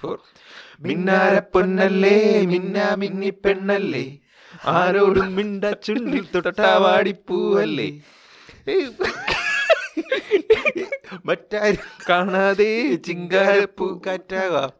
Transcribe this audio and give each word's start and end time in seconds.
Four 0.00 0.18
മിന്നാര 0.80 1.34
പൊന്നല്ലേ 1.54 2.18
മിന്നാ 2.52 2.88
മിന്നി 3.02 3.30
പെണ്ണല്ലേ. 3.44 4.06
ആരോടും 4.66 5.28
മിണ്ട 5.36 5.64
ചുണ്ടിൽ 5.84 6.24
തൊട്ടാവാടിപ്പൂവല്ലേ 6.34 7.88
മറ്റാരും 11.26 11.88
കാണാതെ 12.10 12.68
ചിങ്കാരപ്പൂ 13.06 13.86
കാറ്റാകാം. 14.06 14.70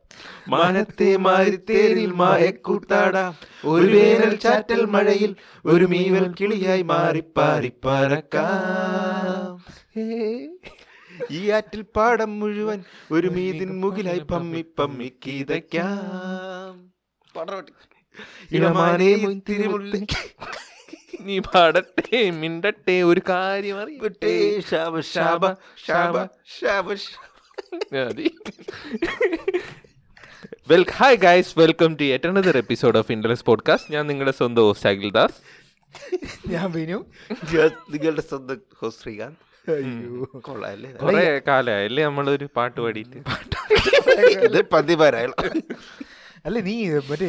മാനത്തെ 0.48 1.10
മാരിത്തേരിൽ 1.26 2.12
മായക്കൂത്താടാം. 2.20 3.32
ഒരു 3.64 3.86
വേനൽ 3.94 4.32
ചാറ്റൽ 4.44 4.82
മഴയിൽ 4.94 5.32
ഒരു 5.66 5.86
മീവൽ 5.92 6.26
കിളിയായി 6.40 6.84
മാറിപ്പാറിപ്പാറക്കാം 6.92 8.32
ഈ 11.30 11.40
ആറ്റിൽ 11.56 11.82
പാടം 11.96 12.30
മുഴുവൻ 12.40 12.80
ഒരു 13.10 13.28
മീതിൻ 13.36 13.70
മുകിലായി 13.82 14.22
പമ്മി 14.32 14.62
പമ്മി 14.78 15.08
കീതയ്ക്കാം. 15.26 16.74
ഇളമാനേ 18.56 19.10
മുന്തിരിമുല്ല 19.24 19.92
നീ 21.26 21.36
പാടട്ടെ 21.38 22.20
മിണ്ടട്ടെ 22.40 22.96
ഒരു 23.10 23.20
കാര്യം 23.28 23.76
അറിയട്ടെ. 23.82 24.32
ശാബ 24.70 24.94
ശാബ 25.14 25.44
ശാബ 25.86 26.16
ശാബ 26.58 26.86
well 30.70 30.84
hi 30.98 31.16
guys 31.26 31.52
welcome 31.58 31.90
to 32.00 32.04
at 32.14 32.28
another 32.28 32.56
episode 32.62 32.98
of 32.98 33.12
ഇൻഡലസ് 33.12 33.44
podcast 33.44 33.94
ഞാൻ 33.94 34.04
നിങ്ങളുടെ 34.10 34.34
സ്വന്തം 34.40 34.62
ഹോസ്റ്റ് 34.68 34.88
അഖിൽ 34.88 35.10
ദാസ് 35.18 35.38
ഞാൻ 36.52 36.68
വിനു. 36.72 36.98
നിങ്ങളുടെ 37.92 38.24
സ്വന്തം 38.28 38.60
ഹോസ്റ്റ് 38.80 39.02
ശ്രീകാന്ത്. 39.04 39.40
കുറെ 39.66 41.24
കാലമായല്ലേ 41.48 42.02
നമ്മളൊരു 42.06 42.46
പാട്ട് 42.56 42.78
പാടിയിട്ട്? 42.84 43.18
ഇത് 44.46 44.58
പതിവാരായ 44.72 45.26
അല്ല 46.46 46.56
നീ 46.68 46.74
മറ്റേ 47.10 47.28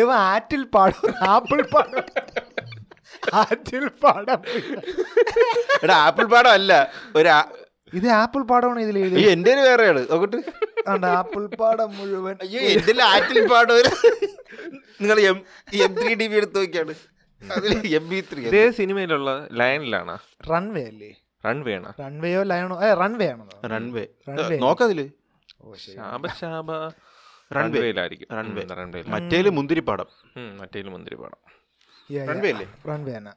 ഇവ 0.00 0.08
ആറ്റിൽ 0.32 0.62
പാടും 0.74 1.04
ആപ്പിൾ 1.34 1.60
പാടും. 1.74 2.04
ആറ്റിൽ 3.40 3.86
പാടാം 4.04 4.40
എടാ 5.84 5.94
ആപ്പിൾ 6.06 6.26
പാടം 6.34 6.52
അല്ല 6.58 6.72
ഒരു 7.18 7.30
ഇത് 7.98 8.08
ആപ്പിൾ 8.20 8.42
പാടമാണ് 8.50 8.80
ഇതിൽ 8.84 8.96
എഴുതി 9.00 9.24
എന്റെ 9.32 9.50
വേറെയാണ്. 9.66 10.00
നോക്കട്ട്. 10.10 10.38
ആപ്പിൾ 11.18 11.42
പാടം 11.60 11.90
മുഴുവൻ. 11.98 12.36
അയ്യോ 12.44 12.60
എന്റെ 12.74 12.92
ആറ്റിൽ 13.14 13.38
പാടം? 13.52 13.76
നിങ്ങൾ 15.00 15.18
M 15.30 15.36
M 15.86 15.92
three 16.00 16.12
D 16.20 16.26
B 16.32 16.36
എടുത്ത് 16.40 16.56
നോക്കിയാണ്. 16.60 16.94
ഇതേ 18.46 18.70
സിനിമയിലുള്ള 18.70 19.48
ലയനിലാണാ 19.52 20.18
റൺവേ 20.50 20.84
അല്ലേ 20.84 21.14
റൺവേ 21.46 21.74
ആണ്? 21.74 21.92
റൺവേയോ 22.00 22.42
ലയണോ? 22.42 22.84
ഏ 22.84 22.94
റൺവേ 22.94 23.26
ആണോ? 23.28 23.48
Runway 23.66 24.06
Runway. 24.30 24.60
നോക്കതിൽ 24.60 25.10
ഓ 25.60 25.74
ശരി. 25.74 25.94
ശാബ 25.94 26.26
ശാബ 26.26 26.70
Runway. 26.72 27.54
റൺവേയിലായിരിക്കും 27.54 28.28
റൺവേ 28.32 28.62
റൺവേയിൽ 28.62 29.06
മറ്റേൽ 29.06 29.48
മുന്തിരിപ്പാടം 29.48 30.06
മറ്റേൽ 30.36 30.88
മുന്തിരിപ്പാടം 30.88 31.36
Runway 32.26 32.46
അല്ലേ? 32.46 32.66
റൺവേ 32.88 33.14
ആണ്. 33.14 33.32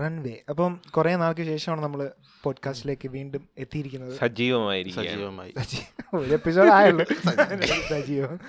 റൺവേ 0.00 0.36
അപ്പം 0.50 0.80
കുറെ 0.90 1.16
നാൾക്ക് 1.16 1.40
ശേഷമാണ് 1.40 1.80
നമ്മൾ 1.80 2.10
പോഡ്കാസ്റ്റിലേക്ക് 2.42 3.08
വീണ്ടും 3.08 3.48
എത്തിയിരിക്കുന്നത്. 3.58 4.18
സജീവമായി 4.18 4.82
സജീവമായി. 4.82 5.54
സജീ- 5.62 6.18
ഒരു 6.18 6.30
എപ്പിസോഡ് 6.30 6.68
ആയുള്ളൂ. 6.68 7.04
സജീവം. 7.88 8.40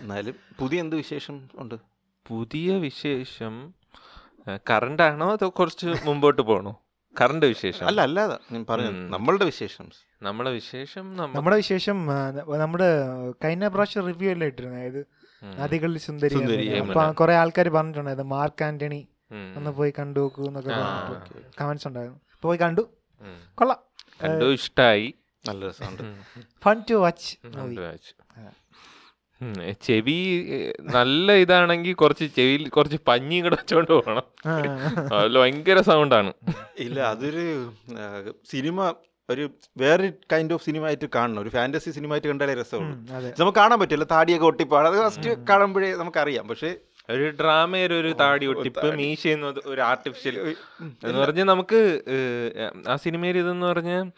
എന്നാലും 0.00 0.34
പുതിയ 0.58 0.80
എന്ത് 0.80 0.96
വിശേഷം 0.96 1.48
ഉണ്ട്? 1.54 1.95
പുതിയ 2.28 2.78
വിശേഷം 2.78 3.74
കറണ്ട് 4.70 5.02
ആണോ 5.02 5.32
അതോ 5.32 5.48
കുറച്ച് 5.48 5.86
മുമ്പോട്ട് 6.04 6.42
പോകണോ 6.42 6.80
കറണ്ട് 7.20 7.46
വിശേഷം. 7.46 7.86
അല്ല 7.86 8.00
അല്ലാതെ. 8.00 8.38
ഞാൻ 8.52 8.66
പറഞ്ഞു 8.70 8.90
നമ്മളുടെ 8.90 9.44
വിശേഷം. 9.44 9.90
നമ്മളെ 10.22 10.50
വിശേഷം 10.50 11.16
നമ്മ 11.16 11.36
നമ്മുടെ 11.36 11.56
വിശേഷം 11.56 12.06
നമ്മുടെ 12.58 13.10
കഴിഞ്ഞ 13.32 13.68
പ്രാവശ്യം 13.68 14.06
റിവ്യൂ 14.06 14.30
എല്ലാം 14.30 14.46
ഇട്ടിരുന്നു. 14.46 14.76
അതായത്. 14.76 15.06
നദികളിൽ 15.44 15.98
സുന്ദരി. 15.98 16.80
കുറെ 17.14 17.34
ആൾക്കാർ 17.34 17.68
പറഞ്ഞിട്ടുണ്ടായിരുന്നു 17.68 18.34
മാർക്ക് 18.34 18.64
ആന്റണി 18.64 19.08
ഒന്ന് 19.56 19.70
പോയി 19.70 19.92
കണ്ടു 19.98 20.20
നോക്കൂ 20.20 20.46
എന്നൊക്കെ 20.46 20.70
കമന്റ്സ് 21.60 21.88
ഉണ്ടായിരുന്നു. 21.88 22.20
പോയി 22.42 22.58
കണ്ടു. 22.58 22.88
കൊള്ളാം. 23.54 23.78
കണ്ടു 24.24 24.52
ഇഷ്ടായി. 24.52 25.14
നല്ല 25.48 25.68
രസമുണ്ട്. 25.68 26.02
Fun 26.64 26.82
to 26.90 26.94
watch. 26.94 27.38
ഉം, 27.44 27.76
ചെവി 29.82 30.18
നല്ല 30.80 31.32
ഇതാണെങ്കിൽ 31.32 31.94
കുറച്ച് 31.94 32.24
ചെവിയിൽ 32.36 32.68
കുറച്ച് 32.68 32.98
പഞ്ഞിയും 33.08 33.44
കൂടെ 33.44 33.56
വെച്ചോണ്ട് 33.56 33.92
പോകണം 33.92 34.22
അതിൽ 35.14 35.38
ഭയങ്കര 35.38 35.80
സൗണ്ടാണ് 35.80 36.32
ഇല്ല 36.78 37.00
അതൊരു 37.00 37.72
സിനിമ 38.50 38.94
ഒരു 39.30 39.50
വേറെ 39.78 40.12
കൈൻഡ് 40.32 40.54
ഓഫ് 40.54 40.64
സിനിമ 40.64 40.84
ആയിട്ട് 40.86 41.08
കാണണം. 41.14 41.42
ഒരു 41.42 41.48
ഫാന്റസി 41.48 41.90
സിനിമ 41.90 42.12
ആയിട്ട് 42.12 42.28
കണ്ടാലേ 42.28 42.54
രസമുള്ളൂ. 42.54 42.96
നമുക്ക് 43.40 43.58
കാണാൻ 43.58 43.80
പറ്റില്ല. 43.80 44.04
താടിയൊക്കെ 44.04 44.46
ഒട്ടിപ്പാട്. 44.46 44.88
അത് 44.88 44.98
ഫസ്റ്റ് 45.04 45.46
കാണുമ്പോഴേ 45.46 45.94
നമുക്കറിയാം. 45.94 46.48
പക്ഷേ 46.48 46.76
ഒരു 47.10 47.30
ഡ്രാമയിൽ 47.40 47.92
ഒരു 47.92 48.14
താടി 48.20 48.46
ഒട്ടിപ്പ് 48.46 48.94
മീശ 48.96 49.26
എന്നത് 49.26 49.60
ഒരു 49.66 49.80
ആർട്ടിഫിഷ്യൽ 49.80 50.56
എന്ന് 51.04 51.18
പറഞ്ഞാൽ 51.20 51.44
നമുക്ക് 51.44 51.80
ആ 52.88 52.96
സിനിമയിൽ 52.96 53.38
ഇതെന്ന് 53.38 53.66
പറഞ്ഞാൽ 53.66 54.12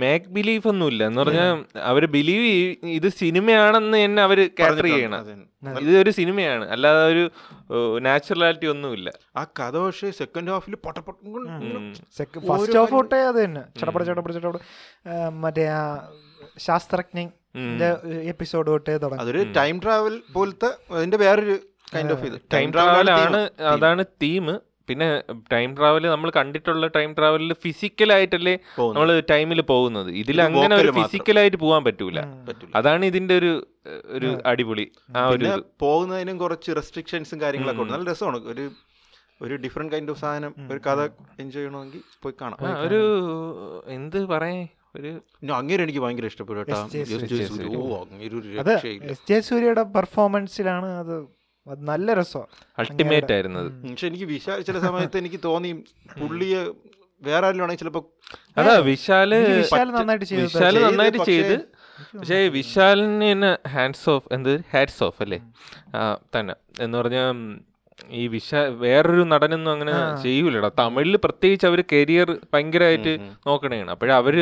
മേക്ക് 0.00 0.26
ബിലീഫ് 0.26 0.68
ഒന്നുമില്ല. 0.68 1.06
എന്ന് 1.06 1.20
പറഞ്ഞാൽ 1.20 1.50
അവർ 1.82 2.06
ബിലീവ് 2.06 2.46
ഇത് 2.88 3.08
സിനിമയാണെന്ന് 3.08 4.04
തന്നെ 4.04 4.22
അവർ 4.22 4.40
ക്യാപ്ചർ 4.58 4.84
ചെയ്യണം. 4.84 5.22
ഇത് 5.80 5.98
ഒരു 5.98 6.10
സിനിമയാണ്. 6.10 6.64
അല്ലാതെ 6.68 7.06
ഒരു 7.12 7.24
നാച്ചുറാലിറ്റി 7.98 8.66
ഒന്നുമില്ല. 8.66 9.08
ആ 9.36 9.44
കഥ 9.44 9.78
പക്ഷേ 9.78 10.10
സെക്കൻഡ് 10.10 10.50
ഹാഫിൽ 10.50 10.76
ഫസ്റ്റ് 12.48 12.78
ഹാഫ് 12.78 12.92
തൊട്ടേ 12.92 13.18
അത് 13.18 13.44
തന്നെ. 13.44 13.64
ചടപട 13.80 14.02
ചടപ്പട 14.02 14.32
ചടപ്പട 14.32 14.60
ആ, 15.08 15.28
മറ്റേ 15.28 15.66
ആ 15.66 15.82
ശാസ്ത്രജ്ഞൻ 16.58 17.28
എപ്പിസോഡ് 18.22 18.66
തൊട്ടേ 18.70 18.96
തുടങ്ങി. 18.96 19.22
അതൊരു 19.22 19.42
ടൈം 19.52 19.80
ട്രാവൽ 19.82 20.22
പോലത്തെ 20.32 20.70
അതിന്റെ 20.94 21.16
വേറൊരു 21.16 21.56
കൈൻഡ് 21.94 22.12
ഓഫ് 22.12 22.24
ഇത്. 22.24 22.38
ടൈം 22.54 22.72
ട്രാവൽ 22.72 23.10
ആണ് 23.10 23.50
അതാണ് 23.74 24.04
തീം 24.22 24.46
പിന്നെ 24.88 25.22
ടൈം 25.52 25.76
ട്രാവൽ 25.76 26.06
നമ്മൾ 26.06 26.32
കണ്ടിട്ടുള്ള 26.36 26.86
ടൈം 26.86 27.14
ട്രാവലിൽ 27.18 27.52
ഫിസിക്കലായിട്ടല്ലേ 27.52 28.54
നമ്മൾ 28.78 29.20
ടൈമിൽ 29.30 29.60
പോകുന്നത്. 29.60 30.10
ഇതിൽ 30.10 30.42
അങ്ങനെ 30.42 30.76
ഒരു. 30.76 30.90
ഫിസിക്കലായിട്ട് 30.90 31.56
പോകാൻ 31.56 31.84
പറ്റൂല. 31.84 32.20
പറ്റില്ല 32.48 32.72
അതാണ് 32.76 33.04
ഇതിന്റെ 33.04 33.38
ഒരു 33.38 33.52
ഒരു 34.06 34.38
അടിപൊളി 34.46 34.86
ആ 35.16 35.28
ഒരു 35.28 35.64
പോകുന്നതിനും 35.80 36.38
കുറച്ച് 36.38 36.70
റെസ്ട്രിക്ഷൻസും 36.76 37.40
കാര്യങ്ങളൊക്കെ 37.40 37.82
ഉണ്ട്. 37.82 37.92
നല്ല 37.92 38.10
രസമാണ്. 38.10 38.38
ഒരു 38.44 38.70
ഒരു 39.42 39.54
ഡിഫറെന്റ് 39.54 39.92
കൈൻഡ് 39.92 40.10
ഓഫ് 40.10 40.20
സാധനം 40.20 40.54
ഒരു 40.72 40.80
കഥ 40.86 41.00
എൻജോയ് 41.42 41.52
ചെയ്യണമെങ്കിൽ 41.52 42.02
പോയി 42.22 42.34
കാണാം. 42.40 42.58
ഒരു 42.86 43.00
എന്ത് 43.86 44.26
പറയേ? 44.26 44.68
ഒരു 44.96 45.10
അങ്ങേരെ 45.54 45.82
എനിക്ക് 45.82 45.98
ഭയങ്കര 45.98 46.26
ഇഷ്ടപ്പെട്ടു 46.26 46.60
കേട്ടോ. 46.60 46.78
സൂര്യയുടെ 49.40 49.82
പെർഫോമൻസിലാണ് 49.82 50.86
അത് 50.98 51.35
അത് 51.66 51.80
നല്ല 51.90 52.14
രസമാണ് 52.18 52.52
അൾട്ടിമേറ്റ് 52.78 53.32
ആയിരുന്നു 53.36 53.62
പക്ഷെ 53.90 54.06
എനിക്ക് 54.10 54.26
വിശാൽ 54.34 54.60
ചില 54.68 54.78
സമയത്ത് 54.86 55.18
എനിക്ക് 55.22 55.40
തോന്നി 55.44 55.70
പുള്ളിയെ 56.20 56.60
വേറെ 57.22 57.44
ആരെങ്കിലും 57.46 57.66
ആണെങ്കിൽ 57.66 57.82
ചിലപ്പോ 57.82 58.02
അതാ 58.58 58.74
വിശാൽ 58.90 59.30
എനിക്ക് 59.34 59.98
നന്നായിട്ട് 59.98 60.26
ചെയ്തു 60.32 60.42
വിശാൽ 60.48 60.74
നന്നായിട്ട് 60.86 61.20
ചെയ്ത്. 61.30 61.54
പക്ഷേ 62.18 62.38
വിശാലിന് 62.56 63.28
തന്നെ 63.32 63.50
ഹാൻഡ്സ് 63.74 64.06
ഓഫ് 64.14 64.28
എന്ത്? 64.36 64.52
ഹാറ്റ്സ് 64.72 65.02
ഓഫ് 65.06 65.20
അല്ലേ? 65.24 65.38
തന്നെ. 66.36 66.54
എന്ന് 66.84 66.96
പറഞ്ഞാൽ 66.98 67.30
ഈ 68.20 68.22
വിശ 68.34 68.54
വേറൊരു 68.82 69.24
നടനൊന്നും 69.32 69.70
അങ്ങനെ 69.72 69.94
ചെയ്യൂലടാ. 70.24 70.70
തമിഴിൽ 70.80 71.16
പ്രത്യേകിച്ച് 71.24 71.66
അവർ 71.70 71.80
കരിയർ 71.92 72.30
ഭയങ്കരമായിട്ട് 72.54 73.12
നോക്കണേണ്. 73.46 73.88
അപ്പോഴേ 73.94 74.14
അവർ 74.20 74.36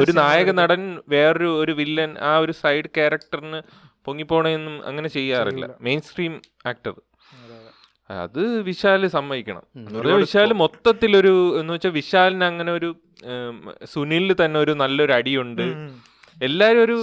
ഒരു 0.00 0.12
നായക 0.20 0.50
നടൻ 0.60 0.82
വേറൊരു 1.08 1.50
ഒരു 1.62 1.72
വില്ലൻ 1.72 2.10
ആ 2.30 2.32
ഒരു 2.44 2.54
സൈഡ് 2.62 2.88
ക്യാരക്ടറിന് 2.96 3.60
പൊങ്ങിപ്പോണെന്നും 4.06 4.76
അങ്ങനെ 4.90 5.08
ചെയ്യാറില്ല. 5.16 5.66
മെയിൻ 5.86 6.00
സ്ട്രീം 6.08 6.34
ആക്ടർ 6.72 6.94
അത് 8.24 8.40
വിശാൽ 8.68 9.02
സമ്മതിക്കണം. 9.16 9.62
വിശാൽ 10.22 10.50
മൊത്തത്തിലൊരു 10.62 11.34
എന്ന് 11.60 11.70
വെച്ചാൽ 11.74 11.92
വിശാലിന് 12.00 12.46
അങ്ങനെ 12.50 12.72
ഒരു 12.78 12.90
സുനിലിന് 13.92 14.34
തന്നെ 14.42 14.58
ഒരു 14.64 14.72
നല്ലൊരു 14.82 15.12
അടിയുണ്ട്. 15.18 15.64
എല്ലാരും 16.48 16.80
ഒരു 16.86 16.96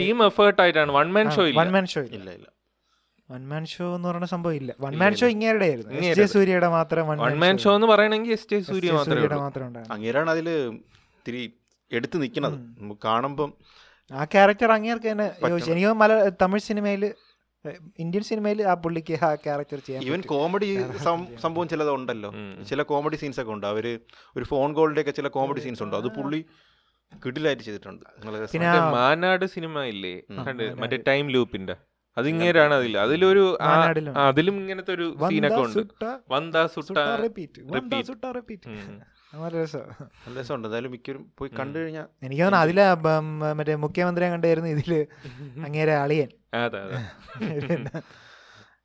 ടീം 0.00 0.18
എഫേർട്ട് 0.28 0.60
ആയിട്ടാണ്. 0.62 0.90
വൺ 0.98 1.08
മാൻ 1.16 1.26
ഷോ 1.36 1.42
വൺ 1.42 1.48
ഇല്ല. 1.52 1.64
മാൻ 1.76 1.86
ഷോ 1.92 2.00
ഇല്ല. 2.18 2.30
ഇല്ല 2.36 2.48
വൺ 3.28 3.42
മാൻ 3.52 3.64
ഷോ 3.72 3.86
എന്ന് 3.96 4.06
പറയുന്ന 4.08 4.28
സംഭവം 4.34 4.56
ഇല്ല. 4.60 4.70
വൺ 4.84 4.94
മാൻ 5.02 5.12
ഷോ 5.20 5.26
ഇങ്ങേരുടെ 5.34 5.66
ആയിരുന്നു. 5.70 5.92
എസ് 5.98 6.18
ജെ 6.20 6.26
സൂര്യയുടെ 6.34 6.68
മാത്രം 6.78 7.06
വൺ 7.10 7.38
മാൻ 7.44 7.56
ഷോ 7.64 7.70
എന്ന് 7.78 7.88
പറയണെങ്കിൽ 7.92 8.32
എസ് 8.38 8.48
ജെ 8.52 8.58
സൂര്യ 8.70 8.92
മാത്രമേ 8.98 9.28
മാത്രം 9.46 9.64
ഉണ്ടായിരുന്നു 9.68 9.94
അങ്ങേരാണ് 9.96 10.30
അതിൽ 10.34 10.48
ഇത്തിരി 11.18 11.42
എടുത്തു 11.90 12.16
നിൽക്കുന്നത് 12.22 12.56
കാണുമ്പം 13.08 13.52
ആ 14.20 14.24
ക്യാരക്ടർ 14.34 14.70
അങ്ങേർക്ക് 14.76 15.08
തന്നെ 15.12 15.26
യോജിച്ചു 15.52 15.70
എനിക്ക് 15.74 15.92
മല 16.02 16.12
തമിഴ് 16.42 16.64
സിനിമയിൽ 16.70 17.04
ഇന്ത്യൻ 18.02 18.24
സിനിമയിൽ 18.28 18.60
ആ 18.70 18.72
പുള്ളിക്ക് 18.84 19.16
ആ 19.26 19.28
ക്യാരക്ടർ 19.44 19.78
ചെയ്യാം 19.86 20.04
ഈവൻ 20.08 20.20
കോമഡി 20.32 20.68
സംഭവം 21.44 21.66
ചിലത് 21.72 21.90
ഉണ്ടല്ലോ 21.98 22.30
ചില 22.70 22.82
കോമഡി 22.90 23.16
സീൻസ് 23.22 23.40
ഒക്കെ 23.42 23.52
ഉണ്ട്. 23.56 23.66
അവർ 23.72 23.86
ഒരു 24.36 24.44
ഫോൺ 24.52 24.68
കോളിന്റെ 24.78 25.02
ഒക്കെ 25.04 25.14
ചില 25.18 25.28
കോമഡി 25.36 25.60
സീൻസ് 25.66 25.82
ഉണ്ട്. 25.86 25.96
അത് 26.00 26.08
പുള്ളി 26.18 26.40
കിടിലായിട്ട് 27.24 27.62
ചെയ്തിട്ടുണ്ട്. 27.68 28.04
പിന്നെ 28.52 28.74
മാനാട് 28.96 29.46
സിനിമ 29.54 29.84
ഇല്ലേ? 29.92 30.14
മറ്റേ 30.82 30.98
ടൈം 31.10 31.24
ലൂപ്പിന്റെ 31.36 31.76
അതിങ്ങനെയാണ് 32.16 32.74
അതിൽ 32.80 32.94
അതിലൊരു 33.04 33.44
അതിലും 34.28 34.54
ഇങ്ങനത്തെ 34.62 34.92
ഒരു 34.96 35.06
സീനൊക്കെ 35.28 35.62
ഉണ്ട്. 35.66 35.80
വന്ത 36.34 36.64
സുട്ട 36.74 36.98
റിപ്പീറ്റ്. 37.24 37.60
നല്ല 39.32 39.54
രസം. 39.56 39.84
നല്ല 40.24 40.34
രസമുണ്ട്. 40.38 40.66
എന്തായാലും 40.68 40.92
മിക്കവരും 40.94 41.22
പോയി 41.38 41.50
കണ്ടു 41.60 41.76
കഴിഞ്ഞാൽ 41.78 42.06
എനിക്ക് 42.26 42.42
തോന്നുന്നു 42.42 42.64
അതിലെ 42.64 42.84
മറ്റേ 43.58 43.74
മുഖ്യമന്ത്രിയെ 43.84 44.30
കണ്ടായിരുന്നു 44.30 44.70
ഇതിൽ. 44.76 44.92
അങ്ങേരെ 45.68 45.94
അളിയൻ. 46.04 46.30
അതെ 46.62 46.80
അതെ. 46.84 46.98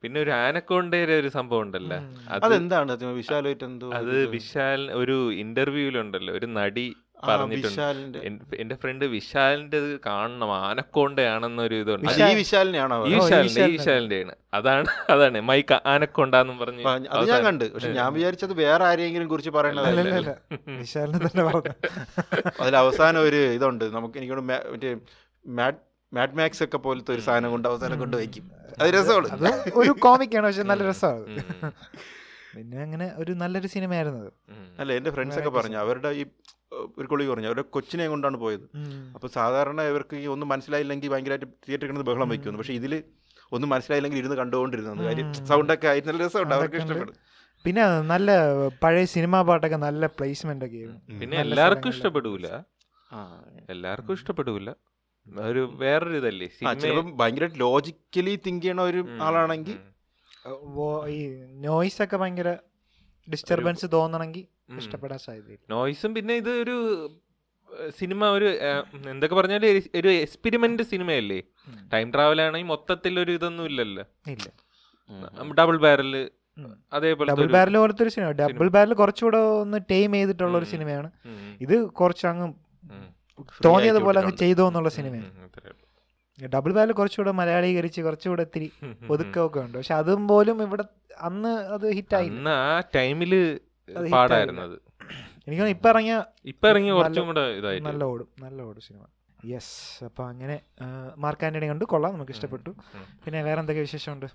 പിന്നെ 0.03 0.17
ഒരു 0.23 0.31
ആനക്കോണ്ടയുടെ 0.41 1.13
ഒരു 1.21 1.29
സംഭവം 1.35 1.61
ഉണ്ടല്ലോ? 1.61 1.97
അത് 2.29 2.43
അതെന്താണ്? 2.45 2.91
അത് 2.91 3.03
വിശാലായിട്ട് 3.19 3.65
എന്തോ 3.69 3.87
അത് 3.99 4.15
വിശാൽ 4.35 4.81
ഒരു 5.01 5.15
ഇന്റർവ്യൂലുണ്ടല്ലോ 5.43 6.33
ഒരു 6.33 6.47
നടി 6.59 6.87
പറഞ്ഞിട്ടുണ്ട്. 7.23 8.17
എന്റെ 8.55 8.75
ഫ്രണ്ട് 8.75 9.05
വിശാലിന്റെ 9.05 9.77
ഇത് 9.77 9.99
കാണണം. 10.05 10.53
ആനക്കോണ്ടയാണെന്നൊരു 10.59 11.75
ഇതുണ്ട്. 11.75 12.07
വിശാലിന്റെയാണ്. 13.69 14.33
അതാണ് 14.53 14.85
അതാണ്. 15.09 15.41
മൈക്ക് 15.41 15.81
ആനക്കൊണ്ടെന്നും 15.85 16.57
പറഞ്ഞു 16.59 16.83
അത് 17.11 17.29
ഞാൻ 17.29 17.43
കണ്ട്. 17.43 17.73
പക്ഷെ 17.73 17.91
ഞാൻ 17.91 18.13
വിചാരിച്ചത് 18.13 18.53
വേറെ 18.53 18.85
ആരെങ്കിലും 18.85 19.27
കുറിച്ച് 19.27 19.49
പറയണതല്ല 19.49 20.35
വിശാലിനെ 20.77 21.27
തന്നെ 21.27 21.43
പറഞ്ഞു 21.43 21.73
അതിൽ 22.61 22.77
അവസാനം 22.77 23.21
ഒരു 23.21 23.35
ഇതുണ്ട്. 23.51 23.85
നമുക്ക് 23.95 24.17
എനിക്ക് 24.17 24.33
തോന്നുന്നു 24.33 24.53
മാ- 24.53 24.73
മറ്റേ 24.73 24.93
മാഡ് 26.11 26.37
മാക്സ് 26.37 26.63
ഒക്കെ 26.63 26.77
പോലത്തെ 26.77 27.13
ഒരു 27.13 27.21
സാധനം 27.21 27.51
കൊണ്ട് 27.51 27.67
അവസാനം 27.67 27.99
കൊണ്ട് 27.99 28.17
വയ്ക്കും. 28.17 28.45
അത് 28.79 28.89
രസമാണ്. 28.89 29.51
ഒരു 29.75 29.91
കോമിക്കാണ് 29.99 30.45
പക്ഷെ 30.45 30.63
നല്ല 30.63 30.83
രസമാണ്. 30.89 31.41
പിന്നെ 32.55 32.77
അങ്ങനെ 32.81 33.11
ഒരു 33.15 33.31
നല്ലൊരു 33.33 33.67
സിനിമയായിരുന്നു 33.67 34.21
അല്ല 34.79 34.93
എന്റെ 34.93 35.11
ഫ്രണ്ട്സ് 35.11 35.39
ഒക്കെ 35.39 35.49
പറഞ്ഞു 35.49 35.77
അവരുടെ 35.77 36.09
ഈ 36.09 36.23
ഒരു 36.99 37.07
കൊളി 37.11 37.25
പറഞ്ഞു 37.31 37.47
അവരുടെ 37.49 37.65
കൊച്ചിനെ 37.75 38.05
കൊണ്ടാണ് 38.13 38.37
പോയത്. 38.43 38.65
അപ്പോൾ 39.15 39.29
സാധാരണ 39.37 39.81
ഇവർക്ക് 39.91 40.15
ഈ 40.23 40.25
ഒന്നും 40.33 40.47
മനസ്സിലായില്ലെങ്കിൽ 40.53 41.11
ഭയങ്കരമായിട്ട് 41.13 41.47
തിയേറ്ററിൽ 41.65 41.89
കിടന്ന് 41.89 42.07
ബഹളം 42.09 42.29
വയ്ക്കുന്നു 42.33 42.59
പക്ഷേ 42.61 42.75
ഇതിൽ 42.79 42.93
ഒന്നും 43.55 43.69
മനസ്സിലായില്ലെങ്കിൽ 43.73 44.19
ഇരുന്ന് 44.21 44.37
കണ്ടുകൊണ്ടിരുന്നു 44.41 45.05
കാര്യം. 45.09 45.27
സൗണ്ടൊക്കെ 45.49 45.87
ആയിരുന്നു 45.91 46.11
നല്ല 46.11 46.25
രസമുണ്ട് 46.27 46.55
അവർക്ക് 46.57 46.79
ഇഷ്ടപ്പെടും. 46.81 47.15
പിന്നെ 47.65 47.83
നല്ല 48.13 48.31
പഴയ 48.83 49.05
സിനിമാ 49.13 49.39
പാട്ടൊക്കെ 49.49 49.79
നല്ല 49.85 50.05
പ്ലേസ്മെന്റ് 50.17 50.65
ഒക്കെ 50.65 50.77
ആയിരുന്നു. 50.81 51.19
പിന്നെ 51.21 51.37
എല്ലാവർക്കും. 51.45 51.89
ഇഷ്ടപ്പെടൂല. 51.95 52.47
ആ 53.15 53.19
എല്ലാവർക്കും 53.75 54.13
ഇഷ്ടപ്പെടൂല. 54.19 54.69
ഒരു 55.51 55.61
വേറൊരു 55.79 56.17
ഇതല്ലേ? 56.21 56.47
ചിലപ്പം 56.83 57.13
ഭയങ്കരമായിട്ട് 57.21 57.59
ലോജിക്കലി 57.63 58.33
തിങ്ക് 58.45 58.61
ചെയ്യണ 58.65 58.81
ഒരു 58.91 59.01
ആളാണെങ്കിൽ 59.27 59.77
ഈ 61.15 61.17
നോയ്സ് 61.65 61.99
ഒക്കെ 62.03 62.17
ഭയങ്കര 62.21 62.51
ഡിസ്റ്റർബൻസ് 63.27 63.87
തോന്നണമെങ്കിൽ 63.95 64.45
ഇഷ്ടപ്പെടാൻ 64.75 65.19
സാധ്യതയില്ല. 65.19 65.73
നോയിസും 65.73 66.15
പിന്നെ 66.15 66.33
ഇത് 66.33 66.49
ഒരു 66.49 67.09
സിനിമ 67.99 68.25
ഒരു 68.25 68.45
എന്തൊക്കെ 69.09 69.35
പറഞ്ഞാൽ 69.35 69.65
ഒരു- 69.95 70.11
എക്സ്പെരിമെന്റ് 70.11 70.83
സിനിമയല്ലേ? 70.83 71.41
ടൈം 71.93 72.11
ട്രാവൽ 72.11 72.41
ആണെങ്കിൽ 72.41 72.67
മൊത്തത്തിൽ 72.67 73.19
ഒരു 73.19 73.31
ഇതൊന്നും 73.31 73.65
ഇല്ലല്ലോ. 73.65 74.03
ഇല്ല. 74.27 74.51
ഡബിൾ 75.59 75.77
ബാരൽ 75.77 76.29
അതേപോലെ 76.93 77.33
ഡബിൾ 77.33 77.45
ബാരൽ 77.45 77.77
പോലത്തെ 77.77 78.03
ഒരു 78.03 78.09
സിനിമ. 78.09 78.31
ഡബിൾ 78.31 78.67
ബാരൽ 78.67 78.93
കുറച്ചുകൂടെ 78.93 79.37
ഒന്ന് 79.37 79.77
ടൈം 79.91 80.13
ചെയ്തിട്ടുള്ള 80.13 80.57
ഒരു 80.57 80.65
സിനിമയാണ്. 80.65 81.11
ഇത് 81.61 81.85
കുറച്ച് 81.85 82.27
അങ്ങ് 82.27 82.53
തോന്നിയതുപോലെ 83.65 84.19
അങ്ങ് 84.19 84.37
ചെയ്തോ 84.37 84.67
എന്നുള്ള 84.67 84.89
സിനിമയാണ്. 84.89 85.49
ഡബിൾ 86.45 86.73
ബാരൽ 86.73 86.91
കുറച്ചുകൂടെ 86.91 87.31
മലയാളീകരിച്ച് 87.31 88.01
കുറച്ചുകൂടെ 88.01 88.41
ഇത്തിരി 88.41 88.71
ഒതുക്കമൊക്കെ 89.09 89.59
ഉണ്ട്. 89.59 89.77
പക്ഷെ 89.77 89.95
അതും 89.95 90.27
പോലും 90.27 90.63
ഇവിടെ 90.63 90.83
അന്ന് 91.21 91.49
അത് 91.49 91.91
ഹിറ്റായി 91.91 92.31
ആ 92.47 92.83
ടൈമിൽ 92.95 93.59
പാടായിരുന്നു 94.15 94.61
അത്. 94.61 94.77
എനിക്ക് 95.47 95.63
ഇപ്പം 95.75 95.89
ഇറങ്ങിയ 95.89 96.15
ഇപ്പൊ 96.51 96.67
ഇറങ്ങിയ 96.69 96.93
കുറച്ചും 96.93 97.27
കൂടെ 97.27 97.43
ഇതായി 97.59 97.79
നല്ല 97.89 98.03
ഓടും 98.13 98.27
നല്ല 98.45 98.61
ഓടും 98.61 98.83
സിനിമ. 98.87 99.03
യെസ് 99.45 100.03
അപ്പൊ 100.03 100.23
അങ്ങനെ 100.31 100.55
മാർക്ക് 101.17 101.45
ആന്റണി 101.45 101.67
കണ്ടു. 101.71 101.85
കൊള്ളാം 101.85 102.13
നമുക്ക് 102.13 102.31
ഇഷ്ടപ്പെട്ടു. 102.31 102.71
പിന്നെ 103.25 103.41
വേറെ 103.47 103.59
എന്തൊക്കെ 103.59 103.81
വിശേഷമുണ്ട്? 103.81 104.27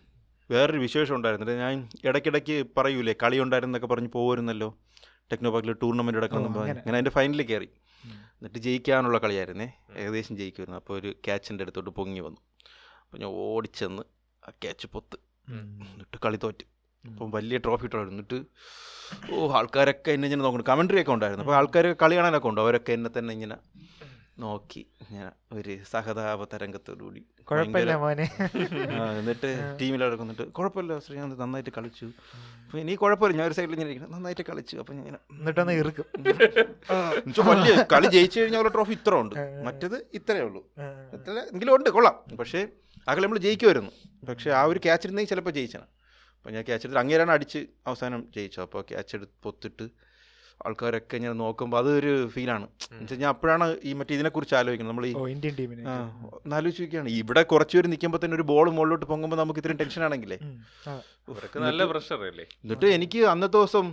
വേറൊരു 0.51 0.79
വിശേഷം 0.79 1.15
ഉണ്ടായിരുന്നില്ല 1.17 1.55
ഞാൻ 1.63 1.89
ഇടയ്ക്കിടയ്ക്ക് 2.05 2.57
പറയൂലേ 2.79 3.15
കളി 3.23 3.39
ഉണ്ടായിരുന്നൊക്കെ 3.39 3.87
പറഞ്ഞ് 3.87 4.11
പോകുമായിരുന്നല്ലോ 4.17 4.69
ടെക്നോ 5.33 5.51
പാർക്കിൽ 5.51 5.77
ടൂർണമെന്റ് 5.83 6.19
എടുക്കണം 6.19 6.47
അങ്ങനെ. 6.47 6.71
അതിന്റെ 6.71 6.93
അതിന്റെ 6.93 7.11
ഫൈനലിൽ 7.11 7.47
കയറി. 7.47 7.69
എന്നിട്ട് 8.37 8.59
ജയിക്കാനുള്ള 8.59 9.19
കളിയായിരുന്നേ. 9.19 9.69
ഏകദേശം 9.97 10.37
ജയിക്കുമായിരുന്നു. 10.37 10.79
അപ്പോൾ 10.79 10.95
ഒരു 10.99 11.11
ക്യാച്ചിന്റെ 11.27 11.63
അടുത്തോട്ട് 11.65 11.91
പൊങ്ങി 11.91 12.21
വന്നു. 12.21 12.41
അപ്പോൾ 13.03 13.19
ഞാൻ 13.19 13.31
ഓടിച്ചെന്ന് 13.45 14.03
ആ 14.49 14.53
ക്യാച്ച് 14.63 14.87
പൊത്ത്. 14.87 15.19
എന്നിട്ട് 15.49 16.19
കളി 16.25 16.39
തോറ്റ്. 16.45 16.65
അപ്പം 17.05 17.31
വലിയ 17.31 17.59
ട്രോഫി 17.59 17.85
ഇട്ടായിരുന്നു 17.85 18.15
എന്നിട്ട് 18.15 18.39
ഓ 19.33 19.49
ആൾക്കാരൊക്കെ 19.59 20.11
എന്നെ 20.17 20.27
ഇങ്ങനെ 20.29 20.43
നോക്കണം 20.47 20.69
കമൻട്രി 20.71 21.01
ഒക്കെ 21.03 21.13
ഉണ്ടായിരുന്നു. 21.17 21.45
അപ്പോൾ 21.47 21.57
ആൾക്കാർ 21.61 21.87
കളി 22.03 22.15
കാണാനൊക്കെ 22.19 22.49
ഉണ്ട്? 22.53 22.61
അവരൊക്കെ 22.65 22.93
എന്നെ 22.99 23.11
തന്നെ 23.19 23.33
ഇങ്ങനെ 23.39 23.59
നോക്കി 24.43 24.83
ഞാൻ 25.15 25.27
ഒരു 25.57 25.73
സഹതാപ 25.91 26.43
തരംഗത്തോടുകൂടി 26.53 27.21
കുഴപ്പമില്ല 27.49 27.95
മോനെ. 28.03 28.27
എന്നിട്ട് 29.19 29.49
ടീമിലൊക്കെ 29.81 30.19
വന്നിട്ട് 30.23 30.45
കുഴപ്പമില്ല 30.57 30.93
ശ്രീകാന്ത് 31.07 31.37
നന്നായിട്ട് 31.43 31.73
കളിച്ചു. 31.79 32.07
അപ്പോൾ 32.65 32.79
ഇനി 32.83 32.93
കുഴപ്പമില്ല 33.03 33.39
ഞാൻ 33.41 33.47
ഒരു 33.51 33.57
സൈഡിൽ 33.59 33.75
ഇങ്ങനെ 33.77 33.89
ഇരിക്കണം 33.91 34.13
നന്നായിട്ട് 34.17 34.45
കളിച്ചു. 34.51 34.77
അപ്പം 34.83 34.95
ഞാൻ 34.99 35.17
എന്നിട്ടൊന്ന് 35.39 35.75
ഇറുക്കും. 35.81 36.07
വലിയ 37.51 37.75
കളി 37.95 38.11
ജയിച്ചു 38.17 38.37
കഴിഞ്ഞാൽ 38.41 38.61
അവരുടെ 38.61 38.75
ട്രോഫി 38.77 38.95
ഇത്ര 38.99 39.15
ഉണ്ട്. 39.25 39.35
മറ്റത് 39.67 39.97
ഇത്രയേ 40.21 40.45
ഉള്ളൂ. 40.49 40.63
ഇത്ര 41.19 41.37
എങ്കിലും 41.53 41.73
ഉണ്ട് 41.77 41.91
കൊള്ളാം. 41.97 42.17
പക്ഷേ 42.41 42.63
ആ 43.09 43.11
കളി 43.15 43.25
നമ്മൾ 43.27 43.43
ജയിക്കുമായിരുന്നു. 43.49 43.93
പക്ഷേ 44.31 44.51
ആ 44.61 44.63
ഒരു 44.73 44.81
ക്യാച്ച് 44.87 45.07
ഇരുന്നെങ്കിൽ 45.09 45.33
ചിലപ്പോൾ 45.35 45.55
ജയിച്ചാണ് 45.59 45.89
അപ്പോൾ 46.43 46.53
ഞാൻ 46.55 46.63
ക്യാച്ച് 46.69 46.87
എടുത്ത് 46.87 47.01
അങ്ങേരാണ് 47.01 47.33
അടിച്ച് 47.35 47.61
അവസാനം 47.89 48.21
ജയിച്ചത് 48.37 48.63
അപ്പോൾ 48.65 48.81
ക്യാച്ച് 48.89 49.13
എടുത്ത് 49.17 49.35
പൊത്തിട്ട് 49.45 49.85
ആൾക്കാരൊക്കെ 50.67 51.15
ഇങ്ങനെ 51.19 51.35
നോക്കുമ്പോൾ 51.43 51.79
അതൊരു 51.83 52.11
ഫീലാണ് 52.35 52.67
എന്നുവെച്ചാൽ 52.91 53.19
ഞാൻ 53.23 53.31
അപ്പോഴാണ് 53.35 53.67
ഈ 53.89 53.93
മറ്റേ 53.99 54.13
ഇതിനെക്കുറിച്ച് 54.17 54.55
ആലോചിക്കുന്നത്. 54.59 54.93
നമ്മൾ 54.93 55.07
ഈ 55.11 55.13
ഇന്ത്യൻ 55.35 55.55
ടീമിന് 55.61 55.85
ആലോചിക്കുകയാണ് 56.59 57.09
ഇവിടെ 57.21 57.43
കുറച്ച് 57.53 57.77
പേര് 57.77 57.89
നിൽക്കുമ്പോൾ 57.93 58.21
തന്നെ 58.25 58.37
ഒരു 58.39 58.47
ബോൾ 58.51 58.67
മുകളിലോട്ട് 58.77 59.07
പൊങ്ങുമ്പോൾ 59.13 59.39
നമുക്ക് 59.43 59.61
ഇത്രയും 59.63 59.79
ടെൻഷൻ 59.83 60.03
ആണെങ്കിലേ. 60.09 60.39
നല്ല 61.67 61.87
പ്രഷർ 61.93 62.21
അല്ലേ? 62.33 62.47
എന്നിട്ട് 62.65 62.91
എനിക്ക് 62.99 63.23
അന്നത്തെ 63.33 63.59
ദിവസം. 63.59 63.87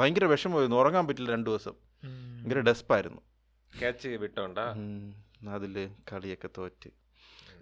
ഭയങ്കര 0.00 0.24
വിഷമമായിരുന്നു. 0.34 0.78
ഉറങ്ങാൻ 0.82 1.06
പറ്റില്ല 1.08 1.30
രണ്ട് 1.36 1.48
ദിവസം. 1.50 1.74
ഭയങ്കര 2.04 2.60
ഡെസ്പായിരുന്നു 2.70 3.22
ക്യാച്ച് 3.70 4.08
വിട്ടോണ്ടാ 4.24 4.66
അതിൽ 5.56 5.74
കളിയൊക്കെ 6.12 6.48
തോറ്റ്. 6.58 6.90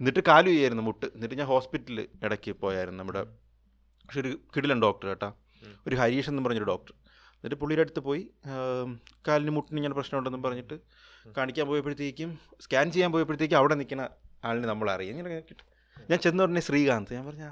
എന്നിട്ട് 0.01 0.21
കാലു 0.29 0.49
ചെയ്യായിരുന്നു 0.55 0.85
മുട്ട്. 0.91 1.07
എന്നിട്ട് 1.17 1.37
ഞാൻ 1.41 1.49
ഹോസ്പിറ്റലിൽ 1.55 2.07
ഇടയ്ക്ക് 2.27 2.53
പോയായിരുന്നു. 2.65 3.01
നമ്മുടെ 3.03 3.23
പക്ഷെ 4.05 4.21
ഒരു 4.21 4.41
കിടിലൻ 4.57 4.83
ഡോക്ടർ 4.83 5.07
കേട്ടാ. 5.09 5.33
ഒരു 5.87 5.97
ഹരീഷ് 5.97 6.31
എന്ന് 6.31 6.45
പറഞ്ഞൊരു 6.45 6.65
ഡോക്ടർ. 6.65 6.95
എന്നിട്ട് 7.35 7.57
പുള്ളിയുടെ 7.61 7.83
അടുത്ത് 7.83 8.01
പോയി 8.01 8.23
കാലിന് 9.29 9.51
മുട്ടിന് 9.51 9.79
ഇങ്ങനെ 9.79 9.95
പ്രശ്നമുണ്ടെന്ന് 9.95 10.45
പറഞ്ഞിട്ട് 10.45 10.77
കാണിക്കാൻ 11.37 11.67
പോയപ്പോഴത്തേക്കും 11.67 12.39
സ്കാൻ 12.61 12.93
ചെയ്യാൻ 12.93 13.13
പോയപ്പോഴത്തേക്കും 13.13 13.57
അവിടെ 13.57 13.75
നിൽക്കുന്ന 13.75 14.09
ആളിനെ 14.45 14.67
നമ്മൾ 14.69 14.91
അറിയാം. 14.91 15.17
ഇങ്ങനെ 15.17 15.41
കിട്ടും. 15.41 15.67
ഞാൻ 16.11 16.19
ചെന്ന് 16.19 16.43
പറഞ്ഞ 16.45 16.61
ശ്രീകാന്ത് 16.61 17.15
ഞാൻ 17.15 17.27
പറഞ്ഞ 17.27 17.45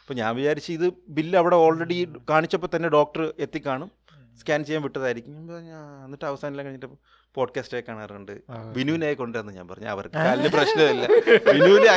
അപ്പോൾ 0.00 0.14
ഞാൻ 0.14 0.30
വിചാരിച്ച് 0.36 0.70
ഇത് 0.72 0.86
ബില്ല് 1.08 1.36
അവിടെ 1.38 1.56
ഓൾറെഡി 1.56 1.98
കാണിച്ചപ്പോൾ 2.30 2.68
തന്നെ 2.76 2.88
ഡോക്ടർ 2.88 3.34
എത്തിക്കാണും 3.38 3.90
സ്കാൻ 4.38 4.60
ചെയ്യാൻ 4.64 4.82
വിട്ടതായിരിക്കും. 4.82 5.34
എന്നിട്ട് 6.04 6.24
അവസാനം 6.24 6.56
കഴിഞ്ഞിട്ട് 6.58 6.86
പോഡ്കാസ്റ്റൊക്കെ 7.34 7.92
കാണാറുണ്ട്. 7.92 8.32
ബിനുവിനെ 8.72 9.14
കൊണ്ടുവന്ന് 9.14 9.52
ഞാൻ 9.52 9.68
പറഞ്ഞു. 9.68 9.88
അവർക്ക് 9.88 10.14
കാലിന് 10.14 10.48
പ്രശ്നമില്ല. 10.48 11.04
ബിനുവിനെ 11.54 11.88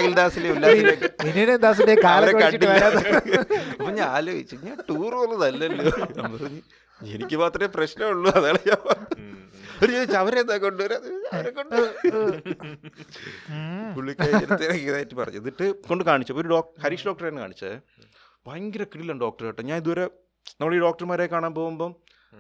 വരാതെ. 2.65 3.01
അപ്പൊ 3.79 3.91
ഞാൻ 3.91 4.07
ആലോചിച്ചു 4.09 4.55
ഞാൻ 4.63 4.77
ടൂർ 4.89 5.11
പോകുന്നതല്ലല്ലോ 5.13 5.83
ഞാൻ 6.17 6.31
പറഞ്ഞു 6.35 6.61
എനിക്ക് 6.99 7.35
മാത്രമേ 7.35 7.67
പ്രശ്നമുള്ളൂ 7.75 8.31
അതാണ് 8.31 8.59
ഞാൻ 8.67 8.79
ഒരു 9.83 9.91
ചോദിച്ചു 9.91 10.17
അവരെന്താ 10.17 10.57
കൊണ്ടുവരാ? 10.57 10.97
അവരെ 11.33 11.49
കൊണ്ട് 11.49 11.75
ഉം. 13.49 13.87
പറഞ്ഞു. 15.15 15.37
എന്നിട്ട് 15.37 15.65
കൊണ്ട് 15.87 16.03
കാണിച്ചു. 16.03 16.33
ഒരു 16.33 16.47
ഡോക്ടർ 16.47 16.83
ഹരീഷ് 16.83 17.05
ഡോക്ടറാണ് 17.05 17.39
കാണിച്ചത്. 17.39 17.75
ഭയങ്കര 18.47 18.83
കിടിലാണ് 18.83 19.19
ഡോക്ടർ 19.19 19.45
കേട്ടോ. 19.45 19.63
ഞാൻ 19.63 19.77
ഇതുവരെ 19.77 20.05
നമ്മൾ 20.61 20.75
ഈ 20.75 20.79
ഡോക്ടർമാരെ 20.79 21.27
കാണാൻ 21.27 21.53
പോകുമ്പം 21.53 21.91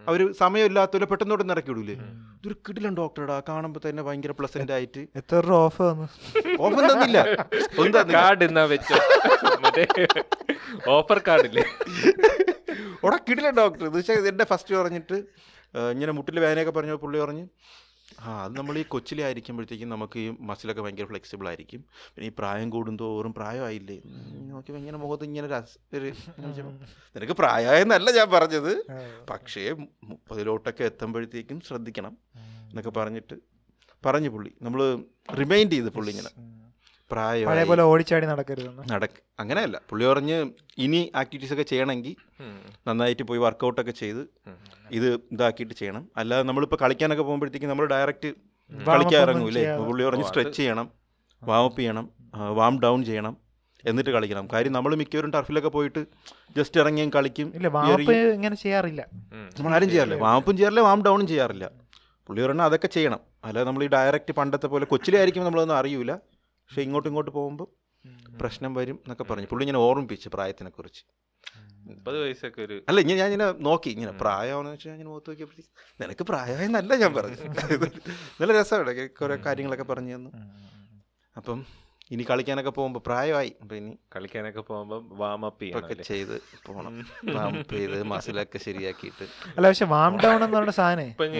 അവർ 0.09 0.21
സമയമില്ലാത്തവരെ 0.39 1.05
പെട്ടെന്നോട്ട് 1.11 1.51
ഇറക്കി 1.55 1.71
വിടൂലേ 1.73 1.95
ഇതൊരു 2.37 2.55
കിടിലൻ 2.67 2.93
ഡോക്ടറടാ 2.97 3.37
കാണുമ്പോൾ 3.49 3.81
തന്നെ 3.85 4.03
ഭയങ്കര 4.07 4.33
പ്ലസന്റ് 4.39 4.73
ആയിട്ട്. 4.77 5.01
എത്ര 5.19 5.39
രൂപ 5.47 5.59
ഓഫ് 5.67 5.81
ഓഫർ 6.65 6.83
തന്നില്ല. 6.91 7.19
കാർഡ് 8.17 8.43
വെച്ചോ. 8.73 8.97
മറ്റേ 9.65 9.85
ഓഫർ 10.97 11.19
കാർഡില്ലേ 11.27 11.65
ഓടാ 13.05 13.17
കിടിലൻ 13.29 13.53
ഡോക്ടർ. 13.61 13.83
എന്ന് 13.87 13.97
വെച്ചാൽ 13.97 14.27
എന്റെ 14.33 14.45
ഫസ്റ്റ് 14.51 14.75
പറഞ്ഞിട്ട് 14.75 15.17
ഇങ്ങനെ 15.93 16.11
മുട്ടിൽ 16.17 16.37
വേദനയൊക്കെ 16.39 16.73
പറഞ്ഞപ്പോൾ 16.79 17.01
പുള്ളി 17.05 17.19
പറഞ്ഞ് 17.25 17.45
ആ 18.19 18.43
അത് 18.43 18.57
നമ്മൾ 18.57 18.77
ഈ 18.77 18.83
കൊച്ചിലെ 18.83 19.23
ആയിരിക്കുമ്പോഴത്തേക്കും 19.23 19.89
നമുക്ക് 19.89 20.19
ഈ 20.19 20.35
മസിലൊക്കെ 20.39 20.81
ഭയങ്കര 20.81 21.05
ഫ്ലെക്സിബിൾ 21.05 21.47
ആയിരിക്കും. 21.47 21.85
പിന്നെ 22.15 22.27
ഈ 22.27 22.33
പ്രായം 22.39 22.69
കൂടുന്തോറും 22.69 23.33
പ്രായമായില്ലേ? 23.33 23.95
നോക്കി 23.95 24.45
നോക്കിയപ്പോൾ 24.51 24.79
ഇങ്ങനെ 24.79 24.97
മുഖത്ത് 24.97 25.25
ഇങ്ങനെ 25.25 25.47
ഒരു 25.93 26.11
നിനക്ക് 27.15 27.33
പ്രായമായെന്നല്ല 27.33 28.11
ഞാൻ 28.11 28.29
പറഞ്ഞത്. 28.31 28.71
പക്ഷേ 29.29 29.75
മുപ്പതിലോട്ടൊക്കെ 30.03 30.83
എത്തുമ്പോഴത്തേക്കും 30.83 31.61
ശ്രദ്ധിക്കണം 31.61 32.17
എന്നൊക്കെ 32.69 32.89
പറഞ്ഞിട്ട് 32.89 33.37
പറഞ്ഞു 34.05 34.29
പുള്ളി. 34.29 34.51
നമ്മൾ 34.61 34.81
റിമൈൻഡ് 35.39 35.71
ചെയ്ത് 35.71 35.89
പുള്ളി 35.89 36.11
ഇങ്ങനെ. 36.11 36.31
പോലെ 37.69 37.83
ഓടിച്ചാടി 37.91 38.25
നടക്കരുത് 38.31 38.69
നടക്ക 38.93 39.17
അങ്ങനെയല്ല. 39.41 39.77
പുള്ളി 39.89 40.05
പറഞ്ഞ് 40.11 40.37
ഇനി 40.85 41.01
ആക്ടിവിറ്റീസ് 41.21 41.53
ഒക്കെ 41.55 41.65
ചെയ്യണമെങ്കിൽ 41.71 42.15
നന്നായിട്ട് 42.87 43.23
പോയി 43.29 43.39
വർക്കൗട്ടൊക്കെ 43.45 43.93
ചെയ്ത് 44.01 44.21
ഇത് 44.97 45.07
ഇതാക്കിയിട്ട് 45.35 45.75
ചെയ്യണം. 45.81 46.03
അല്ലാതെ 46.21 46.43
നമ്മളിപ്പോൾ 46.49 46.79
കളിക്കാനൊക്കെ 46.83 47.23
പോകുമ്പോഴത്തേക്കും 47.29 47.71
നമ്മൾ 47.73 47.87
ഡയറക്റ്റ് 47.95 48.31
കളിക്കാൻ 48.89 49.21
ഇറങ്ങൂലേ? 49.25 49.63
പുള്ളി 49.87 50.03
പറഞ്ഞ് 50.09 50.27
സ്ട്രെച്ച് 50.29 50.57
ചെയ്യണം 50.59 50.87
വാമപ്പ് 51.41 51.79
ചെയ്യണം 51.81 52.05
വാം 52.59 52.75
ഡൗൺ 52.83 52.99
ചെയ്യണം 53.09 53.33
എന്നിട്ട് 53.89 54.11
കളിക്കണം. 54.15 54.45
കാര്യം 54.53 54.73
നമ്മൾ 54.75 54.91
മിക്കവരും 55.01 55.31
ടർഫിലൊക്കെ 55.33 55.71
പോയിട്ട് 55.75 56.01
ജസ്റ്റ് 56.57 56.77
ഇറങ്ങിയും 56.81 57.09
കളിക്കും. 57.15 57.47
ഇല്ല 57.57 57.67
ഇങ്ങനെ 58.37 58.55
ചെയ്യാറില്ല. 58.63 59.01
നമ്മൾ 59.57 59.73
ആരും 59.77 59.89
ചെയ്യാറില്ല. 59.91 60.17
വാമപ്പും 60.27 60.55
ചെയ്യാറില്ല 60.59 60.83
വാം 60.89 61.01
ഡൗണും 61.07 61.27
ചെയ്യാറില്ല. 61.31 61.65
പുള്ളി 62.27 62.41
പറഞ്ഞാൽ 62.45 62.65
അതൊക്കെ 62.69 62.89
ചെയ്യണം. 62.95 63.21
അല്ലാതെ 63.47 63.65
നമ്മൾ 63.69 63.83
ഈ 63.87 63.89
ഡയറക്റ്റ് 63.95 64.33
പണ്ടത്തെ 64.39 64.67
പോലെ 64.71 64.85
കൊച്ചിലായിരിക്കും 64.93 65.45
നമ്മളൊന്നും 65.47 65.77
അറിയൂല. 65.81 66.13
പക്ഷെ 66.65 66.81
ഇങ്ങോട്ടും 66.87 67.09
ഇങ്ങോട്ട് 67.11 67.31
പോകുമ്പോൾ 67.39 67.67
പ്രശ്നം 68.41 68.71
വരും 68.79 68.97
എന്നൊക്കെ 69.03 69.25
പറഞ്ഞു. 69.29 69.47
പുള്ളി 69.51 69.63
ഇങ്ങനെ 69.65 69.81
ഓർമ്മിപ്പിച്ച് 69.87 70.29
പ്രായത്തിനെ 70.35 70.71
കുറിച്ച് 70.77 71.03
മുപ്പത് 71.87 72.17
വയസ്സൊക്കെ 72.21 72.61
ഒരു 72.65 72.75
അല്ല 72.89 72.99
ഇങ്ങനെ 73.03 73.17
ഞാൻ 73.21 73.27
ഇങ്ങനെ 73.29 73.47
നോക്കി 73.67 73.89
ഇങ്ങനെ 73.95 74.13
പ്രായമാണെന്ന് 74.21 74.75
വെച്ചാൽ 74.75 74.95
ഞാൻ 75.01 75.07
മുഖത്ത് 75.09 75.29
നോക്കിയപ്പോഴത്തേക്ക് 75.29 75.71
നിനക്ക് 76.01 76.23
പ്രായമായെന്നല്ല 76.29 76.95
ഞാൻ 77.03 77.11
പറഞ്ഞു 77.17 77.37
നല്ല 78.39 78.51
രസമാണ് 78.59 79.09
കുറേ 79.19 79.35
കാര്യങ്ങളൊക്കെ 79.47 79.85
പറഞ്ഞു 79.91 80.13
തന്നു. 80.15 80.31
അപ്പം 81.35 81.59
ഇനി 82.13 82.23
കളിക്കാനൊക്കെ 82.29 82.71
പോകുമ്പോൾ 82.77 83.01
പ്രായമായി. 83.07 83.51
അപ്പം 83.61 83.75
ഇനി 83.81 83.91
കളിക്കാനൊക്കെ 84.15 84.63
പോകുമ്പോൾ 84.69 84.99
വാമപ്പ് 85.21 85.69
ഒക്കെ 85.79 85.95
ചെയ്ത് 86.09 86.35
പോകണം 86.65 86.95
വാമപ്പ് 87.37 87.73
ചെയ്ത് 87.79 87.97
മസിലൊക്കെ 88.11 88.59
ശരിയാക്കിയിട്ട്. 88.67 89.25
അല്ല 89.55 89.65
പക്ഷെ 89.71 89.87
വാം 89.95 90.13
ഡൗൺ 90.23 90.39
എന്ന് 90.45 90.57
പറഞ്ഞ 90.57 90.75
സാധനം. 90.81 91.09
ഇപ്പം 91.13 91.33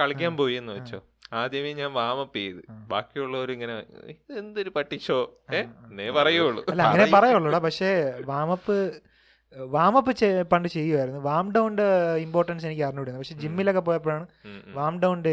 കളിക്കാൻ 0.00 0.34
പോയി 0.40 0.56
എന്ന് 0.62 0.72
വെച്ചോ? 0.78 1.00
ആദ്യമേ 1.32 1.72
ഞാൻ 1.72 1.92
വാമപ്പ് 1.92 2.36
ചെയ്ത്. 2.36 2.60
ബാക്കിയുള്ളവർ 2.88 3.52
ഇങ്ങനെ 3.52 3.74
"ഇത് 4.08 4.38
എന്തൊരു 4.38 4.70
പട്ടിഷോ 4.70 5.18
ഏ? 5.54 5.60
പറയുള്ളൂ. 6.10 6.64
അല്ല 6.68 6.82
അങ്ങനെ 6.82 7.10
പറയുള്ളൂടാ. 7.14 7.58
പക്ഷേ 7.58 7.90
വാമപ്പ് 8.24 8.76
വാമപ്പ് 9.68 10.12
പണ്ട് 10.42 10.68
ചെയ്യുമായിരുന്നു. 10.68 11.20
വാം 11.20 11.52
ഡൗണിന്റെ 11.52 11.86
ഇമ്പോർട്ടൻസ് 12.16 12.66
എനിക്ക് 12.66 12.82
അറിഞ്ഞുകൂടുന്നു 12.82 13.18
പക്ഷെ 13.18 13.34
ജിമ്മിലൊക്കെ 13.34 13.80
പോയപ്പോഴാണ്. 13.80 14.26
വാം 14.68 15.00
ഡൗണിന്റെ 15.00 15.32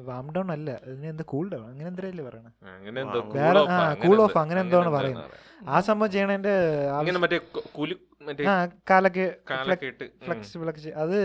വാം 0.00 0.32
ഡൗൺ 0.32 0.52
അല്ല. 0.52 0.70
അതിന് 0.86 1.06
എന്താ 1.06 1.24
കൂൾ 1.26 1.50
ഡൗൺ 1.50 1.66
അങ്ങനെ 1.66 1.88
എന്തരല്ലേ 1.88 2.24
പറയണത് 2.24 2.52
വേറെ- 3.36 3.66
ആ, 3.68 3.78
അങ്ങനെ 3.90 4.22
ഓഫ് 4.22 4.38
അങ്ങനെ 4.38 4.60
എന്തോ 4.60 4.80
ആണ് 4.80 4.90
പറയുന്നത്. 4.90 5.30
ആ 5.68 5.80
സംഭവം 5.80 6.10
ചെയ്യണതിന്റെ 6.10 6.54
കാലൊക്കെ 8.90 9.26
ഫ്ലെക്സിബിൾ 10.24 10.70
ഒക്കെ 10.70 10.88
അത് 10.96 11.16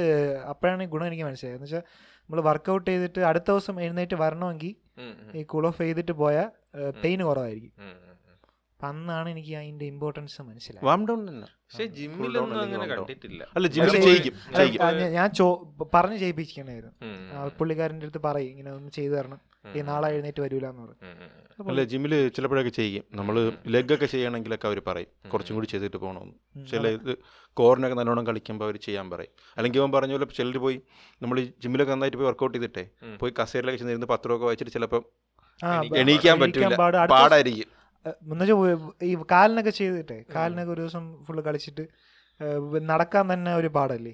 അപ്പോഴാണ് 0.46 0.86
ഗുണം 0.86 1.08
എനിക്ക് 1.08 1.24
മനസ്സിലായത്. 1.24 1.58
എന്ന് 1.58 1.66
വെച്ചാൽ 1.66 1.84
നമ്മൾ 2.28 2.42
വർക്കൗട്ട് 2.42 2.88
ചെയ്തിട്ട് 2.92 3.20
അടുത്ത 3.22 3.48
ദിവസം 3.52 3.76
എഴുന്നേറ്റ് 3.82 4.16
വരണമെങ്കിൽ 4.16 4.74
ഈ 5.40 5.44
കൂൾ 5.44 5.66
ഓഫ് 5.68 5.82
ചെയ്തിട്ട് 5.82 6.14
പോയാൽ 6.22 6.48
പെയിൻ 7.04 7.20
കുറവായിരിക്കും. 7.24 7.74
അപ്പം 8.78 8.90
അന്നാണ് 8.90 9.30
എനിക്ക് 9.30 9.56
അതിന്റെ 9.56 9.86
ഇമ്പോർട്ടൻസ് 9.86 10.42
മനസ്സിലായത്. 10.42 10.86
ഞാൻ- 15.14 15.32
പറഞ്ഞു 15.94 16.18
ചെയ്യിപ്പിക്കണായിരുന്നു 16.18 16.94
പുള്ളിക്കാരന്റെ 17.58 18.06
അടുത്ത് 18.06 18.24
പറയും 18.26 18.50
ഇങ്ങനെ 18.50 18.72
ഒന്ന് 18.72 18.92
ചെയ്തു 18.92 19.14
തരണം. 19.14 19.40
ഈ 19.76 19.82
നാളെ 19.82 20.10
എഴുന്നേറ്റ് 20.10 20.42
വരൂല 20.42 20.68
എന്ന് 20.68 20.82
പറയും 20.82 21.16
അല്ല 21.70 21.84
ജിമ്മിൽ 21.84 22.28
ചിലപ്പോഴൊക്കെ 22.28 22.70
ചെയ്യും. 22.70 23.04
നമ്മൾ 23.14 23.36
ലെഗൊക്കെ 23.68 24.06
ചെയ്യണമെങ്കിലൊക്കെ 24.06 24.68
അവർ 24.68 24.82
പറയും. 24.88 25.08
കുറച്ചും 25.30 25.56
കൂടി 25.56 25.68
ചെയ്തിട്ട് 25.68 25.98
പോകണമെന്ന് 25.98 26.34
ചില 26.68 26.88
ഇത് 26.88 27.18
കോറിനൊക്കെ 27.58 27.96
നല്ലോണം 27.96 28.28
കളിക്കുമ്പോൾ 28.28 28.66
അവർ 28.66 28.78
ചെയ്യാൻ 28.78 29.10
പറയും. 29.10 29.30
അല്ലെങ്കിൽ 29.58 29.80
അവൻ 29.80 29.92
പറഞ്ഞ 29.92 30.12
പോലെ 30.12 30.26
ചിലർ 30.26 30.58
പോയി 30.58 30.82
നമ്മൾ 31.22 31.40
ഈ 31.40 31.52
ജിമ്മിലൊക്കെ 31.64 31.94
നന്നായിട്ട് 31.94 32.18
പോയി 32.18 32.28
വർക്കൗട്ട് 32.28 32.58
ചെയ്തിട്ടേ 32.58 32.86
പോയി 33.20 33.34
കസേരയിലൊക്കെ 33.42 33.78
ചെന്നിരുന്ന് 33.78 34.08
പത്രമൊക്കെ 34.08 34.46
വായിച്ചിട്ട് 34.46 34.72
ചിലപ്പോൾ 34.72 35.04
എണീക്കാൻ 35.98 36.40
പറ്റില്ല 36.40 36.66
പാട് 36.76 36.98
പാടായിരിക്കും. 37.12 37.77
എന്നുവെച്ചാൽ 38.06 39.06
ഈ 39.06 39.18
കാലിനൊക്കെ 39.32 39.70
ചെയ്തിട്ടേ 39.70 40.26
കാലിനൊക്കെ 40.36 40.72
ഒരു 40.74 40.82
ദിവസം 40.82 41.24
ഫുള്ള് 41.24 41.44
കളിച്ചിട്ട് 41.44 41.86
നടക്കാൻ 42.82 43.34
തന്നെ 43.34 43.56
ഒരു 43.56 43.68
പാടല്ലേ? 43.68 44.14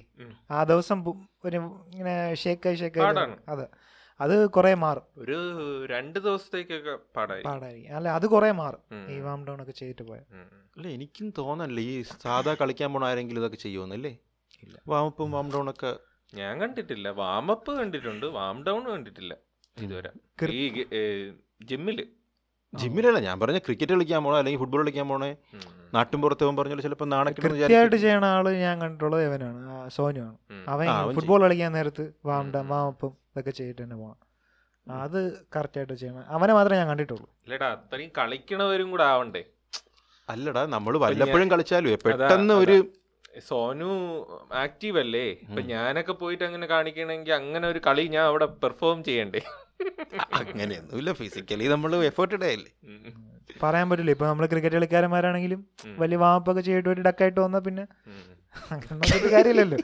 ആ 0.52 0.63
ദിവസം 0.63 1.00
ഒരു 1.46 1.58
ഇങ്ങനെ 1.94 2.36
ഷേക്കായി 2.44 2.75
ഷേക്കായി. 2.75 3.40
അതെ. 3.50 3.68
അത് 4.20 4.48
കുറെ 4.48 4.75
മാറും. 4.75 5.06
ഒരു 5.18 5.38
രണ്ട് 5.86 6.20
ദിവസത്തേക്കൊക്കെ 6.20 7.00
പാടായി. 7.16 7.44
പാടായിരിക്കും 7.44 7.96
അല്ല 7.96 8.10
അത് 8.10 8.25
കുറെ 8.28 8.52
മാറും. 8.52 8.84
ഈ 9.13 9.20
വാം 9.20 9.48
ഡൗൺ 9.48 9.62
ഒക്കെ 9.62 9.72
ചെയ്തിട്ട് 9.72 10.02
പോയാൽ. 10.02 10.25
അല്ല 10.78 10.88
എനിക്കും 10.88 11.34
തോന്നല്ല 11.38 11.80
ഈ 11.80 12.02
സാധാ 12.02 12.54
കളിക്കാൻ 12.62 12.94
പോണ 12.94 13.06
ആരെങ്കിലും 13.06 13.42
ഇതൊക്കെ 13.42 13.58
ചെയ്യുമെന്നല്ലേ 13.58 14.13
ഇല്ല. 14.63 14.78
വാമപ്പും 14.88 15.32
വാം 15.32 15.52
ഡൗൺ 15.52 15.70
ഒക്കെ 15.70 15.92
ഞാൻ 16.34 16.62
കണ്ടിട്ടില്ല. 16.62 17.10
വാമപ്പ് 17.10 17.72
കണ്ടിട്ടുണ്ട്. 17.80 18.25
വാം 18.25 18.63
ഡൗൺ 18.63 18.92
കണ്ടിട്ടില്ല. 18.92 19.34
ഇതുവരെ. 19.78 20.12
ഈ 20.52 20.84
ജിമ്മിൽ 21.62 22.08
ജിമ്മിലല്ല 22.74 23.20
ഞാൻ 23.25 23.36
പറഞ്ഞ 23.42 23.60
ക്രിക്കറ്റ് 23.65 23.94
കളിക്കാൻ 23.94 24.22
പോണോ 24.25 24.38
അല്ലെങ്കിൽ 24.39 24.60
ഫുട്ബോൾ 24.62 24.82
കളിക്കാൻ 24.84 25.08
പോണേ? 25.12 25.30
നാട്ടും 25.96 26.20
പുറത്ത് 26.24 26.50
പറഞ്ഞാൽ 26.60 26.82
ചിലപ്പോൾ 26.86 27.08
നാണക്കെട്ട് 27.13 27.44
കൃത്യമായിട്ട് 27.46 27.98
ചെയ്യണ 28.03 28.25
ആൾ 28.36 28.46
ഞാൻ 28.65 28.75
കണ്ടിട്ടുള്ളത് 28.84 29.24
ഇവനാണ് 29.27 29.60
സോനുവാണ് 29.98 30.38
അവൻ 30.74 30.86
ഫുട്ബോൾ 31.18 31.42
കളിക്കാൻ 31.46 31.72
നേരത്ത് 31.77 32.06
വാണ്ട. 32.30 32.56
വാമപ്പും 32.72 33.13
ഇതൊക്കെ 33.32 33.53
ചെയ്തിട്ട് 33.60 33.82
തന്നെ 33.84 33.98
പോകണം 34.01 34.20
അത് 34.88 35.20
കറക്റ്റായിട്ട് 35.56 35.96
ചെയ്യണം. 36.01 36.24
അവനെ 36.36 36.53
മാത്രമേ 36.58 36.80
ഞാൻ 36.82 36.88
കണ്ടിട്ടുള്ളൂ. 36.92 37.27
ഇല്ലടാ 37.46 37.68
അത്രയും 37.75 38.12
കളിക്കണവരും 38.18 38.89
കൂടെ 38.94 39.06
ആവണ്ടേ? 39.12 39.44
അല്ലടാ 40.30 40.63
നമ്മൾ 40.75 40.94
വല്ലപ്പോഴും 41.06 41.48
കളിച്ചാലും 41.53 41.98
പെട്ടെന്ന് 42.06 42.56
ഒരു 42.63 42.75
സോനു 43.48 43.88
ആക്റ്റീവ് 44.63 44.98
അല്ലേ? 45.03 45.27
ഇപ്പൊ 45.46 45.62
ഞാനൊക്കെ 45.74 46.13
പോയിട്ട് 46.22 46.44
അങ്ങനെ 46.48 46.65
കാണിക്കണമെങ്കിൽ 46.74 47.34
അങ്ങനെ 47.39 47.65
ഒരു 47.72 47.80
കളി 47.88 48.03
ഞാൻ 48.15 48.25
അവിടെ 48.32 48.48
പെർഫോം 48.63 49.00
ചെയ്യണ്ടേ? 49.08 49.42
അങ്ങനെയൊന്നുമില്ല. 50.40 51.12
ഫിസിക്കലി 51.20 51.66
നമ്മൾ 51.74 51.92
എഫേർട്ട് 52.10 52.36
ഇടയല്ലേ. 52.38 52.72
പറയാൻ 53.63 53.86
പറ്റില്ല. 53.90 54.12
ഇപ്പൊ 54.16 54.25
നമ്മൾ 54.32 54.46
ക്രിക്കറ്റ് 54.52 54.78
കളിക്കാരന്മാരാണെങ്കിലും 54.80 55.62
വലിയ 56.02 56.18
വാമപ്പൊക്കെ 56.24 56.62
ചെയ്തിട്ട് 56.68 56.90
ഒരു 56.94 57.02
ഡക്കായിട്ട് 57.08 57.40
വന്നാ 57.46 57.60
പിന്നെ 57.68 57.86
അങ്ങനെ 58.75 59.18
കാര്യമില്ലല്ലോ. 59.36 59.80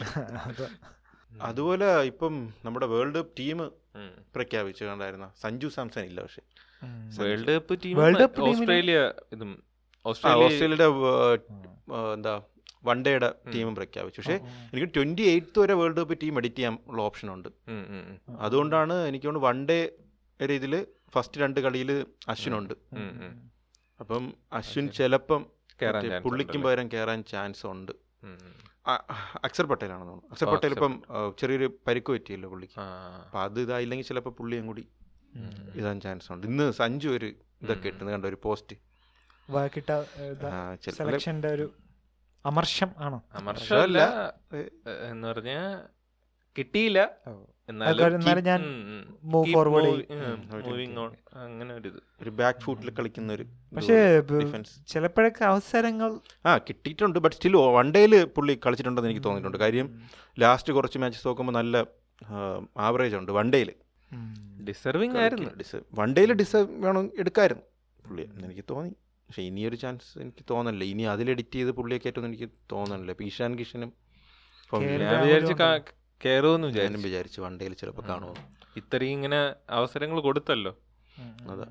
അതുപോലെ 1.48 1.88
ഇപ്പം 2.10 2.34
നമ്മുടെ 2.64 2.86
വേൾഡ് 2.92 3.18
കപ്പ് 3.18 3.34
ടീം. 3.38 3.58
പ്രഖ്യാപിച്ചു 4.34 4.82
കണ്ടായിരുന്ന? 4.88 5.26
സഞ്ജു 5.42 5.68
സാംസൺ 5.76 6.02
ഇല്ല 6.10 6.20
പക്ഷെ. 6.26 6.42
വേൾഡ് 7.20 7.52
കപ്പ് 7.56 7.74
ടീം 7.84 7.96
ഓസ്ട്രേലിയ 8.48 8.98
ഇതും 9.34 9.50
ഓസ്ട്രേലിയയുടെ 10.04 10.88
എന്താ 12.16 12.34
വൺ 12.84 13.04
ഡേയുടെ 13.04 13.34
ടീമും 13.54 13.74
പ്രഖ്യാപിച്ചു. 13.74 14.20
പക്ഷേ 14.20 14.34
എനിക്ക് 14.72 14.94
ട്വന്റി 14.94 15.22
എയ്ത്ത് 15.22 15.58
വരെ 15.58 15.74
വേൾഡ് 15.74 15.96
കപ്പ് 15.96 16.18
ടീം 16.22 16.36
എഡിറ്റ് 16.36 16.56
ചെയ്യാൻ 16.56 16.78
ഉള്ള 16.86 17.02
ഓപ്ഷൻ 17.02 17.32
ഉണ്ട്. 17.32 17.48
ഉം, 17.48 17.86
ഉം, 17.88 18.18
ഉം. 18.28 18.40
അതുകൊണ്ടാണ് 18.40 18.92
എനിക്ക് 18.92 19.26
വൺ 19.26 19.68
ഡേ 19.68 19.90
രീതിയിൽ 20.46 20.86
ഫസ്റ്റ് 21.10 21.40
രണ്ട് 21.40 21.60
കളിയിൽ 21.60 22.06
അശ്വിനുണ്ട്. 22.28 22.74
അപ്പം 24.00 24.34
അശ്വിൻ 24.52 24.88
ചിലപ്പം 24.88 25.46
പുള്ളിക്കും? 26.22 26.62
പകരം 26.62 26.88
കയറാൻ 26.88 27.24
ചാൻസ് 27.24 27.66
ഉണ്ട്. 27.66 27.92
അക്സർ 29.44 29.66
പട്ടേലാണെന്ന് 29.66 30.08
തോന്നുന്നു. 30.08 30.30
അക്സർ 30.30 30.48
ആ, 30.48 30.52
പട്ടേൽ 30.52 30.72
ഇപ്പം 30.72 31.02
ചെറിയൊരു 31.38 31.78
പരിക്ക് 31.86 32.12
പറ്റിയല്ലോ 32.12 32.48
പുള്ളിക്ക്. 32.48 32.80
അപ്പൊ 32.80 33.40
അത് 33.40 33.60
ഇതായില്ലെങ്കിൽ 33.60 34.06
ചിലപ്പോൾ 34.06 34.30
പുള്ളിയും 34.30 34.66
കൂടി. 34.66 34.88
ഇതാൻ 35.74 36.00
ചാൻസ് 36.00 36.32
ഉണ്ട്. 36.32 36.46
ഇന്ന് 36.46 36.72
സഞ്ജു 36.72 37.08
ഒരു 37.08 37.32
ഇതൊക്കെ 37.62 37.88
ഇട്ടുന്നത് 37.88 38.14
കണ്ട 38.14 38.26
ഒരു 38.26 38.38
പോസ്റ്റ്. 38.42 38.76
ഒരു 41.46 41.72
അമർഷം 42.46 42.90
ആണോ? 42.98 43.22
അമർഷമല്ല. 43.32 43.98
എന്ന് 45.10 45.28
പറഞ്ഞ 45.28 45.78
കിട്ടിയില്ല. 46.58 47.10
എന്നാലും 47.68 48.44
ഞാൻ 48.44 48.60
മൂവ് 49.22 49.52
ഫോർവേഡ്. 49.52 50.04
അങ്ങനെ 51.34 51.74
ഒരു 51.74 52.02
ഒരു 52.22 52.30
ബാക്ക് 52.30 52.58
ഫുട്ടിൽ 52.58 52.90
കളിക്കുന്ന 52.90 53.32
ഒരു 53.32 53.44
പക്ഷേ 53.76 54.20
ഡിഫൻസ് 54.20 54.86
ചിലപ്പോഴൊക്കെ 54.86 55.44
അവസരങ്ങൾ 55.44 56.20
ആ 56.46 56.58
കിട്ടിയിട്ടുണ്ട് 56.58 57.18
ബട്ട് 57.18 57.36
സ്റ്റിൽ 57.36 57.56
വൺ 57.56 57.92
ഡേയിൽ 57.92 58.24
പുള്ളി 58.24 58.60
കളിച്ചിട്ടുണ്ടെന്ന് 58.66 59.10
എനിക്ക് 59.10 59.24
തോന്നിയിട്ടുണ്ട്. 59.24 59.58
കാര്യം 59.58 60.02
ലാസ്റ്റ് 60.38 60.72
കുറച്ച് 60.72 60.98
മാച്ചസ് 60.98 61.26
നോക്കുമ്പോൾ 61.26 61.52
നല്ല 61.52 61.84
ആവറേജ് 62.76 63.16
ഉണ്ട് 63.16 63.32
വൺ 63.32 63.52
ഡേയിൽ 63.52 63.72
ഡിസർവിങ് 64.68 65.16
ആയിരുന്നു. 65.16 65.50
വൺ 65.94 66.14
ഡേയിൽ 66.14 66.32
ഡിസർവ് 66.32 66.84
വേണം 66.84 67.10
എടുക്കായിരുന്നു 67.18 67.62
പുള്ളി 68.08 68.22
എന്ന് 68.22 68.44
എനിക്ക് 68.44 68.64
തോന്നി. 68.70 68.94
പക്ഷേ 69.30 69.42
ഇനിയൊരു 69.42 69.76
ചാൻസ് 69.76 70.18
എനിക്ക് 70.18 70.44
തോന്നണില്ല. 70.50 70.84
ഇനി 70.84 71.02
അതിൽ 71.02 71.30
എഡിറ്റ് 71.30 71.54
ചെയ്ത് 71.54 71.70
പുള്ളിയെ 71.70 71.98
ആയിട്ടൊന്നും 71.98 72.30
എനിക്ക് 72.30 72.48
തോന്നണില്ല. 72.72 73.12
ഇപ്പം 73.12 73.26
ഈശാൻ 73.26 73.58
കിഷനും 73.58 73.92
കേരള 74.72 75.02
ഞാൻ 75.12 75.20
വിചാരിച്ചു 75.24 75.54
കയറുമെന്ന് 76.24 76.68
ഞാനും 76.68 77.02
വിചാരിച്ചു 77.02 77.06
വിചാരിച്ചു 77.06 77.40
വൺ 77.40 77.74
ചിലപ്പോൾ 77.74 78.02
കാണുമോ. 78.08 78.34
ഇത്രയും 78.76 79.10
ഇങ്ങനെ 79.10 79.54
അവസരങ്ങൾ 79.70 80.20
കൊടുത്തല്ലോ. 80.20 80.72
അതാ. 81.50 81.66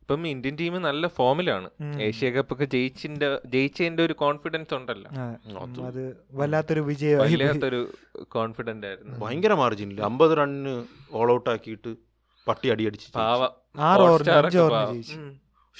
ഇപ്പം 0.00 0.26
ഇന്ത്യൻ 0.28 0.56
ടീം 0.56 0.82
നല്ല 0.82 1.06
ഫോമിലാണ്. 1.06 1.70
ഏഷ്യ 2.02 2.30
കപ്പ് 2.30 2.52
ഒക്കെ 2.54 2.64
ജയിച്ചിന്റെ 2.64 3.38
ജയിച്ചതിന്റെ 3.46 4.04
ഒരു 4.04 4.12
കോൺഫിഡൻസ് 4.12 4.74
ഉണ്ടല്ലോ. 4.74 5.10
അത്. 5.86 6.02
വല്ലാത്തൊരു 6.32 6.80
വിജയമായി 6.80 7.34
വല്ലാത്തൊരു 7.34 7.80
കോൺഫിഡന്റ് 8.22 8.86
ആയിരുന്നു. 8.86 9.18
ഭയങ്കര 9.18 9.54
മാർജിനില്ല 9.54 10.02
അമ്പത് 10.02 10.38
റണ്ണിന് 10.38 10.84
ഓൾ 11.12 11.32
ഔട്ട് 11.32 11.50
ആക്കിയിട്ട് 11.50 11.96
പട്ടി 12.48 12.68
അടിയടിച്ച്. 12.68 13.12
പാവ. 13.12 13.48
ആറ് 13.78 14.00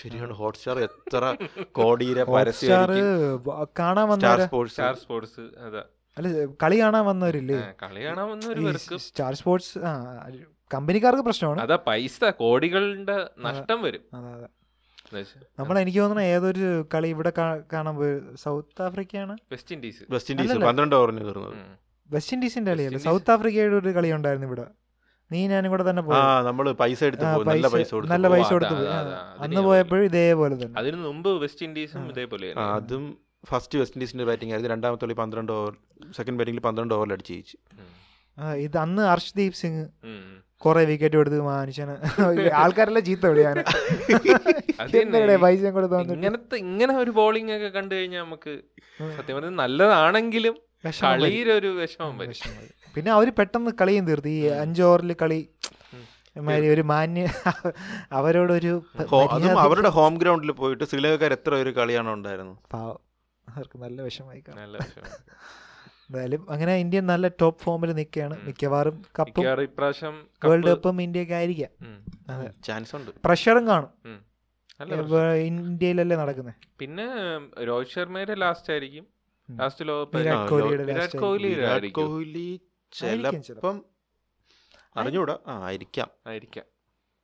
ശരിയാണ്. 0.02 0.32
ഹോട്ട്സ്റ്റാർ 0.40 0.78
എത്ര 0.88 1.22
കോടിയുടെ 1.78 2.22
ഹോട്ട്സ്റ്റാർ 2.30 2.90
പരസ്യം 2.90 3.66
കാണാൻ 3.80 4.06
വന്ന 4.12 4.22
സ്റ്റാർ 4.74 4.94
സ്പോർട്സ് 5.02 5.44
അതാ. 5.66 5.82
അല്ല 6.18 6.28
കളി 6.62 6.76
കാണാൻ 6.84 7.04
വന്നവരില്ലേ? 7.10 7.58
കളി 7.82 8.00
കാണാൻ 8.06 8.78
സ്റ്റാർ 9.08 9.34
സ്പോർട്സ് 9.40 9.74
കമ്പനിക്കാർക്ക് 10.74 11.24
പ്രശ്നമാണ്. 11.28 11.60
അതാ 11.66 11.76
പൈസ 11.90 12.18
കോടികളുടെ 12.40 13.18
നഷ്ടം 13.48 13.78
വരും. 13.86 14.02
അതെ 14.16 14.48
നമ്മൾ 15.60 15.76
എനിക്ക് 15.82 16.00
തോന്നുന്നു 16.00 16.24
ഏതൊരു 16.32 16.66
കളി 16.92 17.08
ഇവിടെ 17.14 17.30
കാണാൻ 17.72 17.94
പോയി 18.00 18.14
സൗത്ത് 18.42 18.82
ആഫ്രിക്കയാണ് 18.88 19.34
വെസ്റ്റ് 19.52 19.72
ഇൻഡീസ് 19.76 20.02
വെസ്റ്റ് 20.14 20.32
ഇൻഡീസ്. 20.34 20.58
പന്ത്രണ്ട് 20.66 20.94
ഓവറിന് 20.98 21.22
കയറുന്നത്. 21.26 21.56
വെസ്റ്റ് 22.14 22.34
ഇൻഡീസിന്റെ 22.36 22.70
കളിയല്ല? 22.72 23.00
സൗത്ത് 23.08 23.32
ആഫ്രിക്കയുടെ 23.34 23.76
ഒരു 23.80 23.90
കളി 23.96 24.10
ഉണ്ടായിരുന്നു 24.18 24.48
ഇവിടെ. 24.50 24.66
നീ 25.30 25.40
ഞാനും 25.46 25.70
കൂടെ 25.72 25.84
തന്നെ 25.88 26.02
പോയി 26.04 26.20
നമ്മൾ 26.46 26.66
പൈസ 26.80 27.00
എടുത്ത് 27.08 27.24
നല്ല 27.50 27.66
പൈസ- 27.68 27.92
കൊടുത്ത് 27.92 28.12
നല്ല 28.12 28.28
പൈസ 28.32 28.48
കൊടുത്ത് 28.56 28.74
പോയി. 28.74 28.88
അന്ന് 29.44 29.62
പോയപ്പോഴും 29.66 30.04
ഇതേപോലെ 30.08 30.54
തന്നെ. 30.56 30.76
അതിന് 30.80 30.98
മുമ്പ് 31.04 31.30
വെസ്റ്റ് 31.42 31.64
ഇൻഡീസും 31.66 32.06
ഇതേപോലെ 32.12 32.48
അതും 32.68 33.04
ഫസ്റ്റ് 33.44 33.78
വെസ്റ്റ് 33.78 33.96
ഇൻഡീസിന്റെ 33.98 34.24
ബാറ്റിംഗ് 34.28 34.52
ആയിരുന്നു. 34.52 34.72
രണ്ടാമത്തെ 34.74 35.04
കളി 35.04 35.16
പന്ത്രണ്ട് 35.20 35.52
ഓവർ 35.52 35.72
സെക്കൻഡ് 36.12 36.38
ബാറ്റിംഗിൽ 36.40 36.62
പന്ത്രണ്ട് 36.66 36.94
ഓവറിൽ 36.96 37.14
അടിച്ച് 37.16 37.32
ജയിച്ചു. 37.34 37.56
ഇത് 38.60 38.76
അന്ന് 38.78 39.02
ഹർഷ്ദീപ് 39.08 39.56
സിംഗ് 39.60 39.84
കുറെ 40.62 40.82
വിക്കറ്റ് 40.88 41.16
കൊടുത്ത് 41.18 41.38
മനുഷ്യന് 41.44 41.94
ആൾക്കാരെല്ലാം 42.62 43.04
ചീത്ത 43.04 43.26
വിളിയാണ് 43.26 43.62
പൈസ 45.44 45.62
ഇങ്ങനത്തെ 46.08 46.56
ഇങ്ങനെ 46.64 46.92
ഒരു 46.98 47.12
ബോളിംഗ് 47.18 47.52
ഒക്കെ 47.56 47.70
കണ്ടു 47.76 47.92
കഴിഞ്ഞാൽ 47.94 48.22
നമുക്ക് 48.22 48.52
സത്യം 49.10 49.34
പറഞ്ഞാൽ 49.36 49.56
നല്ലതാണെങ്കിലും 49.62 50.56
ഒരു. 50.84 51.22
കളിയിലൊരു 51.22 51.70
വിഷമം 51.78 52.14
വരും. 52.20 52.36
പിന്നെ 52.94 53.10
അവർ 53.16 53.28
പെട്ടെന്ന് 53.38 53.72
കളിയും 53.80 54.04
തീർത്ത്. 54.08 54.30
ഈ 54.36 54.40
അഞ്ച് 54.62 54.82
ഓവറിൽ 54.88 55.12
കളി. 55.22 55.40
ഒരു 56.74 56.82
മാന്യ 56.90 57.22
അവരോടൊരു 58.18 58.72
അവരുടെ 59.64 59.90
ഹോം 59.96 60.14
ഗ്രൗണ്ടിൽ 60.22 60.52
പോയിട്ട് 60.60 60.84
ശ്രീലങ്കക്കാർ 60.90 61.32
എത്ര 61.38 61.52
ഒരു 61.62 61.70
കളിയാണ് 61.78 62.10
ഉണ്ടായിരുന്നത്? 62.16 62.58
പാവം. 62.74 62.98
അവർക്ക് 63.46 63.78
നല്ല 63.84 63.98
വിഷമായി. 64.08 64.40
നല്ല 64.60 64.76
എന്തായാലും 66.10 66.42
അങ്ങനെ 66.52 66.72
ഇന്ത്യ 66.82 67.00
നല്ല 67.10 67.26
ടോപ്പ് 67.40 67.60
ഫോമിൽ 67.64 67.90
നിൽക്കുകയാണ്. 67.98 68.36
മിക്കവാറും 68.46 68.96
കപ്പും 69.18 69.44
ഇപ്രാവശ്യം 69.66 70.14
വേൾഡ് 70.48 70.70
കപ്പ് 70.70 71.02
ഇന്ത്യയ്ക്ക് 71.06 71.34
ആയിരിക്കാം. 71.38 71.72
അതെ. 72.32 72.48
ചാൻസ് 72.68 72.92
ഉണ്ട് 72.98 73.10
പ്രഷറും 73.26 73.64
കാണും. 73.70 73.92
ഇന്ത്യയിലല്ലേ 75.48 76.16
നടക്കുന്നത് 76.22 76.56
പിന്നെ 76.82 77.06
രോഹിത് 77.68 77.92
ശർമ്മയുടെ 77.94 78.34
ലാസ്റ്റ് 78.42 78.70
ആയിരിക്കും. 78.74 79.04
ലാസ്റ്റ് 79.48 79.84
ലോകകപ്പ് 79.90 80.16
വിരാട് 81.44 81.88
കോഹ്ലി 81.98 82.48
ചിലപ്പം 82.92 83.84
അറിഞ്ഞൂടാ. 84.96 85.38
ആ 85.46 85.62
ആയിരിക്കാം. 85.62 86.08
ആയിരിക്കാം. 86.26 86.64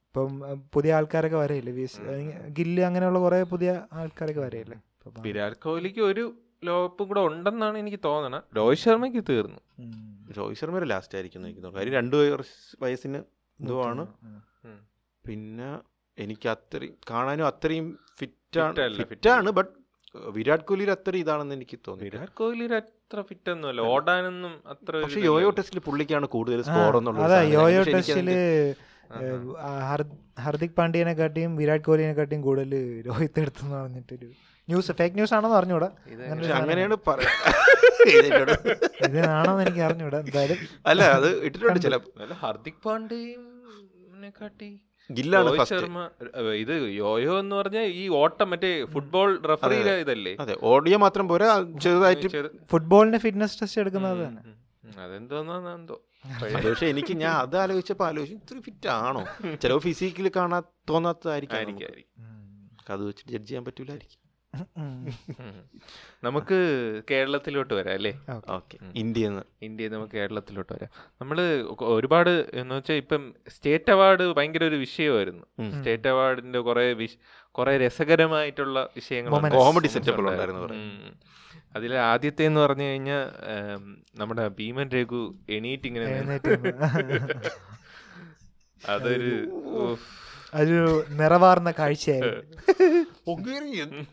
ഇപ്പം 0.07 0.41
പുതിയ 0.75 0.95
ആൾക്കാരൊക്കെ 0.95 1.37
വരയില്ലേ? 1.37 1.73
വിസ്- 1.73 2.03
ഗില്ല് 2.49 2.83
അങ്ങനെയുള്ള 2.83 3.19
കുറെ 3.19 3.43
പുതിയ 3.43 3.87
ആൾക്കാരൊക്കെ 3.93 4.41
വരയില്ലേ? 4.41 4.81
വിരാട് 5.21 5.57
കോഹ്ലിക്ക് 5.57 6.01
ഒരു 6.01 6.35
ലോകകപ്പും 6.65 7.09
കൂടെ 7.09 7.21
ഉണ്ടെന്നാണ് 7.21 7.79
എനിക്ക് 7.79 7.99
തോന്നണത് 8.05 8.57
രോഹിത് 8.57 8.79
ശർമ്മയ്ക്ക് 8.79 9.25
തീർന്നു. 9.29 9.61
രോഹിത് 10.33 10.57
ശർമ്മ 10.57 10.79
ലാസ്റ്റ് 10.79 11.19
ആയിരിക്കും 11.19 11.39
എന്ന് 11.39 11.49
എനിക്ക് 11.49 11.63
തോന്നുന്നു. 11.63 11.79
കാര്യം 11.79 11.95
രണ്ട് 11.95 12.17
വയസ്സ് 12.17 12.77
വയസ്സിന് 12.83 13.17
എന്തോ 13.61 13.85
ആണ്. 13.85 14.07
പിന്നെ 15.29 15.81
എനിക്ക് 16.19 16.49
അത്രയും 16.49 16.95
കാണാനും 17.11 17.47
അത്രയും 17.47 17.99
ഫിറ്റാണ് 18.19 19.05
ഫിറ്റാണ് 19.05 19.51
ബട്ട് 19.51 19.73
വിരാട് 20.17 20.61
കോഹ്ലിയിൽ 20.61 20.91
അത്രയും 20.91 21.23
ഇതാണെന്ന് 21.23 21.55
എനിക്ക് 21.55 21.79
തോന്നി 21.89 22.05
വിരാട് 22.05 22.31
കോഹ്ലി 22.31 22.67
അത്ര 23.07 23.21
ഫിറ്റ് 23.27 23.51
ഒന്നുമല്ല 23.53 23.81
ഓടാനൊന്നും 23.91 24.53
അത്ര 24.73 24.93
ഒരു 24.97 25.05
പക്ഷെ 25.05 25.21
യോയോ 25.27 25.49
ടെസ്റ്റിൽ 25.57 25.79
പുള്ളിക്കാണ് 25.85 26.27
കൂടുതൽ 26.33 26.61
സ്കോർ 26.67 26.95
എന്നുള്ളത് 26.99 27.25
അതാ 27.27 27.39
യോയോ 27.53 27.83
ഏ, 28.29 29.27
ഹർദിക് 30.45 30.75
പാണ്ഡ്യനെ 30.79 31.13
കാട്ടിയും 31.19 31.53
വിരാട് 31.59 31.83
കോഹ്ലിനെ 31.85 32.15
കാട്ടിയും 32.17 32.41
കൂടുതൽ 32.47 32.73
രോഹിത് 33.07 33.39
എടുത്തെന്ന് 33.43 33.77
പറഞ്ഞിട്ടൊരു 33.77 34.29
ന്യൂസ് 34.69 34.93
ഫേക്ക് 34.99 35.17
ന്യൂസ് 35.19 35.35
ആണെന്ന് 35.37 35.57
അറിഞ്ഞൂടാ. 35.59 35.89
അങ്ങനെയാണ് 36.57 36.97
പറയാ 37.07 37.31
എനിക്ക് 39.65 39.83
അറിഞ്ഞൂടാ. 39.87 40.19
എന്തായാലും 40.25 40.59
അല്ല 40.87 41.03
അത് 41.17 41.29
ഇട്ടിട്ടുണ്ട് 41.47 41.81
ചില 41.85 41.95
ഹർദിക് 41.97 42.35
ഹാർദിക് 42.41 42.81
പാണ്ഡ്യയും 42.85 43.45
കാട്ടി 44.37 44.71
ഗില്ലാണ് 45.11 45.51
ശർമ്മ 45.71 46.01
ഇത് 46.63 46.73
യോയോ 47.01 47.35
എന്ന് 47.43 47.55
പറഞ്ഞാൽ 47.61 47.87
ഈ 48.01 48.05
ഓട്ടം 48.21 48.49
മറ്റേ 48.53 48.71
ഫുട്ബോൾ 48.95 49.31
റഫറിയിലെ 49.51 49.95
ഇതല്ലേ? 50.05 50.33
അതെ 50.45 50.55
ഓഡിയോ 50.73 50.99
മാത്രം 51.05 51.25
പോരാ 51.31 51.49
ചെറുതായിട്ട് 51.85 52.29
ഫുട്ബോളിന്റെ 52.29 52.67
ഫുട്ബോളിന് 52.73 53.21
ഫിറ്റ്നസ് 53.25 53.59
ടെസ്റ്റ് 53.61 53.81
എടുക്കുന്നത് 53.83 54.25
അതെന്തോന്നോ 55.05 55.57
തന്നെ. 55.69 55.97
പക്ഷെ 56.67 56.87
എനിക്ക് 56.93 57.15
ഞാൻ 57.23 57.35
അത് 57.45 57.57
ആലോചിച്ചപ്പോ 57.63 58.05
ആലോചിച്ചു 58.09 58.37
ഇത്ര 58.43 58.59
ഫിറ്റ് 58.67 58.89
ആണോ? 59.07 59.23
ചിലവ് 59.63 59.81
ഫിസിക്കലി 59.87 60.33
കാണാൻ 60.37 60.63
തോന്നാത്തതായിരിക്കും 60.91 61.59
അത് 62.95 63.03
വെച്ചിട്ട് 63.09 63.31
ജഡ്ജ് 63.35 63.49
ചെയ്യാൻ 63.49 63.65
പറ്റൂലായിരിക്കും. 63.69 64.21
നമുക്ക് 66.25 66.59
കേരളത്തിലോട്ട് 67.11 67.75
വരാം 67.75 67.95
അല്ലേ? 67.95 68.13
ഓക്കേ. 68.49 68.79
ഇന്ത്യ 68.95 69.43
ഇന്ത്യയിൽ 69.63 69.93
നമുക്ക് 69.93 70.13
കേരളത്തിലോട്ട് 70.13 70.73
വരാം. 70.73 70.91
നമ്മൾ 71.21 71.41
ഒരുപാട് 71.81 72.51
എന്ന് 72.53 72.75
വെച്ചാൽ 72.75 72.95
ഇപ്പം 72.95 73.35
സ്റ്റേറ്റ് 73.49 73.91
അവാർഡ് 73.91 74.23
ഭയങ്കര 74.35 74.65
ഒരു 74.65 74.77
വിഷയമായിരുന്നു. 74.77 75.71
സ്റ്റേറ്റ് 75.79 76.09
അവാർഡിന്റെ 76.09 76.59
കുറെ 76.59 77.09
കുറെ 77.53 77.79
രസകരമായിട്ടുള്ള 77.79 78.89
വിഷയങ്ങൾ 78.97 79.51
കോമഡി 79.51 79.87
സെറ്റപ്പ് 79.87 80.21
ഉണ്ടായിരുന്നു. 80.21 80.75
അതിൽ 81.77 81.95
ആദ്യത്തെ 81.95 82.43
എന്ന് 82.43 82.61
പറഞ്ഞു 82.61 82.83
കഴിഞ്ഞാൽ 82.83 83.25
നമ്മുടെ 84.15 84.49
ഭീമൻ 84.49 84.89
രഘു 84.89 85.35
എണീറ്റ് 85.49 85.87
ഇങ്ങനെ 85.87 86.07
നിന്ന്. 86.07 86.37
അതൊരു. 88.89 89.37
അതൊരു 90.57 90.83
നിറവാർന്ന 91.21 91.71
കാഴ്ചയായിരുന്നു. 91.79 92.43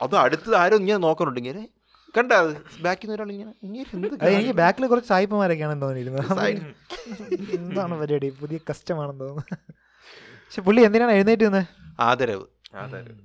അത് 0.03 0.15
അടുത്തത് 0.23 0.55
ആരും 0.61 0.79
ഇങ്ങനെ 0.83 0.99
നോക്കണുണ്ട് 1.05 1.39
ഇങ്ങനെ. 1.43 1.63
കണ്ട 2.15 2.31
അത്? 2.41 2.51
ബാക്കിൽ 2.81 3.05
നിന്ന് 3.05 3.15
ഒരാൾ 3.15 3.29
ഇങ്ങനെ 3.35 3.51
ഇങ്ങനെ 3.63 3.83
എനിക്ക് 4.31 4.53
ബാക്കിൽ 4.59 4.87
കുറച്ച് 4.87 5.09
സായിപ്പന്മാരൊക്കെയാണ് 5.11 5.81
തോന്നിയിരുന്നത് 5.83 6.27
Side. 6.39 6.61
എന്താണ് 7.57 7.93
പരിപാടി? 8.01 8.29
പുതിയ 8.41 8.59
കസ്റ്റമാണെന്ന് 8.69 9.23
തോന്നുന്നു. 9.23 9.57
പക്ഷെ 10.43 10.61
പുള്ളി 10.67 10.81
എന്തിനാണ് 10.87 11.13
എഴുന്നേറ്റ് 11.17 11.45
നിന്ന്? 11.47 11.63
ആദരവ്. 12.09 12.45
ആദരവ്. 12.83 13.19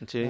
വെച്ച് 0.00 0.20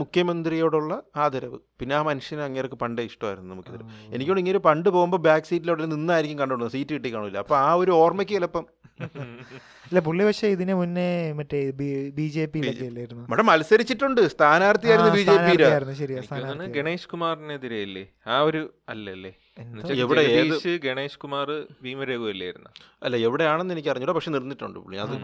മുഖ്യമന്ത്രിയോടുള്ള 0.00 0.92
ആദരവ്. 1.16 1.58
പിന്നെ 1.80 1.94
ആ 1.94 2.02
മനുഷ്യന് 2.08 2.42
അങ്ങേർക്ക് 2.46 2.78
പണ്ടേ 2.82 3.04
ഇഷ്ടമായിരുന്നു 3.10 3.54
മുഖ്യമന്ത്രി 3.54 3.86
എനിക്കോട് 4.14 4.40
ഇങ്ങനെ 4.42 4.60
പണ്ട് 4.66 4.88
പോകുമ്പോൾ 4.88 5.20
ബാക്ക് 5.28 5.48
സീറ്റിലോട്ട് 5.50 5.86
നിന്നായിരിക്കും 5.94 6.38
കണ്ടുകൊണ്ടു 6.42 6.68
സീറ്റ് 6.76 6.94
കിട്ടി 6.96 7.10
കാണില്ല 7.14 7.38
അപ്പൊ 7.44 7.56
ആ 7.62 7.70
ഒരു 7.82 7.92
ഓർമ്മയ്ക്ക് 8.02 8.34
ചിലപ്പം 8.38 8.66
അല്ല 9.84 9.98
പുള്ളി 10.00 10.22
പക്ഷേ 10.24 10.48
ഇതിന് 10.48 10.74
മുന്നേ 10.74 11.06
മറ്റേ 11.38 11.58
ബി 12.16 12.26
ജെ 12.34 12.44
പിയിലൊക്കെ 12.52 12.86
അല്ലായിരുന്നു 12.86 13.22
ഇവിടെ 13.28 13.42
മത്സരിച്ചിട്ടുണ്ട്. 13.42 14.20
സ്ഥാനാർത്ഥിയായിരുന്നു 14.32 15.10
ആ, 15.10 15.16
ബി 15.16 15.22
ജെ 15.22 15.36
പി 15.40 15.52
ഗണേഷ് 16.74 17.08
കുമാറിനെതിരെ 17.08 17.80
അല്ലേ 17.82 18.04
ആ 18.26 18.38
ഒരു 18.42 18.62
അല്ലല്ലേ? 18.88 19.32
എവിടെ, 19.96 20.22
ഗണേഷ് 20.84 21.18
കുമാർ 21.18 21.48
ഭീമരഘു 21.82 22.28
അല്ലായിരുന്നു? 22.30 22.70
അല്ല 23.02 23.16
എവിടെയാണെന്ന് 23.26 23.74
എനിക്ക് 23.74 23.90
അറിഞ്ഞൂടെ 23.92 24.12
പക്ഷെ 24.12 24.30
നിർന്നിട്ടുണ്ട് 24.30 24.78
പുള്ളി. 24.78 24.98
അത് 24.98 25.14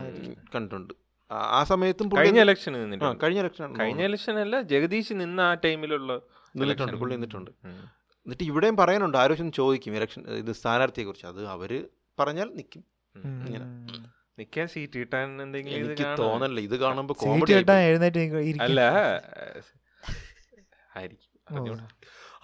കണ്ടിട്ടുണ്ട്. 0.55 0.93
ആ- 1.31 1.65
സമയത്തും 1.65 2.07
പുള്ളി 2.11 2.21
കഴിഞ്ഞ 2.23 2.41
ഇലക്ഷൻ 2.41 2.73
നിന്നിട്ടുണ്ട്. 2.77 3.19
കഴിഞ്ഞ 3.23 3.41
ഇലക്ഷൻ 3.41 3.75
കഴിഞ്ഞ 3.81 4.03
ഇലക്ഷൻ 4.05 4.37
അല്ല 4.39 4.57
ജഗദീഷ് 4.71 5.15
നിന്ന 5.21 5.41
ആ 5.43 5.55
ടൈമിലുള്ള 5.65 6.13
നിന്നിട്ടുണ്ട് 6.55 6.97
പുള്ളി 6.97 7.15
നിന്നിട്ടുണ്ട്. 7.17 7.51
എന്നിട്ട് 8.27 8.45
ഇവിടെയും 8.49 8.77
പറയാനുണ്ട് 8.77 9.19
ആരോഗ്യം 9.19 9.53
ചോദിക്കും 9.59 9.97
ഇലക്ഷൻ 9.97 10.23
ഇത് 10.39 10.53
സ്ഥാനാർത്ഥിയെ 10.59 11.05
കുറിച്ച് 11.07 11.27
അത് 11.27 11.43
അവർ 11.49 11.71
പറഞ്ഞാൽ 12.19 12.49
നിൽക്കും 12.57 12.83
ഇങ്ങനെ. 13.45 13.67
നിക്കാൻ 14.41 14.67
സീറ്റ് 14.75 14.97
കിട്ടാൻ 15.03 15.27
എന്തെങ്കിലും 15.47 15.79
ഇത് 15.81 15.93
എനിക്ക്? 15.93 16.07
തോന്നല്ല 16.23 16.59
ഇത് 16.69 16.77
കാണുമ്പോ 16.85 17.15
കോമഡി 17.23 17.53
അല്ല 18.67 18.81
ആയിരിക്കും. 20.99 21.81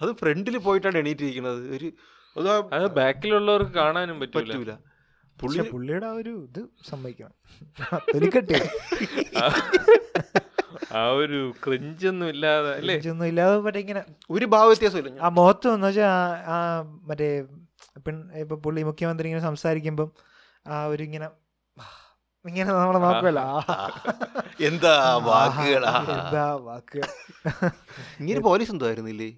അത് 0.01 0.11
ഫ്രണ്ടിൽ 0.21 0.55
പോയിട്ടാണ് 0.67 0.97
എണീറ്റിരിക്കുന്നത്. 1.03 1.61
ഒരു 1.77 1.87
അത് 2.35 2.47
അത് 2.77 2.85
ബാക്കിലുള്ളവർക്ക് 2.99 3.73
കാണാനും 3.81 4.17
പറ്റൂല. 4.21 4.73
പുള്ളി 5.37 5.63
പുള്ളിയുടെ 5.71 6.07
ആ 6.09 6.13
ഒരു 6.19 6.31
ഇത് 6.47 6.61
സമ്മതിക്കണം. 6.89 7.33
തൊലിക്കട്ടി. 8.13 8.55
ആ 10.99 11.01
ഒരു 11.21 11.39
ക്രിഞ്ചൊന്നും 11.63 12.27
ഇല്ലാതെ 12.33 12.69
അല്ലേ? 12.79 12.95
ഒന്നും 13.13 13.27
ഇല്ലാതെ 13.31 13.55
മറ്റേ 13.65 13.79
ഇങ്ങനെ 13.85 14.01
ഒരു 14.35 14.45
ഭാവ 14.53 14.67
വ്യത്യാസമില്ല. 14.71 15.11
ആ 15.25 15.29
മുഖത്ത് 15.39 15.67
എന്ന് 15.75 15.87
വെച്ചാൽ 15.89 16.13
ആ 16.53 16.55
മറ്റേ 17.09 17.29
പെൺ 18.05 18.15
ഇപ്പൊ 18.43 18.55
പുള്ളി 18.65 18.81
മുഖ്യമന്ത്രി 18.89 19.27
ഇങ്ങനെ 19.29 19.45
സംസാരിക്കുമ്പം 19.49 20.09
ആ 20.73 20.77
ഒരു 20.93 21.03
ഇങ്ങനെ 21.07 21.27
ഇങ്ങനെ 22.49 22.69
നമ്മളെ 22.73 22.99
നോക്കുമല്ലോ 23.05 23.45
എന്താ 24.69 24.93
വാക്കുകളാ? 25.27 25.93
എന്താ 26.15 26.45
വാക്കുകൾ 26.67 27.09
ഇങ്ങനെ 28.21 28.39
പോലീസ് 28.47 28.71
എന്തോ 28.75 28.85
ആയിരുന്നില്ലേ? 28.89 29.29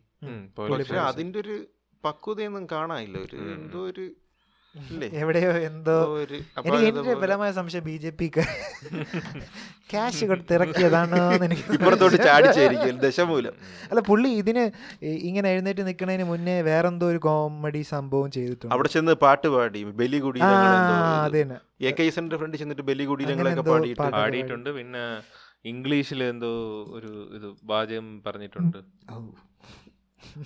അതിന്റെ 1.10 1.40
ഒരു 1.40 1.56
പക്വതയൊന്നും 2.04 2.66
കാണാനില്ല. 2.72 3.18
ഒരു 3.28 3.38
എന്തോ 3.56 3.80
ഒരു 3.92 4.06
എവിടെയോ 5.22 5.52
എന്തോ. 5.68 5.96
എനിക്ക് 6.68 6.88
എന്റെ 6.92 7.14
ബലമായ 7.22 7.50
സംശയം 7.58 7.84
ബി 7.88 7.96
ജെ 8.04 8.12
പി 8.20 8.28
ക്യാഷ് 9.92 10.24
കൊടുത്ത് 10.32 10.54
ഇറക്കിയതാണോ 10.58 11.22
ഇപ്പുറത്തോട്ട് 11.76 12.18
ചാടിച്ചായിരിക്കും 12.28 12.98
ദശമൂലം 13.04 13.56
അല്ല 13.92 14.02
പുള്ളി 14.10 14.32
ഇതിന് 14.42 14.64
ഇങ്ങനെ 15.30 15.48
എഴുന്നേറ്റ് 15.54 15.84
നിൽക്കുന്നതിന് 15.90 16.28
മുന്നേ 16.32 16.56
വേറെന്തോ 16.70 17.08
ഒരു 17.14 17.20
കോമഡി 17.28 17.82
സംഭവം 17.94 18.30
ചെയ്തിട്ടുണ്ട്. 18.38 18.74
അവിടെ 18.76 18.90
ചെന്ന് 18.96 19.16
പാട്ട് 19.26 19.50
പാടി 19.56 19.82
ബലികുടി 20.00 20.40
എ 21.88 21.92
കെ 21.98 22.06
എസിന്റെ 22.12 22.38
ഫ്രണ്ട് 22.40 22.58
ചെന്നിട്ട് 22.62 22.86
ബലികുടീരങ്ങളൊക്കെ 22.90 23.62
അങ്ങനെ 23.62 23.90
എന്തോ 23.92 24.16
പാടിയിട്ടുണ്ട്. 24.18 24.70
പിന്നെ 24.80 25.04
ഇംഗ്ലീഷിൽ 25.72 26.20
എന്തോ 26.32 26.52
ഒരു 26.98 27.12
ഇത് 27.38 27.48
വാചകം 27.72 28.08
പറഞ്ഞിട്ടുണ്ട്. 28.28 28.80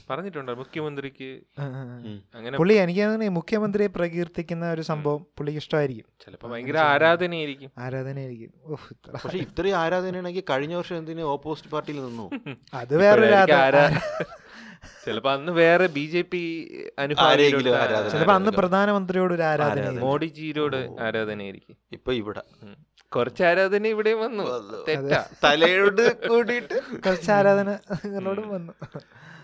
പറഞ്ഞിട്ടുണ്ട് 0.10 0.52
മുഖ്യമന്ത്രിക്ക്. 0.52 1.30
അങ്ങനെ 2.36 2.58
പുള്ളി 2.58 2.74
എനിക്ക് 2.74 3.30
മുഖ്യമന്ത്രിയെ 3.30 3.88
പ്രകീർത്തിക്കുന്ന 3.88 4.72
ഒരു 4.72 4.82
സംഭവം 4.82 5.28
പുള്ളിക്ക് 5.38 5.60
ഇഷ്ടമായിരിക്കും. 5.60 6.06
ചിലപ്പോ 6.26 6.50
ഭയങ്കര 6.50 6.78
ആരാധനയായിരിക്കും. 6.78 7.72
ആരാധനയായിരിക്കും. 7.78 8.52
പക്ഷെ 9.14 9.38
ഇത്രയും 9.38 9.78
ആരാധനയാണെങ്കിൽ 9.78 10.44
കഴിഞ്ഞ 10.50 10.76
വർഷം 10.76 10.98
എന്തിനു 10.98 11.22
ഓപ്പോസിറ്റ് 11.22 11.72
പാർട്ടിയിൽ 11.72 12.06
നിന്നു? 12.06 12.30
അത് 12.74 12.98
വേറെ 12.98 13.28
ചിലപ്പോ 15.06 15.32
അന്ന് 15.32 15.52
വേറെ 15.52 15.88
ബി 15.88 16.06
ജെ 16.06 16.22
പി 16.22 16.42
ആരാധന. 17.00 18.10
ചിലപ്പോ 18.10 18.34
അന്ന് 18.34 18.52
പ്രധാനമന്ത്രിയോട് 18.52 19.34
ഒരു 19.34 19.42
ആരാധന 19.42 19.90
മോഡിജിയിലോട് 19.90 20.76
മോഡിജിയോട് 20.76 21.02
ആരാധനയായിരിക്കും. 21.02 21.78
ഇപ്പൊ 21.92 22.14
ഇവിടെ. 22.14 22.44
കുറച്ച് 23.16 23.44
ആരാധന 23.44 23.88
ഇവിടെ 23.88 24.14
വന്നു. 24.14 24.44
തെറ്റാ. 24.90 25.26
തലയോട് 25.44 26.28
കൂടിയിട്ട് 26.28 26.78
കുറച്ച് 27.06 27.32
ആരാധന 27.32 27.70
നിങ്ങളോടും 28.06 28.50
വന്നു. 28.50 28.74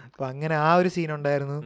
അപ്പൊ 0.10 0.24
അങ്ങനെ 0.30 0.56
ആ 0.62 0.69
ഒരു 0.76 0.89
സീൻ 0.93 1.10
ഉണ്ടായിരുന്നു. 1.15 1.58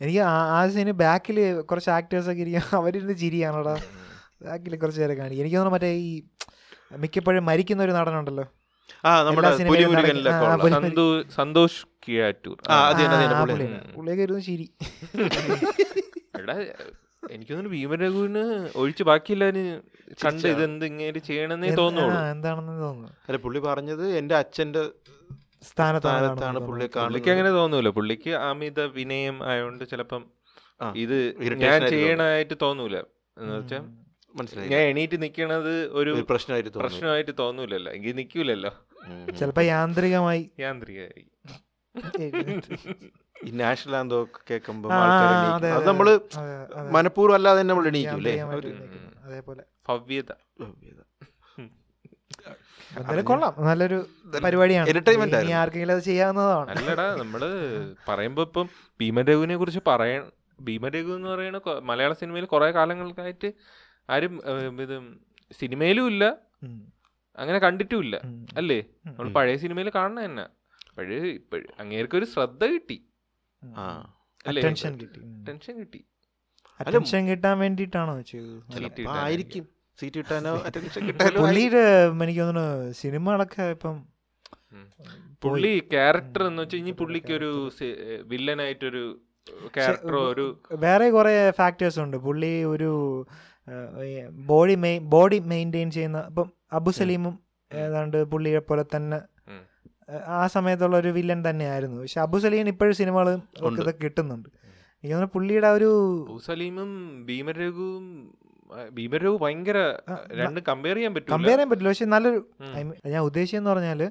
എനിക്ക് 0.00 0.20
ആ- 0.28 0.68
സീന് 0.72 0.92
ബാക്കിൽ 1.00 1.36
കുറച്ച് 1.62 1.90
ആക്ടേഴ്സ് 1.96 2.28
ഒക്കെ 2.32 2.42
ഇരിക്കും 2.44 2.56
അവരിരുന്ന് 2.80 3.14
ചിരിയാണോടാ 3.20 3.74
ബാക്കിൽ 4.42 4.72
കുറച്ച് 4.76 5.00
നേരം 5.00 5.16
കാണിക്കും. 5.18 5.42
എനിക്ക് 5.42 5.56
തോന്നുന്നു 5.56 5.76
മറ്റേ 5.76 5.90
ഈ 6.02 6.10
മിക്കപ്പോഴും 6.98 7.44
മരിക്കുന്ന 7.46 7.82
ഒരു 7.82 7.94
നടനുണ്ടല്ലോ. 7.98 8.44
ആ 9.04 9.10
നമ്മുടെ 9.26 9.50
സന്തോഷ് 11.36 11.78
കിയാറ്റൂർ. 12.04 12.56
പുള്ളിയൊക്കെ 13.94 14.22
ഇരുന്ന് 14.22 14.42
ചിരി. 14.42 14.66
എടാ 16.38 16.54
എനിക്ക് 17.30 17.50
തോന്നുന്നു 17.50 17.72
ഭീമരഘുവിന് 17.74 18.42
ഒഴിച്ച് 18.74 19.02
ബാക്കിയെല്ലാരും 19.08 19.66
കണ്ട് 20.20 20.40
ഇത് 20.40 20.48
ഇതെന്ത് 20.52 20.84
ഇങ്ങനെ 20.86 21.20
ചെയ്യണമെന്നേ 21.28 21.68
എന്ത്- 21.68 21.80
തോന്നുള്ളൂ 21.80 22.16
ആ, 22.16 22.24
എന്താണെന്ന് 22.30 22.74
തോന്നുന്നു. 22.82 23.10
അല്ല 23.28 23.38
പുള്ളി 23.44 23.60
പറഞ്ഞത് 23.66 24.04
എന്റെ 24.18 24.34
അച്ഛന്റെ 24.40 24.82
സ്ഥാനത്താണ് 25.62 26.58
പുള്ളി 26.60 26.86
പുള്ളിക്ക് 26.86 27.30
അങ്ങനെ 27.30 27.50
തോന്നൂല. 27.50 27.88
പുള്ളിക്ക് 27.88 28.30
അമിത 28.30 28.80
വിനയം 28.80 29.44
ആയതുകൊണ്ട് 29.44 29.84
ചിലപ്പം 29.84 30.24
ഇത് 30.96 31.36
ഞാൻ 31.40 31.70
ആയിട്ട് 31.70 31.88
ചെയ്യണതായിട്ട് 31.88 32.54
തോന്നൂല. 32.62 32.96
എന്ന് 33.38 33.58
വെച്ചാൽ 33.58 33.80
മനസ്സിലായി. 34.34 34.68
ഞാൻ 34.68 34.80
എണീറ്റ് 34.80 35.22
നിക്കണത് 35.22 35.86
ഒരു 35.86 36.26
പ്രശ്നമായിട്ട് 36.30 36.70
തോന്നുന്നു 36.70 36.96
പ്രശ്നമായിട്ട് 36.96 37.30
തോന്നൂലല്ലോ. 37.38 37.92
എങ്കിൽ 37.92 38.14
നിക്കൂലല്ലോ. 38.14 38.70
ചിലപ്പോ 39.38 39.62
യാന്ത്രികമായി. 39.62 40.50
യാന്ത്രികമായി. 40.60 41.26
ഈ 43.44 43.50
നാഷണൽ 43.50 43.96
ആന്തോ 43.96 44.22
ഒക്കെ 44.22 44.38
കേൾക്കുമ്പോ 44.50 44.90
ആ, 44.90 44.94
ആൾക്കാര് 44.94 45.70
അതെ, 45.70 45.86
നമ്മൾ. 45.86 46.20
മനഃപൂർവം 46.90 47.34
അല്ലാതെ 47.34 47.60
തന്നെ 47.60 47.74
നമ്മൾ 47.74 47.88
എണീക്കും. 47.88 48.14
അതേപോലെ. 49.24 49.62
ഭവ്യത. 49.88 50.32
ഭവ്യത. 50.60 51.00
എന്തായാലും 52.98 53.24
കൊള്ളാം. 53.24 53.54
നല്ലൊരു 53.66 54.06
പരിപാടിയാണ്. 54.44 54.88
ആർക്കെങ്കിലും 55.52 55.94
അത് 55.94 56.02
ചെയ്യാവുന്നതാണ്. 56.02 56.70
അല്ലടാ 56.70 57.16
നമ്മൾ 57.16 57.40
പറയുമ്പോ 58.08 58.42
ഇപ്പം 58.42 58.68
ഭീമരഘുവിനെ 59.00 59.56
കുറിച്ച് 59.56 59.80
പറയ 59.86 60.22
ഭീമരഘു 60.60 61.12
എന്ന് 61.12 61.28
പറയുന്ന 61.28 61.60
മലയാള 61.78 62.12
സിനിമയിൽ 62.12 62.44
കുറെ 62.44 62.70
കാലങ്ങൾക്കായിട്ട് 62.70 63.52
ആരും 64.10 64.42
ഇത് 64.82 65.16
സിനിമയിലും 65.60 66.06
ഇല്ല. 66.06 66.36
അങ്ങനെ 67.38 67.58
കണ്ടിട്ടുമില്ല. 67.58 68.16
അല്ലേ? 68.56 68.84
നമ്മൾ 69.06 69.32
പഴയ 69.32 69.56
സിനിമയിൽ 69.56 69.92
കാണുന്ന 69.94 70.24
തന്നെ. 70.24 70.46
പഴയ 70.98 71.18
ഇപ്പോഴ് 71.18 71.64
അങ്ങേർക്ക് 71.80 72.16
ഒരു 72.16 72.24
ശ്രദ്ധ 72.24 72.64
കിട്ടി. 72.64 73.08
ടെൻഷൻ 73.64 73.74
ആ. 73.76 74.14
അല്ലേ? 74.46 74.62
അറ്റൻഷൻ 74.62 75.00
കിട്ടി. 75.00 75.20
ടെൻഷൻ 75.48 75.78
കിട്ടി. 75.78 76.04
അറ്റൻഷൻ 76.80 77.26
കിട്ടാൻ 77.26 77.58
വേണ്ടിട്ടാണോ. 77.58 78.22
ആയിരിക്കും. 79.20 79.81
സീറ്റ് 79.98 80.18
കിട്ടാനോ 80.20 80.52
അറ്റൻഷൻ 80.66 81.02
കിട്ടാനോ? 81.08 81.38
പുള്ളിയുടെ 81.42 81.84
എനിക്ക് 82.24 82.42
തോന്നുന്നു 82.46 82.92
സിനിമകളൊക്കെ 83.00 83.64
ഇപ്പം. 83.76 83.96
പുള്ളി 85.44 85.72
ക്യാരക്ടർ 85.92 86.42
എന്ന് 86.48 86.62
വെച്ചാൽ 86.62 86.80
ഇനി 86.82 86.92
പുള്ളിക്ക് 87.00 87.32
ഒരു 87.38 87.50
വില്ലനായിട്ടൊരു 88.32 89.04
ക്യാരക്ടറോ 89.76 90.20
ഒരു 90.32 90.44
വേറെ 90.84 91.06
കുറെ 91.16 91.34
ഫാക്ടേഴ്സ് 91.60 91.98
ഉണ്ട്. 92.04 92.16
പുള്ളി 92.26 92.52
ഒരു 92.72 92.90
ബോഡി 94.50 94.74
മെയിൻ 94.84 95.00
ബോഡി 95.14 95.38
മെയിന്റെയിൻ 95.52 95.88
ചെയ്യുന്ന 95.96 96.20
ഇപ്പം 96.30 96.48
അബു 96.78 96.90
സലീമും 96.98 97.34
ഏതാണ്ട് 97.70 98.18
പുള്ളിയെ 98.32 98.60
പോലെ 98.68 98.84
തന്നെ 98.94 99.18
ആ 100.38 100.40
സമയത്തുള്ള 100.54 100.96
ഒരു 101.02 101.10
വില്ലൻ 101.16 101.40
തന്നെയായിരുന്നു. 101.48 101.98
പക്ഷെ 102.02 102.20
അബു 102.26 102.38
സലീം 102.44 102.70
ഇപ്പോഴും 102.72 102.96
സിനിമകൾ 103.00 103.28
ഇതൊക്കെ 103.70 103.94
കിട്ടുന്നുണ്ട്. 104.04 104.48
എനിക്ക് 104.48 105.12
തോന്നുന്നു 105.14 105.34
പുള്ളിയുടെ 105.36 105.70
ഒരു 105.78 105.90
സലീമും 106.48 106.90
ഭീമരഘുവും 107.28 108.06
ആ, 108.72 108.82
ഭീമരഘു 108.90 109.32
ഭയങ്കര 109.42 109.78
രണ്ട് 110.40 110.60
കമ്പയർ 110.68 110.96
ചെയ്യാൻ 110.96 111.12
പറ്റില്ല 111.14 111.32
കമ്പയർ 111.32 111.52
ചെയ്യാൻ 111.52 111.70
പറ്റില്ല 111.70 111.90
പക്ഷെ 111.90 112.06
നല്ലൊരു 112.06 112.40
ഞാൻ 113.06 113.22
ഉദ്ദേശിച്ചെന്ന്. 113.22 114.06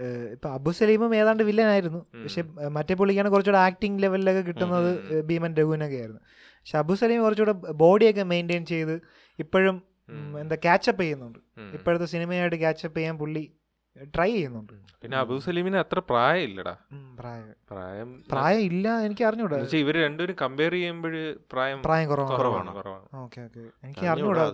ഏഹ്, 0.00 0.28
ഇപ്പൊ 0.34 0.48
അബു 0.50 0.70
സലീമും 0.70 1.14
ഏതാണ്ട് 1.16 1.42
വില്ലൻ 1.42 1.66
ആയിരുന്നു. 1.66 2.00
പക്ഷെ 2.22 2.42
മറ്റേ 2.70 2.94
പുള്ളിക്കാണ് 2.94 3.30
കുറച്ചുകൂടെ 3.30 3.58
ആക്ടിങ് 3.60 4.02
ലെവലിലൊക്കെ 4.02 4.40
കിട്ടുന്നത് 4.40 4.90
ഭീമൻ 5.22 5.54
രഘുവിനൊക്കെ 5.56 5.96
ആയിരുന്നു. 5.96 6.22
പക്ഷെ 6.56 6.78
അബു 6.78 6.94
സലീം 6.94 7.22
കുറച്ചുകൂടെ 7.22 7.54
ബോഡിയൊക്കെ 7.74 8.22
മെയിന്റെയിൻ 8.24 8.64
ചെയ്ത് 8.66 8.94
ഇപ്പോഴും. 9.38 9.76
എന്താ 10.40 10.56
ക്യാച്ചപ്പ് 10.62 11.02
ചെയ്യുന്നുണ്ട്. 11.02 11.38
ഇപ്പോഴത്തെ 11.74 12.04
സിനിമയായിട്ട് 12.06 12.56
ക്യാച്ചപ്പ് 12.56 12.98
ചെയ്യാൻ 12.98 13.18
പുള്ളി 13.18 13.44
ട്രൈ 14.04 14.30
ചെയ്യുന്നുണ്ട്. 14.32 14.72
പിന്നെ 15.02 15.16
അബു 15.18 15.34
സലീമിന് 15.44 15.76
അത്ര 15.76 15.98
പ്രായമില്ലടാ. 16.10 16.74
പ്രായം 17.18 17.44
പ്രായം. 17.70 18.08
പ്രായം 18.32 18.62
ഇല്ല 18.70 18.86
എനിക്ക് 19.06 19.24
അറിഞ്ഞൂടാ. 19.24 19.58
ഇവർ 19.82 19.94
രണ്ടുപേരും 20.04 20.36
കമ്പയർ 20.42 20.72
ചെയ്യുമ്പോൾ 20.72 21.14
പ്രായം 21.52 21.82
പ്രായം 21.82 22.08
കുറവാണ്. 22.08 22.70
Okay 23.24 23.40
okay. 23.40 23.64
എനിക്ക് 23.84 24.06
അറിഞ്ഞൂടാ 24.12 24.46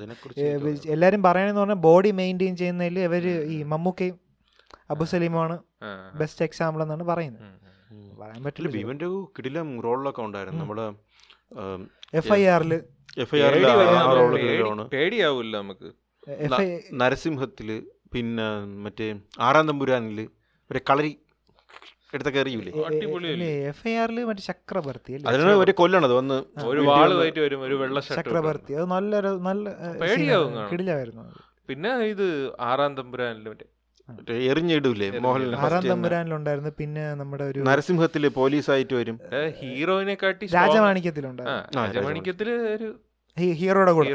എല്ലാരും 0.94 1.22
പറയണെന്ന് 1.22 1.60
പറഞ്ഞാൽ 1.60 1.80
ബോഡി 1.88 2.10
മെയിന്റെയിൻ 2.20 2.56
ചെയ്യുന്നതിൽ 2.62 3.00
ഇവർ 3.08 3.26
ഈ 3.54 3.58
മമ്മൂക്കയും 3.62 4.18
അബു 4.90 5.04
സലീമാണ്. 5.04 5.56
ബെസ്റ്റ് 6.20 6.44
എക്സാമ്പിൾ 6.44 6.82
എന്നാണ് 6.82 7.02
പറയുന്നത്. 7.02 7.48
പറയാൻ 8.20 8.42
പറ്റില്ല 8.44 8.70
ഭീമൻ 8.76 8.98
കിടിലം 9.38 9.68
റോളിലൊക്കെ 9.86 10.22
ഉണ്ടായിരുന്നു. 10.22 10.60
നമ്മൾ 10.62 10.78
നമ്മുടെ 10.80 12.18
എഫ് 12.20 12.32
ഐ 12.32 12.42
ആറിൽ 12.54 12.74
എഫ് 13.18 13.34
ഐ 13.36 13.40
ആറിൽ 13.46 13.64
പേടി 13.66 13.82
നമുക്ക്. 13.96 14.62
റോൾ 14.66 14.84
പേടിയാവൂല 14.94 15.56
നമുക്ക് 15.56 15.88
നരസിംഹത്തിൽ 17.00 17.70
പിന്നെ 18.12 18.46
മറ്റേ 18.84 19.06
ആറാം 19.40 19.66
തമ്പുരാനിൽ 19.68 20.18
ഒരു 20.70 20.80
കളരി 20.90 21.12
എടുത്ത 22.16 22.30
കയറിയില്ലേ? 22.30 22.72
അടിപൊളിയല്ലേ? 22.88 23.50
എഫ് 23.68 23.84
ഐ 23.88 23.96
ആറിൽ 24.00 24.18
മറ്റേ 24.30 24.42
ചക്രവർത്തി 24.48 25.12
അല്ലേ? 25.16 25.26
അതിനാണ് 25.28 25.54
ഒരു 25.62 25.72
കൊല്ലണത് 25.78 26.14
വന്ന് 26.18 26.36
ഒരു 26.70 26.80
വാൾ 26.88 27.10
കയറ്റി 27.20 27.40
വരും 27.40 27.60
ഒരു 27.66 27.76
വെള്ള 27.82 27.98
ഷർട്ട് 28.00 28.18
ചക്രവർത്തി. 28.20 28.72
അത് 28.78 28.86
നല്ലൊരു 28.90 29.30
നല്ല 29.46 29.64
പേടിയാവും 30.02 30.58
അത്. 30.58 31.38
പിന്നെ 31.68 31.92
ഇത് 32.10 32.26
ആറാം 32.68 32.92
തമ്പുരാനിൽ 32.98 33.46
മറ്റേ 33.48 33.66
എറിഞ്ഞിടൂലേ 34.46 35.08
മോഹൻലാൽ 35.24 35.58
ആറാം 35.60 35.84
തമ്പുരാനിലുണ്ടായിരുന്നു 35.90 36.72
പിന്നെ 36.78 37.04
നമ്മുടെ 37.20 37.44
ഒരു 37.50 37.60
നരസിംഹത്തിൽ 37.68 38.24
പോലീസായിട്ട് 38.36 38.94
വരും. 39.00 39.16
ഹീറോയിനെ 39.58 40.16
കാട്ടി 40.22 40.44
രാജമാണിക്യത്തിലുണ്ടായിരുന്നു. 40.56 41.62
ആ, 41.72 41.80
രാജമാണിക്യത്തിൽ 41.80 42.48
ഒരു 42.74 42.88
ഹീറോയുടെ 43.38 43.92
കൂടെ. 43.92 44.08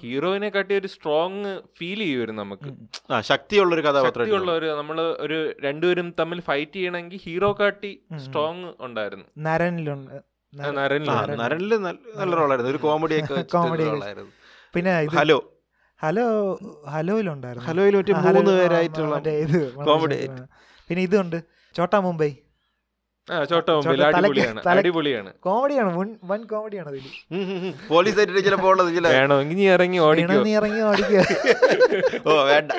ഹീറോയിനെ 0.00 0.48
കാട്ടി 0.48 0.74
ഒരു 0.74 0.86
സ്ട്രോങ് 0.86 1.60
ഫീൽ 1.78 1.98
ചെയ്യുമായിരുന്നു 1.98 2.42
നമുക്ക്. 2.42 2.68
ആ 3.12 3.20
ശക്തിയുള്ളൊരു 3.20 3.82
കഥാപാത്രം 3.82 4.24
ശക്തിയുള്ള 4.26 4.52
ഒരു 4.52 4.66
നമ്മൾ 4.78 5.00
ഒരു 5.00 5.54
രണ്ടുപേരും 5.60 6.14
തമ്മിൽ 6.20 6.40
ഫൈറ്റ് 6.40 6.72
ചെയ്യണമെങ്കിൽ 6.72 7.20
ഹീറോ 7.24 7.56
കാട്ടി. 7.60 8.00
സ്ട്രോങ് 8.16 8.72
ഉണ്ടായിരുന്നു. 8.80 9.24
നരനിലുണ്ട്. 9.38 10.10
നരനിൽ. 10.54 11.76
നല്ല 12.16 12.34
റോളായിരുന്നു. 12.36 12.70
ഒരു 12.70 12.78
കോമഡി. 12.78 13.20
കോമഡി 13.52 13.82
പിന്നെ 14.74 14.98
ഇത് 14.98 15.10
ഹലോ. 15.10 15.52
ഹലോ 16.02 16.26
ഹലോയിലുണ്ടായിരുന്നു. 16.88 17.68
ഹലോയിൽ 17.68 17.96
മൂന്ന് 17.96 18.50
പേരായിട്ടുള്ള. 18.58 19.14
ആ. 20.30 20.46
പിന്നെ 20.88 21.02
ഇതുണ്ട്. 21.02 21.42
ചോട്ടാ 21.76 22.00
മുംബൈ. 22.00 22.30
കോമഡിയാണ് 25.46 25.90
വൻ 25.98 26.08
വൻ 26.30 26.40
കോമഡിയാണ് 26.52 26.88
അതിൽ 26.92 27.06
പോലീസായിട്ട് 27.88 28.44
ചിലപ്പോ 28.46 28.68
ഉള്ളത് 28.72 28.90
ചില 28.96 29.06
വേണമെങ്കിൽ 29.16 29.58
നീ 29.60 29.66
ഇറങ്ങി 29.74 29.98
ഓടിക്കോ. 30.06 30.38
നീ 30.48 30.52
ഇറങ്ങി 30.60 30.80
ഓടിക്കുക 30.90 31.20
ഓ 32.28 32.44
വേണ്ട. 32.50 32.70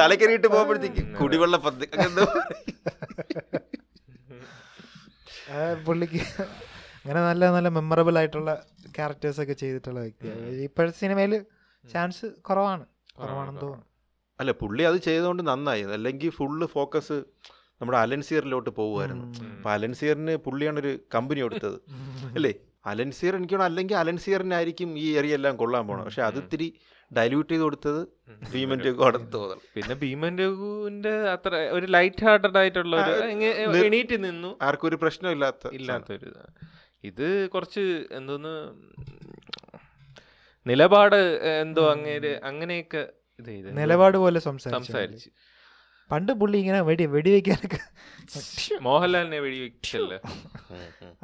തലക്കറിയിട്ട് 0.00 0.48
പോകുമ്പോഴത്തേക്ക് 0.54 1.04
കുടിവെള്ള 1.20 1.56
പദ്ധതി 1.66 1.86
പുള്ളിക്ക് 5.86 6.20
അങ്ങനെ 7.02 7.20
നല്ല 7.28 7.42
നല്ല 7.50 7.68
മെമ്മറബിൾ 7.76 8.16
ആയിട്ടുള്ള 8.18 8.50
ക്യാരക്ടേഴ്സ് 8.96 9.40
ഒക്കെ 9.44 9.54
ചെയ്തിട്ടുള്ള 9.62 10.00
വ്യക്തിയാണ് 10.00 10.50
ഇപ്പോഴത്തെ 10.68 10.96
സിനിമയിൽ 10.98 11.32
ചാൻസ് 11.84 12.26
കുറവാണ്. 12.48 12.84
കുറവാണെന്ന് 13.20 13.60
തോന്നുന്നു. 13.62 13.86
അല്ല 14.40 14.50
പുള്ളി 14.60 14.82
അത് 14.82 14.98
ചെയ്തുകൊണ്ട് 15.06 15.42
നന്നായി. 15.48 15.82
അല്ലെങ്കിൽ 15.96 16.30
ഫുള്ള് 16.30 16.66
ഫോക്കസ് 16.66 17.16
നമ്മുടെ 17.80 17.98
അലൻസിയറിലോട്ട് 17.98 18.70
പോകുമായിരുന്നു. 18.70 19.26
അപ്പൊ 19.56 19.70
അലൻസിയറിന് 19.70 20.36
പുള്ളിയാണ് 20.36 20.78
ഒരു 20.78 20.92
കമ്പനി 21.14 21.40
കൊടുത്തത്. 21.40 21.78
അല്ലേ? 22.34 22.52
അലൻസിയർ 22.86 23.32
എനിക്ക് 23.36 23.54
തോന്നുന്നു 23.54 23.70
അല്ലെങ്കിൽ 23.70 23.96
അലൻസിയറിനായിരിക്കും 23.96 24.98
ഈ 24.98 25.06
ഏരിയ 25.18 25.34
എല്ലാം 25.34 25.56
കൊള്ളാൻ 25.56 25.86
പോണം 25.86 26.04
പക്ഷെ 26.04 26.22
അത് 26.22 26.38
ഇത്തിരി 26.38 26.68
ഡൈല്യൂട്ട് 27.10 27.50
ചെയ്ത് 27.52 27.62
കൊടുത്തത് 27.62 28.00
ഭീമൻ 28.52 28.78
രഘു 28.80 28.88
രഘുവാണെന്ന് 28.88 29.32
തോന്നണം. 29.32 29.60
പിന്നെ 29.74 29.94
ഭീമൻ 29.94 30.38
രഘുവിന്റെ 30.38 31.12
അത്ര 31.34 31.54
ഒരു 31.76 31.86
ലൈറ്റ് 31.86 32.24
ഹാർട്ടഡ് 32.24 32.58
ആയിട്ടുള്ള 32.58 32.96
ഒരു 33.68 33.78
എണീറ്റ് 33.86 34.24
നിന്നു. 34.24 34.50
ആർക്കും 34.62 34.88
ഒരു 34.88 34.98
പ്രശ്നമില്ലാത്ത 35.02 35.72
ഇല്ലാത്തൊരു 35.72 36.30
ഇത്. 37.04 37.48
കുറച്ച് 37.48 37.84
എന്തോന്ന് 38.12 38.54
നിലപാട് 40.66 41.20
എന്തോ 41.62 41.84
അങ്ങേര് 41.92 42.32
അങ്ങനെയൊക്കെ 42.44 43.02
ഇത് 43.38 43.46
ചെയ്ത്. 43.46 43.68
നിലപാട് 43.76 44.16
പോലെ 44.16 44.40
സംസാരിച്ചു. 44.40 44.92
സംസാരിച്ച്. 44.92 45.30
പണ്ട് 46.12 46.32
പുള്ളി 46.40 46.56
ഇങ്ങനെ 46.62 46.80
വെടി 46.88 47.04
വെടിവെക്കാനൊക്കെ 47.14 47.80
മോഹൻലാലിനെ 48.88 49.38
വെടിവെച്ചല്ലേ 49.44 50.18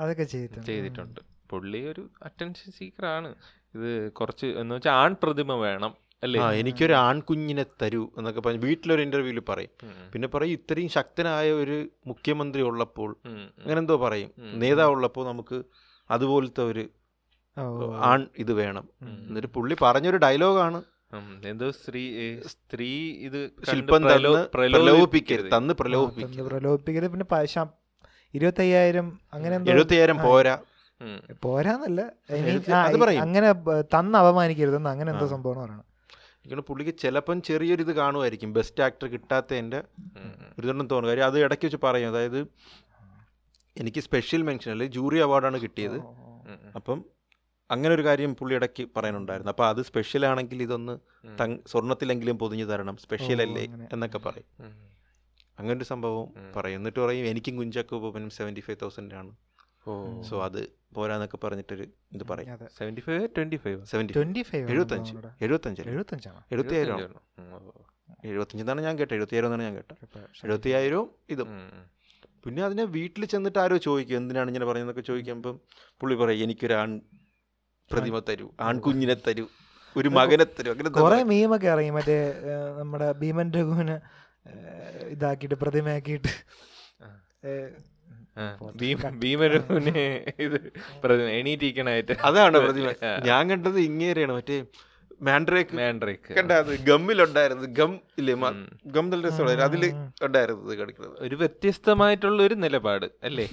അതൊക്കെ 0.01 0.25
ചെയ്തിട്ടുണ്ട്. 0.33 0.67
ചെയ്തിട്ടുണ്ട്. 0.71 1.21
പുള്ളി 1.51 1.81
ഒരു 1.93 2.03
അറ്റൻഷൻ 2.27 2.71
സീക്കർ 2.79 3.05
ആണ്. 3.17 3.31
ഇത് 3.77 3.89
കുറച്ച് 4.19 4.47
എന്ന് 4.61 4.75
വെച്ചാൽ 4.77 4.95
ആൺ 5.03 5.13
പ്രതിമ 5.23 5.55
വേണം 5.67 5.93
അല്ലേ? 6.25 6.39
ആ 6.45 6.47
എനിക്കൊരു 6.61 6.95
ആൺകുഞ്ഞിനെ 7.07 7.65
തരൂ 7.83 8.03
എന്നൊക്കെ 8.19 8.41
പറഞ്ഞ് 8.45 8.63
വീട്ടിലൊരു 8.67 9.03
ഇന്റർവ്യൂവിൽ 9.07 9.41
പറയും. 9.51 9.73
പിന്നെ 10.13 10.29
പറയും 10.35 10.55
ഇത്രയും 10.59 10.91
ശക്തനായ 10.99 11.49
ഒരു 11.63 11.77
മുഖ്യമന്ത്രി 12.11 12.63
ഉള്ളപ്പോൾ. 12.71 13.11
അങ്ങനെ 13.63 13.79
എന്തോ 13.85 13.97
പറയും. 14.07 14.31
നേതാവുള്ളപ്പോൾ 14.39 14.63
നേതാവ് 14.63 14.95
ഉള്ളപ്പോൾ 14.97 15.27
നമുക്ക് 15.33 15.59
അതുപോലത്തെ 16.11 16.63
ഒരു 16.73 16.85
ആൺ 18.11 18.21
ഇത് 18.43 18.53
വേണം. 18.63 18.87
എന്നിട്ട് 19.29 19.51
പുള്ളി 19.57 19.77
പറഞ്ഞൊരു 19.85 20.19
ഡയലോഗാണ് 20.25 20.79
എന്തോ 21.45 21.71
സ്ത്രീ 21.71 22.37
സ്ത്രീ 22.41 23.13
ഇത് 23.13 23.51
ശില്പം 23.71 24.03
പ്രലോഭിപ്പിക്കരുത് 24.55 25.53
തന്ന് 25.57 25.75
പ്രലോഭിപ്പിക്കരുത് 25.75 26.47
പ്രലോഭിപ്പിക്കരുത്. 26.47 27.11
പിന്നെ 27.11 27.25
പ- 27.25 27.67
ഇരുപത്തയ്യായിരം 28.35 29.21
അങ്ങനെ 29.33 29.57
എഴുപത്തയ്യായിരം 29.57 29.73
എഴുപത്തിയായിരം 29.73 30.19
പോരാ. 30.19 30.59
പോരാന്നല്ല. 31.43 32.13
അങ്ങനെ 33.21 33.53
തന്ന് 33.81 34.19
അപമാനിക്കരുതെന്ന് 34.19 34.91
അങ്ങനെ 34.91 35.13
എന്തോ 35.13 35.27
സംഭവം 35.27 35.63
പറയണം. 35.63 35.97
പുള്ളിക്ക് 36.63 36.99
ചിലപ്പം 36.99 37.43
ചെറിയൊരു 37.43 37.83
ഇത് 37.83 37.93
കാണുമായിരിക്കും. 37.93 38.53
ബെസ്റ്റ് 38.53 38.83
ആക്ടർ 38.83 39.07
കിട്ടാത്തതിന്റെ 39.09 39.77
ഉം, 39.79 40.11
ഉം. 40.17 40.47
ഒരു 40.59 40.71
തന്നെ 40.71 40.85
തോന്നുന്നു. 40.85 41.09
കാര്യം 41.09 41.25
അത് 41.25 41.39
ഇടയ്ക്ക് 41.39 41.67
വെച്ച് 41.67 41.79
പറയും. 41.85 42.09
അതായത് 42.09 42.41
എനിക്ക് 43.77 44.01
സ്പെഷ്യൽ 44.01 44.43
മെൻഷൻ 44.43 44.71
അല്ലെങ്കിൽ 44.71 44.95
ജൂറി 44.95 45.19
അവാർഡാണ് 45.19 45.61
കിട്ടിയത്. 45.61 46.01
അപ്പം 46.75 47.05
അങ്ങനെ 47.71 47.95
ഒരു 47.95 48.05
കാര്യം 48.05 48.37
പുള്ളി 48.37 48.55
ഇടയ്ക്ക് 48.55 48.89
പറയാനുണ്ടായിരുന്നു. 48.97 49.53
അപ്പോൾ 49.53 49.67
അത് 49.69 49.83
സ്പെഷ്യൽ 49.83 50.27
ആണെങ്കിൽ 50.27 50.63
ഇതൊന്ന് 50.63 50.95
സ്വർണത്തിലെങ്കിലും 51.69 52.39
പൊതിഞ്ഞു 52.39 52.65
തരണം. 52.65 52.97
സ്പെഷ്യൽ 52.97 53.43
അല്ലേ 53.43 53.65
എന്നൊക്കെ 53.93 54.19
പറയും. 54.19 54.49
അങ്ങനെ 55.59 55.77
ഒരു 55.77 55.85
സംഭവം. 55.85 56.53
പറയും. 56.57 56.77
എന്നിട്ട് 56.77 57.01
പറയും 57.01 57.27
എനിക്കും 57.27 57.57
കുഞ്ചാക്കോ 57.57 57.99
ബോബനും 57.99 58.31
സെവന്റി 58.31 58.61
ഫൈവ് 58.61 58.79
തൗസൻഡ് 58.83 59.15
ആണ്. 59.15 59.31
ഓ. 59.89 60.23
സോ 60.23 60.43
അത് 60.45 60.61
പോരാന്നൊക്കെ 60.95 61.37
പറഞ്ഞിട്ടൊരു 61.37 61.87
ഇത് 62.13 62.25
പറയും. 62.25 62.59
Seventy 62.79 63.01
five 63.01 63.29
twenty 63.37 63.57
five 63.57 63.85
seventy 63.85 64.13
twenty 64.13 64.43
five 64.43 64.71
എഴുപത്തഞ്ച്. 64.71 65.13
എഴുപത്തഞ്ച് 65.43 65.83
എഴുപത്തഞ്ചാണ്? 65.83 66.41
എഴുപത്തിയായിരം 66.53 67.01
എഴുപത്തഞ്ച് 68.25 68.63
എന്നാണ് 68.63 68.81
ഞാൻ 68.81 68.99
കേട്ടത്. 68.99 69.15
എഴുപത്തിയായിരം 69.15 69.47
എന്നാണ് 69.47 69.63
ഞാൻ 69.63 69.75
കേട്ടത്. 69.75 70.19
എഴുപത്തിയായിരവും 70.45 71.11
ഇതും. 71.31 71.49
പിന്നെ 72.45 72.63
അതിനെ 72.63 72.85
വീട്ടിൽ 72.85 73.25
ചെന്നിട്ട് 73.25 73.59
ആരോ 73.59 73.77
ചോദിക്കും. 73.77 74.17
എന്തിനാണ് 74.17 74.49
ഇങ്ങനെ 74.49 74.67
പറയുന്നതൊക്കെ 74.67 75.01
ചോദിക്കുമ്പം 75.01 75.61
പുള്ളി 76.01 76.17
പറയും 76.17 76.43
എനിക്കൊരു 76.43 76.75
ആൺ 76.75 77.01
പ്രതിമ 77.93 78.19
തരൂ 78.19 78.51
ആൺകുഞ്ഞിനെ 78.61 79.15
തരൂ 79.15 79.47
ഒരു 79.97 80.09
മകനെ 80.09 80.45
തരൂ 80.45 80.73
അങ്ങനെ 80.73 80.91
കുറെ 80.91 81.23
മീമൊക്കെ 81.23 81.67
ഇറങ്ങി 81.67 81.91
മറ്റേ 81.91 82.33
നമ്മുടെ 82.79 83.13
ഭീമൻ 83.13 83.53
രഘുവിനെ 83.53 84.01
ഇതാക്കിയിട്ട് 85.09 85.55
പ്രതിമയാക്കിയിട്ട്. 85.55 86.29
ഏ, 87.47 87.67
ഭീമരുവിനെ 89.11 90.25
ഇത് 90.39 90.73
പ്രതി- 91.05 91.23
എണീറ്റിരിക്കണായിട്ട് 91.23 92.13
അതാണ് 92.13 92.59
പ്രതിമ. 92.59 92.93
ഞാൻ 93.25 93.51
കണ്ടത് 93.51 93.79
ഇങ്ങേരെയാണ്. 93.79 94.33
മറ്റേ 94.33 94.65
മാൻഡ്രേക്ക്. 95.23 95.77
മാൻഡ്രേക്ക്. 95.77 96.35
കണ്ടത് 96.35 96.79
ഗമ്മിലുണ്ടായിരുന്നു 96.79 97.65
ഗം 97.69 98.01
ഇല്ലേ. 98.19 98.35
ഗം 98.87 99.11
നല്ല 99.11 99.27
അതിൽ 99.63 99.95
ഉണ്ടായിരുന്നു 100.23 100.71
ഇത് 100.71 100.79
കളിക്കുന്നത്. 100.79 101.13
ഒരു 101.19 101.37
വ്യത്യസ്തമായിട്ടുള്ള 101.37 102.43
ഒരു 102.43 102.55
നിലപാട് 102.55 103.07
അല്ലേ? 103.23 103.49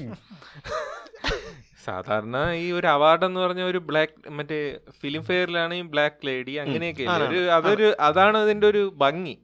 സാധാരണ 1.84 2.38
ഈ 2.58 2.72
ഒരു 2.72 2.88
അവാർഡ് 2.88 3.26
എന്ന് 3.26 3.40
പറഞ്ഞ 3.40 3.62
ഒരു 3.64 3.80
ബ്ലാക്ക് 3.88 4.30
മറ്റേ 4.32 4.60
ഫിലിം 5.00 5.22
ഫെയറിലാണ് 5.24 5.74
ഈ 5.74 5.84
ബ്ലാക്ക് 5.94 6.28
ലേഡി 6.28 6.56
അങ്ങനെയൊക്കെ 6.56 7.06
ഒരു 7.26 7.40
അതൊരു 7.52 7.88
അതാണ് 8.02 8.38
അതിന്റെ 8.38 8.68
ഒരു 8.68 8.84
ഭംഗി. 8.98 9.36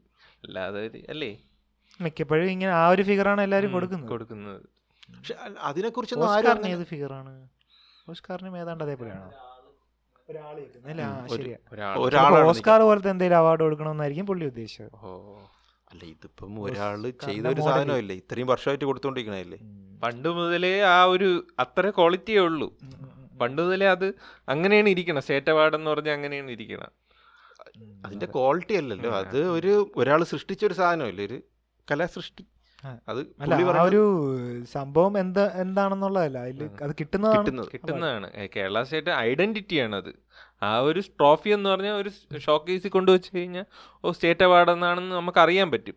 അല്ലാതെ 0.44 0.82
അല്ലേ? 1.10 1.32
മിക്കപ്പോഴും 2.00 2.50
ഇങ്ങനെ 2.52 2.74
ആ 2.74 2.84
ഒരു 2.90 3.04
ഫിഗറാണ് 3.04 3.42
എല്ലാരും 3.42 3.72
കൊടുക്കുന്നത്. 3.74 4.10
കൊടുക്കുന്നത്. 4.10 4.60
പക്ഷെ 5.14 5.36
അതിനെ 5.62 5.90
കുറിച്ച് 5.90 6.16
ഫിഗർ 6.16 6.28
ആണ് 6.32 6.50
അങ്ങനെ- 6.50 6.74
ഏത് 6.76 6.86
ഫിഗറാണ് 6.86 7.32
ഓസ്കാറിനും 8.08 8.58
ഏതാണ്ട് 8.58 8.84
അതേപോലെയാണോ? 8.84 9.30
ഒരാൾ 11.70 11.94
ഒരാൾ 12.00 12.34
ഓസ്കാർ 12.50 12.80
പോലത്തെ 12.82 13.10
എന്തെങ്കിലും 13.10 13.38
അവാർഡ് 13.38 13.64
കൊടുക്കണമെന്നായിരിക്കും 13.64 14.26
പുള്ളി 14.26 14.46
ഉദ്ദേശിച്ചത്. 14.46 14.92
ഓ 15.02 15.10
അല്ല 15.92 16.04
ഇതിപ്പം 16.14 16.52
ഒരാൾ 16.66 17.02
ചെയ്ത 17.26 17.46
ഒരു 17.54 17.62
സാധനമല്ലേ? 17.68 18.16
ഇത്രയും 18.22 18.48
വർഷമായിട്ട് 18.54 18.86
കൊടുത്തോണ്ടിരിക്കണല്ലേ 18.90 19.60
പണ്ട് 20.04 20.30
മുതലേ 20.38 20.74
ആ 20.96 21.00
ഒരു 21.14 21.30
അത്ര 21.64 21.86
ക്വാളിറ്റിയേ 21.98 22.42
ഉള്ളൂ. 22.50 22.68
പണ്ട് 23.42 23.60
മുതലേ 23.64 23.88
അത് 23.96 24.08
അങ്ങനെയാണ് 24.54 24.90
ഇരിക്കണം 24.96 25.24
സ്റ്റേറ്റ് 25.26 25.52
അവാർഡ് 25.54 25.78
എന്ന് 25.80 25.90
പറഞ്ഞാൽ 25.94 26.16
അങ്ങനെയാണ് 26.18 26.52
ഇരിക്കണം 26.58 26.92
അതിന്റെ 28.06 28.28
ക്വാളിറ്റി 28.36 28.76
അല്ലല്ലോ. 28.82 29.10
അത് 29.22 29.40
ഒരു 29.58 29.74
ഒരാൾ 30.02 30.22
സൃഷ്ടിച്ച 30.32 30.62
ഒരു 30.70 30.76
സാധനമല്ലേ? 30.80 31.26
ഒരു 31.30 31.38
കലാസൃഷ്ടി. 31.88 32.44
അത് 33.12 33.20
അല്ല 33.44 33.54
ആ 33.80 33.84
ഒരു 33.90 34.02
സംഭവം 34.74 35.14
എന്താ 35.22 35.46
എന്താണെന്നുള്ളതല്ല. 35.64 36.38
അതിൽ 36.48 36.62
അത് 36.86 36.94
കിട്ടുന്നതാണ്. 37.00 37.64
കിട്ടുന്നതാണ്. 37.74 38.28
കേരള 38.56 38.84
സ്റ്റേറ്റ് 38.90 39.14
ഐഡന്റിറ്റിയാണ് 39.30 39.96
അത് 40.02 40.12
ആ 40.64 40.80
ഒരു 40.80 41.00
ട്രോഫി 41.00 41.50
എന്ന് 41.50 41.70
പറഞ്ഞാൽ 41.70 41.94
ഒരു 41.94 42.38
ഷോക്കേസിൽ 42.38 42.90
കൊണ്ടുവച്ച് 42.90 43.36
കഴിഞ്ഞാൽ 43.36 43.66
ഓ 44.06 44.12
സ്റ്റേറ്റ് 44.12 44.44
അവാർഡ് 44.44 44.72
എന്നാണെന്ന് 44.72 45.16
നമുക്ക് 45.16 45.40
അറിയാൻ 45.40 45.72
പറ്റും. 45.72 45.94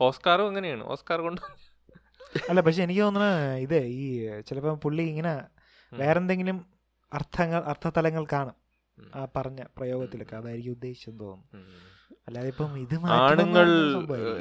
ഓസ്കാറും 0.00 0.46
അങ്ങനെയാണ്. 0.46 0.84
ഓസ്കാർ 0.84 1.20
കൊണ്ട് 1.20 1.40
അല്ല 2.48 2.60
പക്ഷെ 2.60 2.82
എനിക്ക് 2.82 3.00
തോന്നുന്നത് 3.00 3.54
ഇത് 3.54 3.76
ഈ 3.76 4.28
ചിലപ്പോൾ 4.40 4.76
പുള്ളി 4.76 5.02
ഇങ്ങനെ 5.02 5.42
വേറെന്തെങ്കിലും 5.92 6.66
അർത്ഥങ്ങൾ 7.12 7.62
അർത്ഥതലങ്ങൾ 7.62 8.26
കാണും 8.32 8.66
ആ 9.14 9.26
പറഞ്ഞ 9.36 9.64
പ്രയോഗത്തിലൊക്കെ. 9.76 10.36
അതായിരിക്കും 10.36 10.70
ഉദ്ദേശിച്ചെന്ന് 10.70 11.20
തോന്നുന്നു. 11.20 11.70
അല്ലാതെ 12.28 12.48
ഇപ്പം 12.48 12.78
ഇത് 12.78 13.04
ആണുങ്ങൾ 13.04 13.66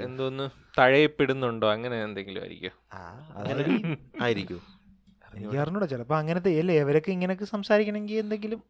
എന്തോന്ന് 0.03 0.49
തഴയപ്പെടുന്നുണ്ടോ? 0.79 1.71
അങ്ങനെ 1.71 2.03
എന്തെങ്കിലും 2.03 2.41
ആയിരിക്കും. 2.41 2.71
ആ, 2.93 3.33
അങ്ങനെ 3.35 3.53
അതൊരു- 3.53 3.97
ആയിരിക്കും. 4.21 4.74
എനിക്ക് 5.37 5.57
അറിഞ്ഞൂടാ 5.57 5.85
ചിലപ്പോ 5.85 6.15
അങ്ങനത്തെ 6.15 6.51
അല്ലേ? 6.59 6.75
ഇവരൊക്കെ 6.79 7.11
ഇങ്ങനെയൊക്കെ 7.11 7.45
സംസാരിക്കണമെങ്കിൽ 7.45 8.15
എന്തെങ്കിലും. 8.15 8.61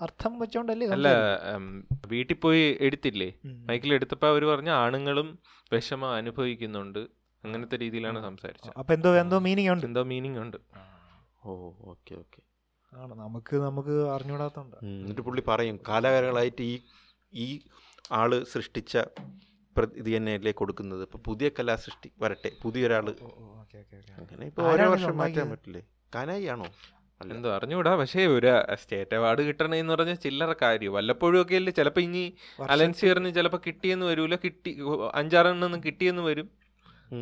അർത്ഥം 0.00 0.38
വെച്ചോണ്ടല്ലേ 0.38 0.86
അല്ല 0.96 1.08
വീട്ടിൽ 2.06 2.36
പോയി 2.36 2.78
എടുത്തില്ലേ. 2.80 3.28
മൈക്കിൽ 3.68 3.94
എടുത്തപ്പോൾ 3.94 4.26
അവർ 4.26 4.44
പറഞ്ഞ 4.44 4.70
ആണുങ്ങളും 4.82 5.30
വിഷമം 5.72 6.10
അനുഭവിക്കുന്നുണ്ട്. 6.14 7.00
അങ്ങനത്തെ 7.44 7.76
രീതിയിലാണ് 7.76 8.22
സംസാരിച്ചത്. 8.22 8.74
അപ്പൊ 8.78 8.94
എന്തോ 8.94 9.10
എന്തോ 9.16 9.38
മീനിങ് 9.38 9.70
ഉണ്ട്. 9.70 9.86
എന്തോ 9.86 10.02
മീനിങ് 10.02 10.38
ഉണ്ട്. 10.38 10.56
ഓ 11.44 11.50
ഓക്കെ 11.92 12.14
ഓക്കെ. 12.14 12.40
ആണ് 12.92 13.14
നമുക്ക് 13.14 13.56
നമുക്ക് 13.56 13.94
അറിഞ്ഞൂടാത്തോണ്ട്. 14.14 14.76
എന്നിട്ട് 14.84 15.20
പുള്ളി 15.20 15.42
പറയും 15.48 15.76
കാലാകാലങ്ങളായിട്ട് 15.88 16.62
ഈ 16.62 16.74
ഈ 17.32 17.60
ആൾ 18.12 18.30
സൃഷ്ടിച്ച 18.52 18.96
ഇത് 20.00 20.16
തന്നെയല്ലേ 20.16 20.52
കൊടുക്കുന്നത്. 20.52 21.02
ഇപ്പൊ 21.02 21.18
പുതിയ 21.28 21.48
കലാസൃഷ്ടി 21.58 22.08
വരട്ടെ. 22.22 22.50
പുതിയൊരാൾ 22.62 23.08
അങ്ങനെ 24.18 24.44
ഇപ്പൊ 24.46 24.62
ഓരോ 24.72 24.86
വർഷം 24.90 25.16
മാറ്റാൻ? 25.22 25.50
പറ്റില്ലേ? 25.50 25.82
കാനായി 26.14 26.46
ആണോ 26.54 26.68
എന്തോ 27.20 27.48
അറിഞ്ഞൂടാ 27.54 27.92
പക്ഷേ 27.96 28.26
ഒരു 28.26 28.48
സ്റ്റേറ്റ് 28.80 29.14
അവാർഡ് 29.14 29.42
കിട്ടണമെന്ന് 29.42 29.92
പറഞ്ഞാൽ 29.92 30.18
ചില്ലറ 30.24 30.52
കാര്യം. 30.62 30.92
വല്ലപ്പോഴും 30.92 31.42
ഒക്കെ 31.42 31.56
അല്ലേ 31.60 31.72
ചിലപ്പോൾ 31.78 32.00
ഇനി 32.00 32.22
അലൻസിയറിന് 32.74 33.34
ചിലപ്പോൾ 33.34 33.60
കിട്ടിയെന്ന് 33.66 34.06
വരൂല. 34.06 34.34
കിട്ടി 34.44 34.72
അഞ്ചാറെണ്ണം 35.14 35.80
കിട്ടിയെന്ന് 35.86 36.22
വരും. 36.22 36.48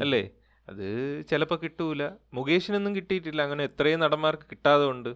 അല്ലേ? 0.05 0.23
അത് 0.69 0.87
ചിലപ്പോൾ 1.31 1.59
കിട്ടൂല. 1.65 2.03
മുകേഷിനൊന്നും 2.35 2.97
കിട്ടിയിട്ടില്ല. 2.97 3.43
അങ്ങനെ 3.43 3.65
എത്രയും 3.65 4.01
നടന്മാർക്ക് 4.01 4.47
കിട്ടാതെ 4.51 4.87
ഉണ്ട് 4.87 5.13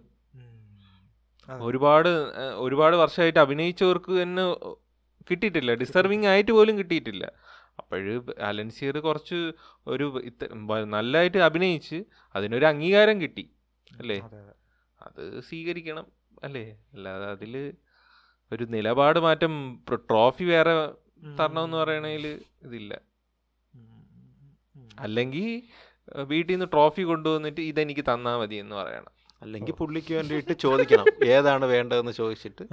ഒരുപാട് 1.48 2.08
ഒരുപാട് 2.64 2.96
വർഷമായിട്ട് 2.96 3.38
അഭിനയിച്ചവർക്ക് 3.38 4.22
തന്നെ 4.22 4.44
കിട്ടിയിട്ടില്ല. 5.28 5.74
ഡിസർവിങ് 5.74 6.26
ആയിട്ട് 6.26 6.52
പോലും 6.52 6.78
കിട്ടിയിട്ടില്ല. 6.78 7.32
അപ്പോഴ് 7.78 8.20
അലൻസിയർ 8.40 8.98
കുറച്ച് 8.98 9.52
ഒരു 9.86 10.06
നല്ലതായിട്ട് 10.84 11.38
അഭിനയിച്ച് 11.38 12.04
അതിനൊരു 12.36 12.66
അംഗീകാരം 12.66 13.20
കിട്ടി. 13.20 13.50
അല്ലേ? 13.98 14.18
അത് 15.02 15.40
സ്വീകരിക്കണം. 15.40 16.06
അല്ലേ? 16.44 16.78
അല്ലാതെ 16.92 17.26
അതിൽ 17.26 17.74
ഒരു 18.52 18.64
നിലപാട് 18.64 19.18
മാറ്റം 19.18 19.54
ട്രോഫി 19.94 20.44
വേറെ 20.44 20.74
തരണമെന്ന് 21.38 21.76
പറയണതിൽ 21.76 22.26
ഇതില്ല. 22.62 23.00
അല്ലെങ്കിൽ 24.98 25.62
വീട്ടിൽ 26.22 26.52
നിന്ന് 26.52 26.66
ട്രോഫി 26.72 27.02
കൊണ്ടുവന്നിട്ട് 27.02 27.60
ഇതെനിക്ക് 27.60 28.00
തന്നാൽ 28.00 28.36
മതി 28.38 28.54
എന്ന് 28.54 28.76
പറയണം. 28.76 29.19
അല്ലെങ്കിൽ 29.42 29.74
പുള്ളിക്ക് 29.80 30.12
വേണ്ടിയിട്ട് 30.16 30.54
ചോദിക്കണം 30.64 31.06
ഏതാണ് 31.34 31.64
വേണ്ടതെന്ന് 31.74 32.12
ചോദിച്ചിട്ട്. 32.18 32.64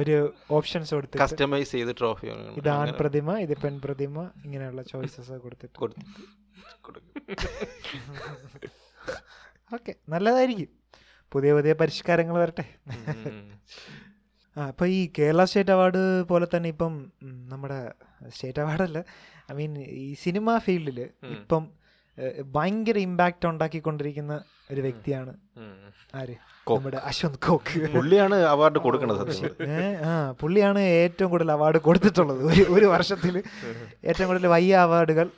ഒരു 0.00 0.16
ഓപ്ഷൻസ് 0.56 0.92
കൊടുത്ത് 0.96 1.20
കസ്റ്റമൈസ് 1.22 1.72
ചെയ്ത് 1.76 1.92
ട്രോഫി 2.00 2.26
ഇത് 2.60 2.70
ആൺ 2.78 2.90
പ്രതിമ 3.00 3.38
ഇത് 3.44 3.54
പെൺ 3.64 3.74
പ്രതിമ 3.84 4.24
ഇങ്ങനെയുള്ള 4.46 4.82
ചോയ്സസ് 4.92 5.38
കൊടുത്തിട്ട്. 5.44 5.76
ഓക്കെ 9.76 9.92
നല്ലതായിരിക്കും. 10.14 10.70
പുതിയ 11.32 11.52
പുതിയ 11.56 11.72
പരിഷ്കാരങ്ങൾ 11.80 12.36
വരട്ടെ. 12.42 12.64
ആ 14.56 14.66
അപ്പോൾ 14.70 14.86
ഈ 14.96 15.00
കേരള 15.18 15.44
സ്റ്റേറ്റ് 15.50 15.72
അവാർഡ് 15.76 16.02
പോലെ 16.28 16.46
തന്നെ 16.52 16.68
ഇപ്പം 16.74 16.92
നമ്മുടെ 17.52 17.78
സ്റ്റേറ്റ് 18.34 18.60
അവാർഡല്ല 18.64 19.00
ഐ 19.52 19.54
മീൻ 19.58 19.72
ഈ 20.04 20.06
സിനിമാ 20.24 20.54
ഫീൽഡിൽ. 20.66 21.00
ഇപ്പം 21.38 21.64
ഭയങ്കര 22.56 22.98
ഇമ്പാക്റ്റ് 23.08 23.46
ഉണ്ടാക്കിക്കൊണ്ടിരിക്കുന്ന 23.52 24.34
ഒരു 24.72 24.80
വ്യക്തിയാണ് 24.86 25.32
അശ്വന്ത് 27.08 27.38
കോക്ക് 27.46 27.80
പുള്ളിയാണ് 27.96 28.36
അവാർഡ് 28.52 28.78
കൊടുക്കുന്നത് 28.84 29.22
പുള്ളിയാണ് 30.40 30.80
ഏറ്റവും 31.00 31.28
കൂടുതൽ 31.32 31.50
അവാർഡ് 31.56 31.78
കൊടുത്തിട്ടുള്ളത് 31.88 32.42
ഒരു 32.76 32.86
വർഷത്തിൽ 32.94 33.34
ഏറ്റവും 34.08 34.26
കൂടുതൽ 34.26 34.48
വയ്യ 34.54 34.74
അവാർഡുകൾ 34.86 35.28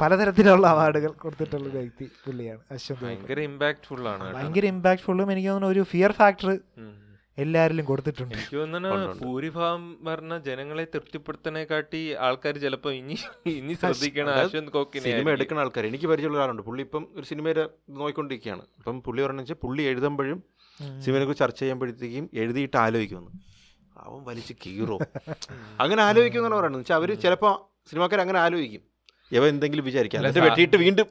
പലതരത്തിലുള്ള 0.00 0.66
അവാർഡുകൾ 0.74 1.10
കൊടുത്തിട്ടുള്ള 1.24 1.68
വ്യക്തി 1.78 2.06
പുള്ളിയാണ് 2.24 2.62
അശ്വന്ത്. 2.74 3.04
ഭയങ്കര 3.06 3.40
ഇമ്പാക്ട്ഫുൾ 3.50 4.02
ആണ്. 4.12 4.26
ഭയങ്കര 4.36 4.64
ഇമ്പാക്ട്ഫുള്ളും 4.74 5.28
എനിക്ക് 5.32 5.48
തോന്നുന്നു 5.48 5.72
ഒരു 5.74 5.82
ഫിയർ 5.92 6.12
ഫാക്ടർ. 6.20 6.50
എല്ലാരിലും 7.42 7.84
കൊടുത്തിട്ടുണ്ട്. 7.88 8.34
എനിക്ക് 8.36 8.56
തോന്നുന്നു 8.58 8.90
ഭൂരിഭാഗം 9.22 9.84
പറഞ്ഞ 10.08 10.34
ജനങ്ങളെ 10.48 10.84
തൃപ്തിപ്പെടുത്തണേക്കാട്ടി 10.92 12.00
ആൾക്കാർ 12.26 12.54
ചിലപ്പോ 12.64 12.90
ഇനി 12.98 13.16
ഇനി 13.54 13.74
ശ്രദ്ധിക്കണം 13.80 14.32
അശ്വന്ത് 14.42 14.72
കോക്കിനെ 14.76 15.04
സിനിമ 15.06 15.18
എടുക്കണ 15.18 15.34
എടുക്കുന്ന 15.36 15.64
ആൾക്കാർ 15.64 15.86
എനിക്ക് 15.90 16.08
പരിചയമുള്ള 16.12 16.38
ഒരാളുണ്ട് 16.40 16.64
പുള്ളി 16.68 16.82
ഇപ്പം 16.86 17.04
ഒരു 17.16 17.24
സിനിമയുടെ 17.30 17.64
നോക്കിക്കൊണ്ടിരിക്കുകയാണ് 17.98 18.64
അപ്പം 18.78 19.02
പുള്ളി 19.08 19.22
പറഞ്ഞു 19.26 19.44
വെച്ചാൽ 19.44 19.60
പുള്ളി 19.66 19.84
എഴുതുമ്പോഴും 19.92 20.40
സിനിമയെ 21.04 21.26
കുറിച്ച് 21.26 21.44
ചർച്ച 21.44 21.60
ചെയ്യുമ്പോഴത്തേക്കും 21.64 22.24
എഴുതിയിട്ട് 22.44 22.78
ആലോചിക്കുമെന്ന് 22.86 23.32
അവൻ 24.06 24.20
വലിച്ച് 24.30 24.54
കീറോ. 24.64 24.96
അങ്ങനെ 25.82 26.00
ആലോചിക്കുമെന്നാണ് 26.08 26.58
പറയുന്നത്. 26.60 26.82
വെച്ചാൽ 26.82 26.98
അവർ 27.00 27.10
ചിലപ്പോൾ 27.24 27.54
സിനിമാക്കാർ 27.90 28.20
അങ്ങനെ 28.24 28.40
ആലോചിക്കും. 28.46 28.82
ഇവ 29.34 29.44
എന്തെങ്കിലും 29.52 29.84
വിചാരിക്കാം. 29.88 30.18
അല്ല, 30.20 30.28
എന്നിട്ട് 30.30 30.48
വെട്ടിയിട്ട് 30.48 30.78
വീണ്ടും 30.84 31.06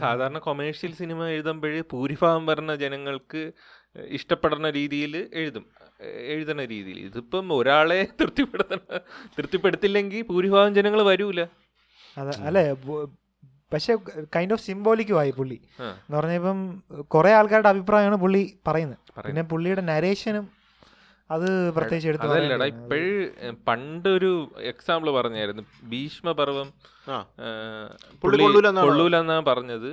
സാധാരണ 0.00 0.38
കൊമേഴ്ഷ്യൽ 0.46 0.92
സിനിമ 1.00 1.26
എഴുതുമ്പോഴേ 1.34 1.80
ഭൂരിഭാഗം 1.92 2.44
പറഞ്ഞ 2.50 2.74
ജനങ്ങൾക്ക് 2.84 3.42
ഇഷ്ടപ്പെടുന്ന 3.96 4.70
രീതിയിൽ 4.70 5.28
എഴുതും. 5.34 5.64
എഴുതുന്ന 6.28 6.60
എഴുതണ 6.60 6.64
രീതിയിൽ. 6.64 6.98
ഇതിപ്പം 7.00 7.52
ഒരാളെ 7.52 8.00
തൃപ്തിപ്പെടുത്തണ 8.20 8.78
തൃപ്തിപ്പെടുത്തില്ലെങ്കിൽ 9.38 10.22
ഭൂരിഭാഗം 10.22 10.74
ജനങ്ങൾ 10.74 11.02
വരൂല. 11.02 11.40
അല്ലേ? 12.16 12.36
അല്ലെ 12.46 12.64
പക്ഷെ 13.72 13.92
കൈൻഡ് 14.36 14.52
ഓഫ് 14.52 14.62
സിംബോളിക്കും 14.62 15.18
ആയി 15.18 15.30
പുള്ളി. 15.30 15.58
എന്ന് 15.80 16.16
പറഞ്ഞാൽ 16.16 16.34
ഇപ്പം 16.34 16.60
കുറെ 17.08 17.32
ആൾക്കാരുടെ 17.32 17.68
അഭിപ്രായമാണ് 17.68 18.16
പുള്ളി 18.16 18.42
പറയുന്നത്. 18.66 18.98
പിന്നെ 19.26 19.42
പുള്ളിയുടെ 19.42 19.80
നരേഷനും 19.80 20.46
അത് 21.30 21.46
പ്രത്യേകിച്ച് 21.70 22.08
എടുത്തു 22.08 22.26
അതല്ലടാ 22.26 22.64
പണ്ട് 22.64 22.76
ഇപ്പോഴ് 22.76 23.52
പണ്ടൊരു 23.68 24.30
എക്സാമ്പിൾ 24.62 25.10
പറഞ്ഞായിരുന്നു. 25.10 25.62
ഭീഷ്മപർവം 25.88 26.68
കൊള്ളൂലെന്നാണ്? 28.22 29.44
പറഞ്ഞത്. 29.46 29.90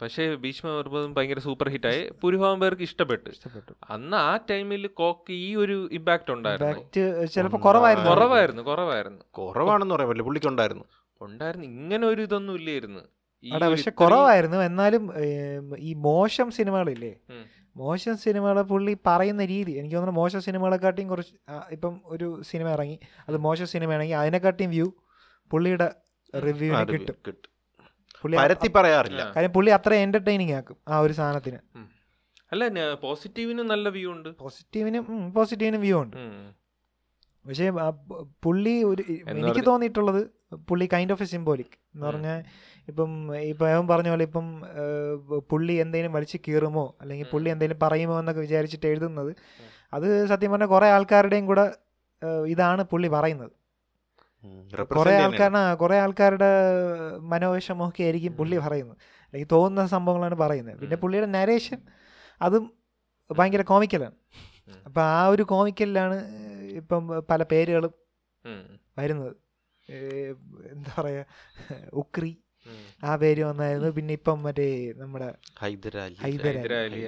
പക്ഷേ 0.00 0.34
ഭീഷ്മപർവം 0.34 1.14
ഭയങ്കര 1.14 1.38
സൂപ്പർ 1.38 1.68
ഹിറ്റായി 1.68 2.10
ഭൂരിഭാഗം 2.22 2.60
പേർക്ക് 2.60 2.82
ഇഷ്ടപ്പെട്ടു. 2.82 3.30
ഇഷ്ടപ്പെട്ടു. 3.30 3.72
അന്ന് 3.90 4.16
ആ 4.16 4.38
ടൈമിൽ 4.50 4.86
കോക്ക് 4.86 5.32
ഈ 5.32 5.56
ഒരു 5.56 5.88
ഇമ്പാക്ട് 5.92 6.32
ഉണ്ടായിരുന്നു. 6.32 7.26
ചിലപ്പോൾ 7.26 7.56
കുറവായിരുന്നു. 7.56 8.10
കുറവായിരുന്നു 8.10 8.62
കുറവായിരുന്നു. 8.62 9.22
കുറവാണെന്ന് 9.30 9.94
പറയാൻ 9.94 10.08
പറ്റില്ല. 10.08 10.24
പുള്ളിക്കുണ്ടായിരുന്നു. 10.24 10.84
ഉണ്ടായിരുന്നു. 11.20 11.66
ഇങ്ങനെ 11.66 12.06
ഒരു 12.06 12.22
ഇതൊന്നും 12.22 12.54
ഇല്ലായിരുന്നു. 12.54 13.00
പക്ഷെ 13.70 13.90
കുറവായിരുന്നു. 13.90 14.56
എന്നാലും 14.56 15.12
ഈ 15.78 15.94
മോശം 15.94 16.50
സിനിമകളില്ലേ? 16.50 17.14
മോശം 17.76 18.16
സിനിമകളെ 18.16 18.62
പുള്ളി 18.62 18.96
പറയുന്ന 19.06 19.44
രീതി 19.44 19.72
എനിക്ക് 19.72 19.96
തോന്നുന്നു 19.96 20.20
മോശം 20.20 20.40
സിനിമകളെക്കാട്ടിയും 20.40 21.08
കുറച്ച് 21.08 21.34
ഇപ്പം 21.70 22.00
ഒരു 22.04 22.42
സിനിമ 22.50 22.68
ഇറങ്ങി 22.68 22.98
അത് 23.28 23.36
മോശം 23.36 23.66
സിനിമയാണെങ്കിൽ 23.66 24.14
അതിനെക്കാട്ടിയും 24.14 24.70
വ്യൂ 24.70 24.92
പുള്ളിയുടെ 25.50 25.90
റിവ്യൂ 26.34 26.74
കിട്ടും. 26.74 27.14
കിട്ടും. 27.26 27.51
പരത്തി 28.24 28.68
പറയാറില്ല. 28.76 29.32
കാര്യം 29.36 29.52
പുള്ളി 29.52 29.70
അത്ര 29.70 29.94
എന്റർടൈനിങ് 29.94 30.52
ആക്കും 30.52 30.76
ആ 30.88 30.98
ഒരു 30.98 31.12
സാധനത്തിന്. 31.12 31.60
അല്ല 32.52 32.94
പോസിറ്റീവിനും 32.94 33.66
നല്ല 33.66 33.88
വ്യൂ 33.88 34.12
ഉണ്ട്. 34.12 34.28
പോസിറ്റീവിനും 34.38 35.32
പോസിറ്റീവിനും 35.32 35.80
വ്യൂ 35.80 36.02
ഉണ്ട്. 36.02 36.16
പക്ഷേ 37.48 37.70
പുള്ളി 38.44 38.84
ഒരു 38.84 39.02
എനിക്ക് 39.30 39.66
തോന്നിയിട്ടുള്ളത് 39.66 40.20
പുള്ളി 40.68 40.88
കൈൻഡ് 40.92 41.12
ഓഫ് 41.12 41.22
എ 41.22 41.26
സിംബോലിക് 41.26 41.76
എന്ന് 41.94 42.06
പറഞ്ഞാൽ 42.06 42.44
ഇപ്പം 42.88 43.10
ഇപ്പം 43.36 43.66
അവൻ 43.74 43.88
പറഞ്ഞ 43.88 44.08
പോലെ 44.08 44.24
ഇപ്പം 44.24 44.46
പുള്ളി 45.50 45.72
എന്തെങ്കിലും 45.72 46.12
വലിച്ചു 46.12 46.38
കീറുമോ 46.48 46.96
അല്ലെങ്കിൽ 47.00 47.26
പുള്ളി 47.32 47.50
എന്തെങ്കിലും 47.50 47.80
പറയുമോ 47.82 48.18
എന്നൊക്കെ 48.18 48.40
വിചാരിച്ചിട്ട് 48.40 48.86
എഴുതുന്നത് 48.86 49.32
അത് 49.94 50.26
സത്യം 50.26 50.50
പറഞ്ഞാൽ 50.50 50.66
കുറേ 50.66 50.86
ആൾക്കാരുടെയും 50.86 51.46
കൂടെ 51.46 51.64
ഇതാണ് 52.46 52.82
പുള്ളി 52.82 53.08
പറയുന്നത്. 53.08 53.50
കുറേ 54.44 55.14
ആൾക്കാരാണ് 55.16 55.18
കുറെ 55.18 55.20
ആൾക്കാരുടെ 55.54 55.76
കുറേ 55.76 55.98
ആൾക്കാരുടെ 55.98 56.50
മനോവിഷമൊക്കെ 57.18 58.02
ആയിരിക്കും 58.02 58.36
പുള്ളി 58.36 58.56
പറയുന്നത് 58.56 58.96
അല്ലെങ്കിൽ 59.24 59.48
തോന്നുന്ന 59.52 59.88
സംഭവങ്ങളാണ് 59.88 60.34
പറയുന്നത് 60.34 60.78
പിന്നെ 60.78 60.96
പുള്ളിയുടെ 60.96 61.26
നരേഷൻ 61.26 61.78
അതും 62.42 62.64
ഭയങ്കര 63.30 63.62
കോമിക്കലാണ്. 63.62 64.14
അപ്പം 64.84 65.02
ആ 65.02 65.26
ഒരു 65.26 65.42
കോമിക്കലിലാണ് 65.42 66.16
ഇപ്പം 66.70 67.24
പല 67.30 67.42
പേരുകളും. 67.42 67.94
വരുന്നത് 68.98 69.36
എന്താ 70.70 71.02
പറയുക 71.02 71.24
ഉക്രി 71.92 72.38
ആ 73.04 73.16
പേര് 73.16 73.42
വന്നായിരുന്നു 73.42 73.88
പിന്നെ 73.88 74.12
ഇപ്പം 74.14 74.42
മറ്റേ 74.42 74.92
നമ്മുടെ 74.92 75.34
ഹൈദരാലി 75.58 76.14
ഹൈദരാലി. 76.14 77.00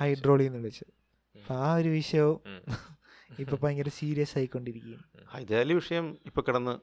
ഹൈഡ്രോളി. 0.00 0.44
എന്ന് 0.44 0.58
വിളിച്ചത്. 0.58 0.92
അപ്പം 1.38 1.56
ആ 1.56 1.74
ഒരു 1.74 1.88
വിഷയവും. 1.88 2.40
ഇപ്പൊ 3.38 3.56
ഭയങ്കര 3.62 3.88
സീരിയസ് 3.88 4.38
ആയിക്കൊണ്ടിരിക്കുകയും 4.38 5.04
ഹൈദരാലി 5.28 5.72
വിഷയം 5.72 6.18
ഇപ്പൊ 6.26 6.42
കിടന്ന് 6.42 6.74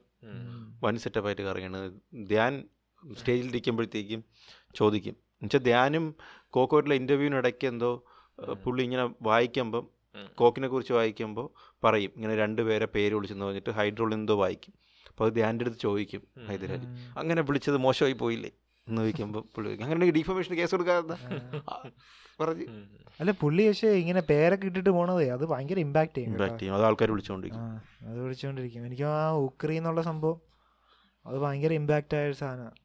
വൺ 0.84 0.96
സെറ്റപ്പ് 0.96 1.28
ആയിട്ട് 1.28 1.42
കറിയാണ് 1.42 2.00
ധ്യാൻ 2.26 2.64
സ്റ്റേജിൽ 3.12 3.46
ഇരിക്കുമ്പോഴത്തേക്കും 3.46 4.24
ചോദിക്കും. 4.74 5.10
എന്നുവെച്ചാൽ 5.10 5.60
ധ്യാനും 5.60 6.14
കോക്കോട്ടിലെ 6.50 6.96
ഇന്റർവ്യൂവിനിടയ്ക്ക് 6.96 7.66
എന്തോ 7.66 8.04
പുള്ളി 8.64 8.82
ഇങ്ങനെ 8.82 9.14
വായിക്കുമ്പം. 9.22 9.88
കോക്കിനെ 10.34 10.68
കുറിച്ച് 10.68 10.92
വായിക്കുമ്പോൾ 10.92 11.76
പറയും. 11.84 12.10
ഇങ്ങനെ 12.16 12.36
രണ്ടുപേരെ 12.36 12.86
പേര് 12.86 13.14
വിളിച്ചെന്ന് 13.14 13.44
പറഞ്ഞിട്ട് 13.44 13.70
ഹൈഡ്രോളിൽ 13.70 14.14
എന്തോ 14.14 14.34
വായിക്കും. 14.34 14.74
അപ്പോൾ 15.08 15.26
അത് 15.26 15.32
ധ്യാന്റെ 15.32 15.62
അടുത്ത് 15.62 15.78
ചോദിക്കും. 15.78 16.22
ഹൈദരാലി. 16.48 16.86
അങ്ങനെ 17.18 17.42
വിളിച്ചത് 17.42 17.76
മോശമായി 17.76 18.12
പോയില്ലേ? 18.12 18.50
എന്ന് 18.88 19.02
ചോദിക്കുമ്പോൾ 19.02 19.44
പുള്ളി 19.54 19.82
അങ്ങനെ 19.82 20.10
ഡിഫോമേഷൻ 20.10 20.54
കേസ് 20.54 20.70
കൊടുക്കാതെ 20.70 21.16
പറഞ്ഞ്. 22.38 22.66
അല്ല 23.20 23.30
പുള്ളി 23.40 23.62
പക്ഷേ 23.68 23.88
ഇങ്ങനെ 24.00 24.20
പേരൊക്കെ 24.30 24.66
ഇട്ടിട്ട് 24.70 24.90
പോണതേ 24.96 25.24
അത് 25.36 25.44
ഭയങ്കര 25.52 25.78
ഇമ്പാക്ട് 25.86 26.14
ചെയ്യും. 26.16 26.32
ഇമ്പാക്ട് 26.32 26.58
ചെയ്യും. 26.60 26.74
അത് 26.76 26.84
ആൾക്കാർ 26.88 27.08
വിളിച്ചുകൊണ്ടിരിക്കും 27.14 27.64
അത് 28.10 28.18
വിളിച്ചുകൊണ്ടിരിക്കും 28.24 28.84
എനിക്ക് 28.88 29.06
ആ 29.14 29.22
ഉക്രി 29.46 29.76
എന്നുള്ള 29.76 30.02
സംഭവം 30.10 30.38
അത് 31.26 31.38
ഭയങ്കര 31.44 31.72
ഇമ്പാക്റ്റ് 31.80 32.16
ആയ 32.18 32.28
ഒരു 32.30 32.36
സാധനമാണ് 32.42 32.76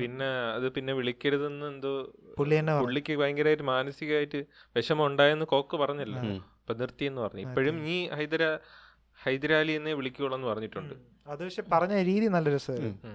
പിന്നെ 0.00 0.26
അത് 0.56 0.66
പിന്നെ 0.74 0.92
വിളിക്കരുതെന്ന് 0.98 1.66
എന്തോ 1.66 1.92
പുള്ളി 2.38 2.54
തന്നെ 2.58 2.72
പുള്ളിക്ക് 2.82 3.14
ഭയങ്കരമായിട്ട് 3.22 3.64
മാനസികമായിട്ട് 3.70 4.40
വിഷമം 4.76 5.04
ഉണ്ടായെന്ന് 5.06 5.46
കോക്ക് 5.52 5.76
പറഞ്ഞില്ല. 5.82 6.16
അപ്പൊ 6.60 6.74
നിർത്തിയെന്ന് 6.74 7.20
പറഞ്ഞു. 7.24 7.42
ഇപ്പോഴും 7.46 7.76
നീ 7.86 7.96
ഹൈദരാ 8.18 8.50
ഹൈദരാലി 9.24 9.72
എന്നേ 9.72 9.92
വിളിക്കുകയുള്ളെന്ന് 9.92 10.46
പറഞ്ഞിട്ടുണ്ട് 10.46 10.94
അത് 11.30 11.44
പക്ഷെ 11.44 11.62
പറഞ്ഞ 11.72 11.94
രീതി 12.02 12.26
നല്ല 12.26 12.48
രസമായിരുന്നു. 12.54 13.12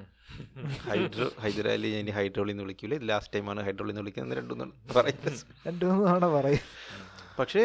ഹൈഡ്രോ 0.89 1.27
ഹൈദരാലി 1.39 1.87
ഇനി 1.87 2.11
ഹൈഡ്രോളിൽ 2.11 2.51
നിന്ന് 2.51 2.63
വിളിക്കൂല 2.63 2.97
ലാസ്റ്റ് 3.09 3.33
ടൈമാണ് 3.35 3.61
ഹൈഡ്രോളിൽ 3.63 3.91
നിന്ന് 3.91 4.01
വിളിക്കുന്നത് 4.01 4.37
രണ്ടും 4.37 4.73
പറയുന്നത്. 4.95 5.39
രണ്ടു 5.67 5.85
മൂന്ന് 5.85 6.05
തവണ 6.07 6.27
പറയും. 6.37 6.63
പക്ഷേ 7.39 7.63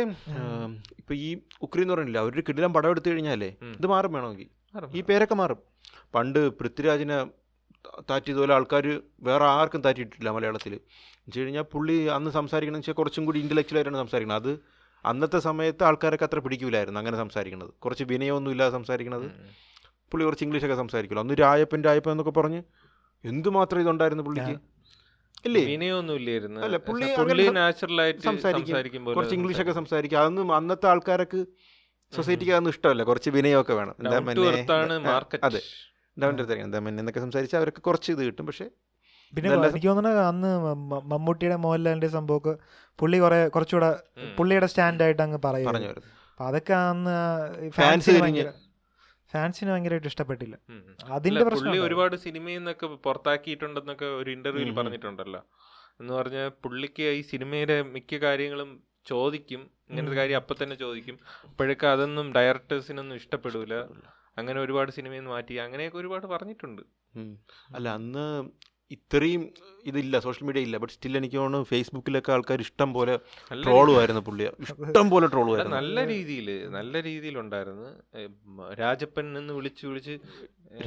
ഇപ്പൊ 1.00 1.14
ഈ 1.14 1.28
ഉക്രി 1.62 1.82
എന്ന് 1.82 1.94
പറഞ്ഞില്ല 1.94 2.18
അവരൊരു 2.18 2.44
കിടിലം 2.48 2.72
പടം 2.72 2.90
എടുത്തു 2.90 3.08
കഴിഞ്ഞാലേ 3.08 3.50
ഇത് 3.78 3.86
മാറും 3.86 4.12
വേണമെങ്കിൽ. 4.12 4.48
ഈ 4.94 5.00
പേരൊക്കെ 5.00 5.34
മാറും. 5.34 5.60
പണ്ട് 6.14 6.40
പൃഥ്വിരാജിനെ 6.58 7.18
താറ്റിയതുപോലെ 8.10 8.54
ആൾക്കാർ 8.54 8.86
വേറെ 9.20 9.44
ആർക്കും 9.44 9.80
താറ്റിയിട്ടില്ല 9.80 10.30
മലയാളത്തിൽ 10.30 10.72
വെച്ച് 11.26 11.40
കഴിഞ്ഞാൽ 11.40 11.62
പുള്ളി 11.62 11.96
അന്ന് 12.06 12.30
സംസാരിക്കണമെന്ന് 12.30 12.82
വെച്ചാൽ 12.82 12.96
കുറച്ചും 13.00 13.24
കൂടി 13.26 13.38
ഇന്റലക്ച്വൽ 13.38 13.76
ആയിട്ടാണ് 13.76 13.96
സംസാരിക്കുന്നത് 13.96 14.42
അത് 14.42 14.52
അന്നത്തെ 15.04 15.38
സമയത്ത് 15.38 15.84
ആൾക്കാരൊക്കെ 15.84 16.24
അത്ര 16.24 16.38
പിടിക്കൂലായിരുന്നു 16.38 17.00
അങ്ങനെ 17.00 17.16
സംസാരിക്കുന്നത്. 17.16 17.70
കുറച്ച് 17.70 18.04
വിനയമൊന്നും 18.04 18.50
ഇല്ലാതെ 18.50 18.72
സംസാരിക്കുന്നത്. 18.72 19.30
പുള്ളി 20.10 20.24
കുറച്ച് 20.24 20.44
ഇംഗ്ലീഷൊക്കെ 20.44 20.76
സംസാരിക്കുമല്ലോ 20.76 21.22
അന്ന് 21.22 21.34
രായപ്പൻ 21.40 21.84
രായപ്പൻ 21.84 22.10
എന്നൊക്കെ 22.10 22.30
പറഞ്ഞ് 22.30 22.62
എന്തുമാത്രം 23.24 23.80
ഇതുണ്ടായിരുന്നു 23.80 24.24
പുള്ളിക്ക്? 24.24 24.50
ഇല്ലേ? 25.44 25.60
ഇല്ലായിരുന്നു. 26.16 26.60
അല്ല, 26.60 26.76
പുള്ളി 26.76 27.06
പുള്ളി 27.18 27.42
സംസാരിക്കും. 28.24 28.74
കുറച്ച് 29.16 29.34
ഇംഗ്ലീഷൊക്കെ 29.34 29.72
സംസാരിക്കും. 29.72 30.18
അതൊന്നും 30.18 30.54
അന്നത്തെ 30.56 30.86
ആൾക്കാർക്ക് 30.86 31.40
സൊസൈറ്റിക്ക് 32.12 32.52
അതൊന്നും 32.52 32.70
ഇഷ്ടമല്ല. 32.70 33.02
കുറച്ച് 33.02 33.30
വിനയമൊക്കെ 33.30 33.72
വേണം. 33.72 33.94
അതെ. 35.44 35.60
അടുത്ത് 36.26 36.52
എന്താ 36.52 36.78
മന്നെ 36.78 37.00
എന്നൊക്കെ 37.00 37.20
സംസാരിച്ചാൽ 37.20 37.58
അവർക്ക് 37.58 37.82
കുറച്ച് 37.82 38.12
ഇത് 38.12 38.24
കിട്ടും. 38.24 38.46
പക്ഷേ 38.46 38.66
പിന്നെ 39.36 39.68
എനിക്ക് 39.68 39.86
തോന്നുന്നത് 39.86 40.18
അന്ന് 40.18 40.58
മമ്മൂട്ടിയുടെ 41.04 41.56
മോഹൻലാലിന്റെ 41.56 42.08
സംഭവമൊക്കെ 42.08 42.56
പുള്ളി 42.98 43.18
കുറെ 43.18 43.48
കുറച്ചുകൂടെ 43.48 44.00
പുള്ളിയുടെ 44.36 44.66
സ്റ്റാൻഡായിട്ട് 44.66 45.22
അങ്ങ് 45.22 45.38
പറയും 45.44 45.76
അപ്പൊ 45.76 46.44
അതൊക്കെ 46.44 46.72
അന്ന് 46.72 47.14
Fans 47.62 47.74
ഫാൻസിന് 47.74 48.20
ഭയങ്കര 48.20 48.52
ഫാൻസിന് 49.32 49.70
ഭയങ്കരമായിട്ട് 49.70 50.06
ഇഷ്ടപ്പെട്ടില്ല. 50.06 50.58
അതിന്റെ 51.04 51.44
പ്രശ്നം 51.44 51.70
പുള്ളി 51.70 51.78
ഒരുപാട് 51.78 52.16
സിനിമയിൽ 52.16 52.56
നിന്നൊക്കെ 52.56 52.86
പുറത്താക്കിയിട്ടുണ്ടെന്നൊക്കെ 52.86 54.04
ഒരു 54.04 54.30
ഇന്റർവ്യൂവിൽ. 54.30 54.74
പറഞ്ഞിട്ടുണ്ടല്ലോ. 54.74 55.42
എന്ന് 56.00 56.14
പറഞ്ഞാൽ 56.14 56.48
പുള്ളിക്ക് 56.48 57.02
ഈ 57.02 57.20
സിനിമയിലെ 57.20 57.82
മിക്ക 57.82 58.16
കാര്യങ്ങളും 58.16 58.82
ചോദിക്കും. 59.06 59.70
ഇങ്ങനത്തെ. 59.90 60.16
കാര്യം 60.16 60.36
അപ്പൊ 60.36 60.54
തന്നെ 60.62 60.76
ചോദിക്കും. 60.76 61.18
അപ്പോഴൊക്കെ 61.44 61.86
അതൊന്നും 61.86 62.32
ഡയറക്ടേഴ്സിനൊന്നും 62.32 63.16
ഇഷ്ടപ്പെടൂല. 63.16 63.74
അങ്ങനെ 64.38 64.60
ഒരുപാട് 64.60 64.90
സിനിമയിൽ 64.92 65.20
നിന്ന് 65.20 65.30
മാറ്റി. 65.30 65.54
അങ്ങനെയൊക്കെ 65.54 65.98
ഒരുപാട് 65.98 66.26
പറഞ്ഞിട്ടുണ്ട്. 66.26 66.82
അല്ല 67.74 67.88
അന്ന് 67.88 68.26
ഇത്രയും 68.96 69.42
ഇതില്ല 69.90 70.16
സോഷ്യൽ 70.26 70.44
മീഡിയ 70.46 70.66
ഇല്ല. 70.66 70.76
ബട്ട് 70.82 70.94
സ്റ്റിൽ 70.96 71.16
എനിക്ക് 71.20 71.36
തോന്നുന്നു 71.36 71.68
ഫേസ്ബുക്കിലൊക്കെ 71.72 72.32
ആൾക്കാർ 72.36 72.60
ഇഷ്ടം 72.66 72.90
പോലെ 72.96 73.14
ട്രോളുമായിരുന്നു 73.64 74.22
പുള്ളിയെ 74.28 74.50
ഇഷ്ടം 74.66 75.06
പോലെ 75.12 75.26
ട്രോളുമായിരുന്നു 75.26 75.76
നല്ല 75.76 76.06
രീതിയിൽ 76.12 76.48
നല്ല 76.78 77.02
രീതിയിലുണ്ടായിരുന്നു. 77.08 77.50
ഉണ്ടായിരുന്നു 77.52 78.68
രാജപ്പൻ 78.80 79.26
എന്ന് 79.38 79.52
വിളിച്ച് 79.58 79.84
വിളിച്ച് 79.86 80.14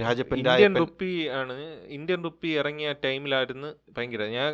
രാജപ്പൻ, 0.02 0.38
ഇന്ത്യൻ. 0.42 0.74
റുപ്പി 0.82 1.12
ആണ്. 1.40 1.56
ഇന്ത്യൻ 1.98 2.20
റുപ്പി 2.24 2.50
ഇറങ്ങിയ 2.60 2.90
ടൈമിലായിരുന്നു 3.06 3.70
ഭയങ്കര. 3.98 4.24
ഞാൻ 4.38 4.52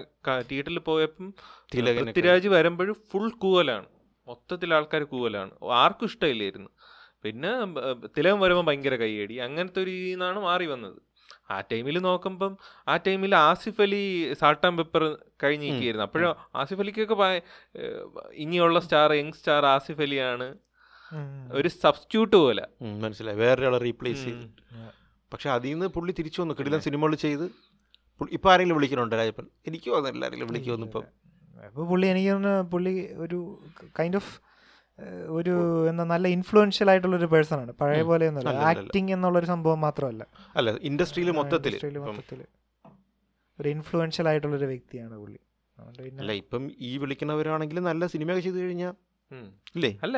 തിയേറ്ററിൽ 0.49 0.79
പോയപ്പം. 0.89 1.27
പൃഥ്വിരാജ് 1.73 2.49
വരുമ്പോഴും 2.55 2.97
ഫുൾ 3.11 3.27
കൂവലാണ്. 3.43 3.87
മൊത്തത്തിൽ 4.27 4.73
ആൾക്കാർ 4.77 5.03
കൂവലാണ്. 5.13 5.53
ആർക്കും 5.83 6.09
ഇഷ്ടമില്ലായിരുന്നു. 6.11 6.69
പിന്നെ 7.23 7.49
തിലകം 8.17 8.39
വരുമ്പോൾ 8.43 8.65
ഭയങ്കര 8.67 8.95
കൈയടി 8.95 9.35
അങ്ങനത്തെ 9.47 9.79
ഒരു 9.83 9.89
രീതിയിൽ 9.89 10.15
നിന്നാണ് 10.15 10.39
മാറി 10.49 10.65
വന്നത്. 10.73 10.99
ആ 11.51 11.57
ടൈമിൽ 11.71 11.99
നോക്കുമ്പം 11.99 12.53
ആ 12.87 12.95
ടൈമിൽ 13.07 13.35
Asif 13.35 13.81
Ali 13.81 14.03
salt 14.39 14.65
and 14.67 14.77
pepper 14.77 15.03
കഴിഞ്ഞിരിക്കുകയായിരുന്നു. 15.43 16.05
അപ്പോഴും 16.05 16.35
ആസിഫ് 16.55 16.81
അലിക്കൊക്കെ 16.81 17.41
ഇനിയുള്ള 18.43 18.79
സ്റ്റാർ 18.79 19.13
യങ് 19.13 19.37
സ്റ്റാർ 19.39 19.65
ആസിഫ് 19.65 20.01
അലിയാണ് 20.01 20.47
ഒരു 21.53 21.67
സബ്സ്റ്റിറ്റ്യൂട്ട് 21.67 22.35
പോലെ. 22.35 22.65
മനസ്സിലായി. 23.05 23.37
വേറൊരാളെ 23.37 23.77
റീപ്ലേസ് 23.77 24.23
ചെയ്ത്. 24.23 24.45
പക്ഷെ 25.33 25.49
അതിൽ 25.49 25.71
നിന്ന് 25.73 25.87
പുള്ളി 25.95 26.13
തിരിച്ചു 26.19 26.39
വന്നു. 26.41 26.53
കിടിലൻ 26.59 26.79
സിനിമകൾ 26.79 27.15
ചെയ്ത് 27.25 27.45
ഇപ്പം 28.31 28.49
ആരെങ്കിലും 28.51 28.77
വിളിക്കണുണ്ടോ 28.77 29.17
രാജപ്പൻ? 29.17 29.45
എനിക്ക് 29.67 29.87
തോന്നുന്നില്ല 29.91 30.25
ആരെങ്കിലും 30.25 30.49
വിളിക്കുമെന്ന് 30.51 30.87
ഇപ്പം 30.87 31.05
അപ്പോൾ 31.65 31.85
പുള്ളി 31.87 32.07
എനിക്ക് 32.07 32.29
തോന്നുന്നു 32.29 32.63
പുള്ളി 32.71 32.93
ഒരു 33.23 33.37
കൈൻഡ് 33.99 34.17
ഓഫ് 34.19 34.31
ഒരു 35.27 35.53
എന്താ 35.89 36.03
നല്ല 36.03 36.27
ഇൻഫ്ലുവൻഷ്യൽ 36.27 36.89
ആയിട്ടുള്ള 36.89 37.15
ഒരു 37.15 37.25
പേഴ്സൺ 37.25 37.59
ആണ്. 37.59 37.71
പഴയ. 37.71 38.01
പോലെ 38.03 38.27
ഒന്നുമല്ല. 38.27 38.63
ആക്ടിങ് 38.71 39.11
എന്നുള്ളൊരു 39.11 39.45
സംഭവം 39.45 39.81
മാത്രമല്ല. 39.81 40.23
അല്ല 40.55 40.71
ഇൻഡസ്ട്രിയിൽ 40.81 41.31
മൊത്തത്തിൽ 41.39 42.43
ഒരു 43.59 43.69
ഇൻഫ്ലുവൻഷ്യൽ 43.69 44.27
ആയിട്ടുള്ള 44.27 44.55
ഒരു 44.55 44.65
വ്യക്തിയാണ് 44.65 45.15
പുള്ളി. 45.17 45.39
അല്ല 46.19 46.31
ഇപ്പം 46.31 46.71
ഈ 46.79 46.97
വിളിക്കുന്നവരാണെങ്കിൽ 46.97 47.79
നല്ല 47.79 48.07
സിനിമയൊക്കെ 48.07 48.43
ചെയ്തു 48.43 48.57
കഴിഞ്ഞാൽ. 48.57 48.93
ഇല്ലേ? 49.75 49.99
അല്ല 50.03 50.17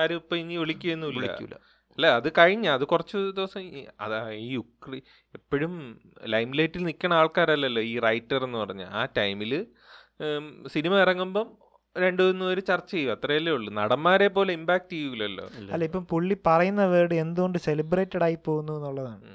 ആരും 0.00 0.16
ഇപ്പൊ 0.16 0.36
ഇനി 0.36 0.56
വിളിക്കുകയൊന്നും 0.56 1.14
വിളിക്കൂല. 1.16 1.54
അല്ല 1.98 2.06
അത് 2.06 2.32
കഴിഞ്ഞ 2.38 2.68
അത് 2.68 2.84
കുറച്ച് 2.84 3.16
ദിവസം 3.16 3.62
അതാ 4.00 4.30
ഈ 4.30 4.46
യുക്രി 4.52 5.02
എപ്പോഴും 5.34 6.00
ലൈം 6.24 6.50
ലൈറ്റിൽ 6.52 6.84
നിൽക്കുന്ന 6.84 7.14
ആൾക്കാരല്ലല്ലോ 7.14 7.82
ഈ 7.82 7.98
റൈറ്റർ 7.98 8.44
എന്ന് 8.44 8.58
പറഞ്ഞ. 8.58 8.82
ആ 8.82 9.08
ടൈമിൽ 9.18 9.66
സിനിമ 10.66 10.94
ഇറങ്ങുമ്പം 11.00 11.46
രണ്ടു 11.96 12.22
മൂന്ന് 12.22 12.44
പേര് 12.48 12.62
ചർച്ച 12.68 12.90
ചെയ്യും 12.90 13.12
അത്രയല്ലേ 13.12 13.52
ഉള്ളൂ. 13.52 13.70
നടന്മാരെ 13.72 14.28
പോലെ 14.36 14.52
ഇമ്പാക്ട് 14.58 14.92
ചെയ്യൂലല്ലോ. 14.92 15.46
അല്ല 15.72 15.82
ഇപ്പം 15.84 16.04
പുള്ളി 16.12 16.36
പറയുന്ന 16.46 16.84
വേർഡ് 16.92 17.16
എന്തുകൊണ്ട് 17.24 17.58
സെലിബ്രേറ്റഡ് 17.66 18.24
ആയി 18.26 18.38
പോകുന്നു 18.46 18.72
എന്നുള്ളതാണ്. 18.78 19.26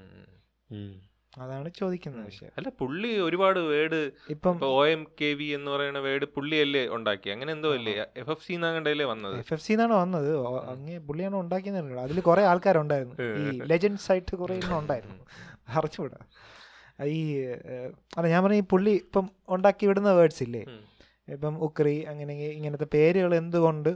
അതാണ് 1.43 1.69
ചോദിക്കുന്ന 1.79 2.23
വിഷയം. 2.29 2.51
അല്ല 2.57 2.69
പുള്ളി 2.79 3.09
ഒരുപാട് 3.25 3.59
വേർഡ് 3.71 3.99
ഇപ്പം 4.29 4.63
ഒ 4.65 4.79
എം 4.93 5.03
കെ 5.21 5.29
വി 5.39 5.47
എന്ന് 5.57 5.69
പറയുന്ന 5.71 5.99
വേർഡ് 6.07 6.25
പുള്ളിയല്ലേ 6.35 6.83
ഉണ്ടാക്കി 6.97 7.29
അങ്ങനെ 7.29 7.51
എന്തോ 7.51 7.73
അല്ലേ? 7.73 7.93
എഫ് 8.21 8.31
എഫ് 8.35 8.43
സി 8.47 8.53
എന്നാകണ്ടല്ലേ 8.53 9.05
വന്നത്. 9.05 9.35
എഫ് 9.43 9.53
എഫ് 9.53 9.63
സി 9.65 9.73
എന്നാണ് 9.73 9.93
വന്നത്. 9.93 10.31
അങ്ങനെ 10.37 10.71
അങ്ങ് 10.73 10.97
പുള്ളിയാണ് 11.07 11.35
ഉണ്ടാക്കിയെന്ന് 11.35 12.01
അതിൽ 12.05 12.21
കുറെ 12.29 12.45
ആൾക്കാരുണ്ടായിരുന്നു. 12.51 13.15
ഈ 13.41 13.61
ലെജൻഡ്സ് 13.73 14.09
ആയിട്ട് 14.11 14.33
കുറെ 14.35 14.55
എണ്ണം 14.61 14.77
ഉണ്ടായിരുന്നു. 14.79 15.17
അറിച്ചുകൂടാ 15.77 16.19
ഈ 17.15 17.21
അല്ല 18.17 18.27
ഞാൻ 18.33 18.39
പറഞ്ഞ 18.43 18.57
ഈ 18.61 18.67
പുള്ളി 18.73 18.93
ഇപ്പം 19.05 19.25
ഉണ്ടാക്കി 19.55 19.85
വിടുന്ന 19.85 20.11
വേർഡ്സ് 20.19 20.43
ഇല്ലേ. 20.43 20.61
ഇപ്പം 21.27 21.53
ഉക്രി 21.65 21.95
അങ്ങനെ 22.11 22.33
ഇങ്ങനത്തെ 22.57 22.87
പേരുകൾ 22.95 23.31
എന്തുകൊണ്ട് 23.41 23.89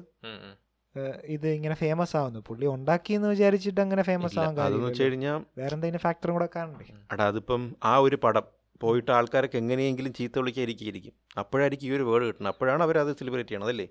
ഇത് 1.34 1.46
ഇങ്ങനെ 1.58 1.76
ഫേമസ് 1.82 2.14
ആവുന്നു? 2.20 2.40
പുള്ളി 2.48 2.66
ഉണ്ടാക്കി 2.74 3.12
എന്ന് 3.18 3.28
വിചാരിച്ചിട്ട് 3.28 3.82
അങ്ങനെ 3.84 4.04
ഫേമസ് 4.10 4.38
ആവാൻ 4.40 4.56
കാര്യം 4.58 4.82
കഴിഞ്ഞാൽ 5.00 5.38
വേറെ 5.60 5.74
എന്തെങ്കിലും 5.78 6.04
ഫാക്ടറും 6.06 6.36
കൂടെ 6.38 6.48
കാണണ്ടേ? 6.56 6.88
എടാ 7.14 7.26
അതിപ്പം 7.32 7.62
ആ 7.92 7.94
ഒരു 8.06 8.18
പടം 8.26 8.46
പോയിട്ട് 8.82 9.12
ആൾക്കാരൊക്കെ 9.18 9.58
എങ്ങനെയെങ്കിലും 9.58 10.12
ചീത്ത 10.18 10.36
വിളിക്കാതിരിക്കും 10.42 11.14
അപ്പോഴായിരിക്കും 11.38 11.88
ഈ 11.90 11.94
ഒരു 11.98 12.06
വേർഡ് 12.10 12.28
കിട്ടണം 12.30 12.50
അപ്പോഴാണ് 12.54 12.84
അവർ 12.88 12.98
അത് 13.04 13.12
സെലിബ്രേറ്റ് 13.20 13.50
ചെയ്യണത് 13.50 13.72
അല്ലേ? 13.74 13.88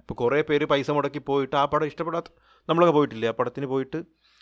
ഇപ്പോൾ 0.00 0.14
കുറേ 0.14 0.38
പേര് 0.48 0.64
പൈസ 0.64 0.90
മുടക്കി 0.96 1.20
പോയിട്ട് 1.28 1.56
ആ 1.56 1.64
പടം 1.72 1.86
ഇഷ്ടപ്പെടാത്ത 1.86 2.30
നമ്മളൊക്കെ 2.68 2.94
പോയിട്ടില്ലേ? 2.96 3.28
ആ 3.28 3.34
പടത്തിന് 3.40 3.66
പോയിട്ട് 3.66 3.98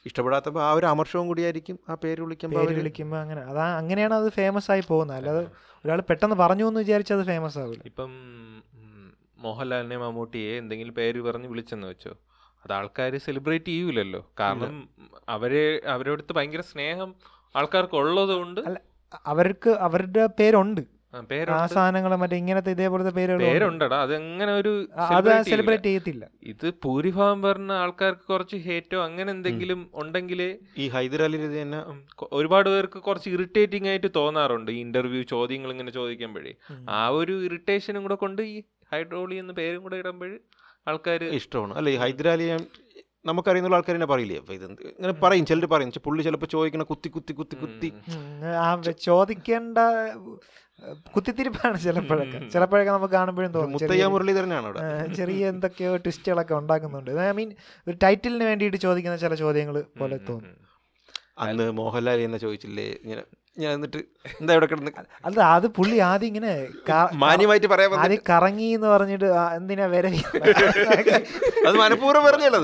ഇഷ്ടപ്പെടാത്തപ്പോൾ 0.06 0.62
ആ 0.62 0.72
ഒരു 0.72 0.86
അമർഷവും 0.86 1.28
കൂടിയായിരിക്കും 1.28 1.78
ആ 1.88 1.94
പേര് 1.94 2.20
വിളിക്കുമ്പോൾ 2.20 2.66
പേര് 2.66 2.76
വിളിക്കുമ്പോൾ 2.78 3.16
അങ്ങനെ. 3.16 3.40
അതാ 3.40 3.64
അങ്ങനെയാണ് 3.78 4.14
അത് 4.14 4.28
ഫേമസ് 4.30 4.70
ആയി 4.70 4.82
പോകുന്നത്. 4.88 5.16
അല്ലാതെ 5.16 5.42
ഒരാൾ 5.84 6.00
പെട്ടെന്ന് 6.00 6.36
പറഞ്ഞു 6.36 6.68
എന്ന് 6.68 6.80
വിചാരിച്ച് 6.80 7.12
അത് 7.12 7.24
ഫേമസ് 7.26 7.58
ആവില്ല 7.58 7.82
ഇപ്പം 7.86 8.12
മോഹൻലാലിനെ 9.38 9.96
മമ്മൂട്ടിയെ 9.96 10.58
എന്തെങ്കിലും 10.58 10.94
പേര് 10.94 11.20
പറഞ്ഞ് 11.20 11.48
വിളിച്ചെന്ന് 11.48 11.88
വെച്ചോ. 11.88 12.12
അത് 12.64 12.72
ആൾക്കാർ 12.72 13.12
സെലിബ്രേറ്റ് 13.26 13.70
ചെയ്യൂലല്ലോ. 13.72 14.20
കാരണം 14.40 14.88
അവരെ 15.28 15.64
അവരോടത്ത് 15.86 16.32
ഭയങ്കര 16.32 16.60
സ്നേഹം 16.60 17.14
ആൾക്കാർക്ക് 17.56 17.94
ഉള്ളത് 17.94 18.32
കൊണ്ട് 18.36 18.60
അല്ല 18.60 18.78
അവർക്ക് 19.26 19.70
അവരുടെ 19.70 20.24
പേരുണ്ട്. 20.26 20.80
ആ, 21.12 21.20
സാധനങ്ങൾ 21.68 22.12
മറ്റേ 22.22 22.36
ഇങ്ങനത്തെ 22.40 22.70
ഇതേപോലത്തെ 22.74 23.12
പേരുകൾ 23.16 23.40
പേരുണ്ടടാ 23.44 23.98
അതെങ്ങനെ 24.04 24.52
ഒരു 24.52 24.72
അത് 25.08 25.28
സെലിബ്രേറ്റ് 25.46 25.88
ചെയ്യത്തില്ല. 25.88 26.24
ഇത് 26.52 26.66
ഭൂരിഭാഗം 26.84 27.38
പറഞ്ഞ 27.42 27.70
ആൾക്കാർക്ക് 27.82 28.24
കുറച്ച് 28.26 28.56
ഹേറ്റോ 28.66 28.98
അങ്ങനെ 29.06 29.30
എന്തെങ്കിലും 29.34 29.80
ഉണ്ടെങ്കിൽ 29.94 30.40
ഈ 30.78 30.86
ഹൈദരാലി 30.88 31.38
ഇത് 31.40 31.56
തന്നെ 31.56 31.80
ഒരുപാട് 32.32 32.68
പേർക്ക് 32.68 33.00
കുറച്ച് 33.00 33.30
ഇറിറ്റേറ്റിംഗ് 33.30 33.88
ആയിട്ട് 33.88 34.10
തോന്നാറുണ്ട് 34.16 34.70
ഈ 34.70 34.80
ഇന്റർവ്യൂ 34.80 35.22
ചോദ്യങ്ങൾ 35.32 35.72
ഇങ്ങനെ 35.72 35.94
ചോദിക്കുമ്പോഴേ. 35.96 36.52
ആ 36.92 37.02
ഒരു 37.18 37.36
ഇറിറ്റേഷനും 37.46 38.04
കൂടെ 38.06 38.18
കൊണ്ട് 38.18 38.42
ഈ 38.48 38.56
ഹൈഡ്രോളി 38.92 39.36
എന്ന 39.36 39.54
പേരും 39.58 39.82
കൂടെ 39.82 39.96
ഇടുമ്പോൾ 40.02 40.30
ആൾക്കാർ 40.86 41.22
ഇഷ്ടമാണ്. 41.38 41.72
അല്ലെ 41.78 41.92
ഈ 41.94 42.00
ഹൈദരാലി 42.04 42.44
നമുക്കറിയുന്ന 43.24 43.76
ആൾക്കാർ 43.76 43.94
തന്നെ 43.94 44.10
പറയില്ലേ? 44.10 44.36
അപ്പൊ 44.38 44.52
ഇത് 44.54 44.64
ഇങ്ങനെ 44.92 45.14
പറയും 45.22 45.46
ചിലർ 45.46 45.66
പറയും. 45.72 45.90
പുള്ളി 46.04 46.22
ചിലപ്പോ 46.22 46.48
ചോദിക്കണ 46.52 46.82
കുത്തി 46.90 47.08
കുത്തി 47.08 47.32
കുത്തി 47.32 47.56
കുത്തി. 47.56 47.88
ചോദിക്കേണ്ട 49.06 49.78
കുത്തിത്തിരിപ്പാണ് 51.14 51.76
ചിലപ്പോഴൊക്കെ. 51.80 52.38
ചിലപ്പോഴൊക്കെ 52.48 52.92
നമുക്ക് 52.92 53.14
കാണുമ്പോഴും 53.14 53.52
തോന്നും 53.54 53.80
ചെറിയ- 53.82 54.10
മുരളീധരനാണ് 54.12 54.66
അവിടെ. 54.68 54.82
ചെറിയ 55.16 55.48
എന്തൊക്കെയോ 55.52 55.92
ട്വിസ്റ്റുകളൊക്കെ 55.96 56.54
ഉണ്ടാക്കുന്നുണ്ട്. 56.54 57.10
ഐ 57.22 57.32
മീൻ 57.32 57.50
ഒരു 57.86 57.96
ടൈറ്റിലിന് 58.04 58.44
വേണ്ടിയിട്ട് 58.44 58.78
ചോദിക്കുന്ന 58.86 59.16
ചില 59.24 59.34
ചോദ്യങ്ങൾ 59.42 59.76
പോലെ 60.00 60.18
തോന്നും. 60.28 60.54
അന്ന് 61.40 61.64
മോഹൻലാൽ 61.78 62.20
എന്നെ 62.20 62.38
ചോദിച്ചില്ലേ 62.38 62.86
ഇങ്ങനെ 62.98 63.22
ഞാൻ 63.56 63.70
എന്നിട്ട് 63.72 64.00
എന്താ 64.34 64.52
ഇവിടെ 64.54 64.66
കിടന്ന് 64.66 64.90
അല്ല 65.26 65.38
അത് 65.54 65.66
പുള്ളി 65.76 65.96
ആദ്യം 66.08 66.28
ഇങ്ങനെ 66.30 66.50
മാന്യമായിട്ട് 67.22 67.68
പറയാൻ 67.72 67.94
ആദ്യം 68.02 68.20
കറങ്ങി 68.28 68.68
എന്ന് 68.76 68.88
പറഞ്ഞിട്ട് 68.88 69.28
എന്തിനാ 69.56 69.86
വരവി? 69.86 70.20
അത് 71.68 71.76
മനഃപൂർവം 71.76 72.22
പറഞ്ഞല്ലോ. 72.24 72.60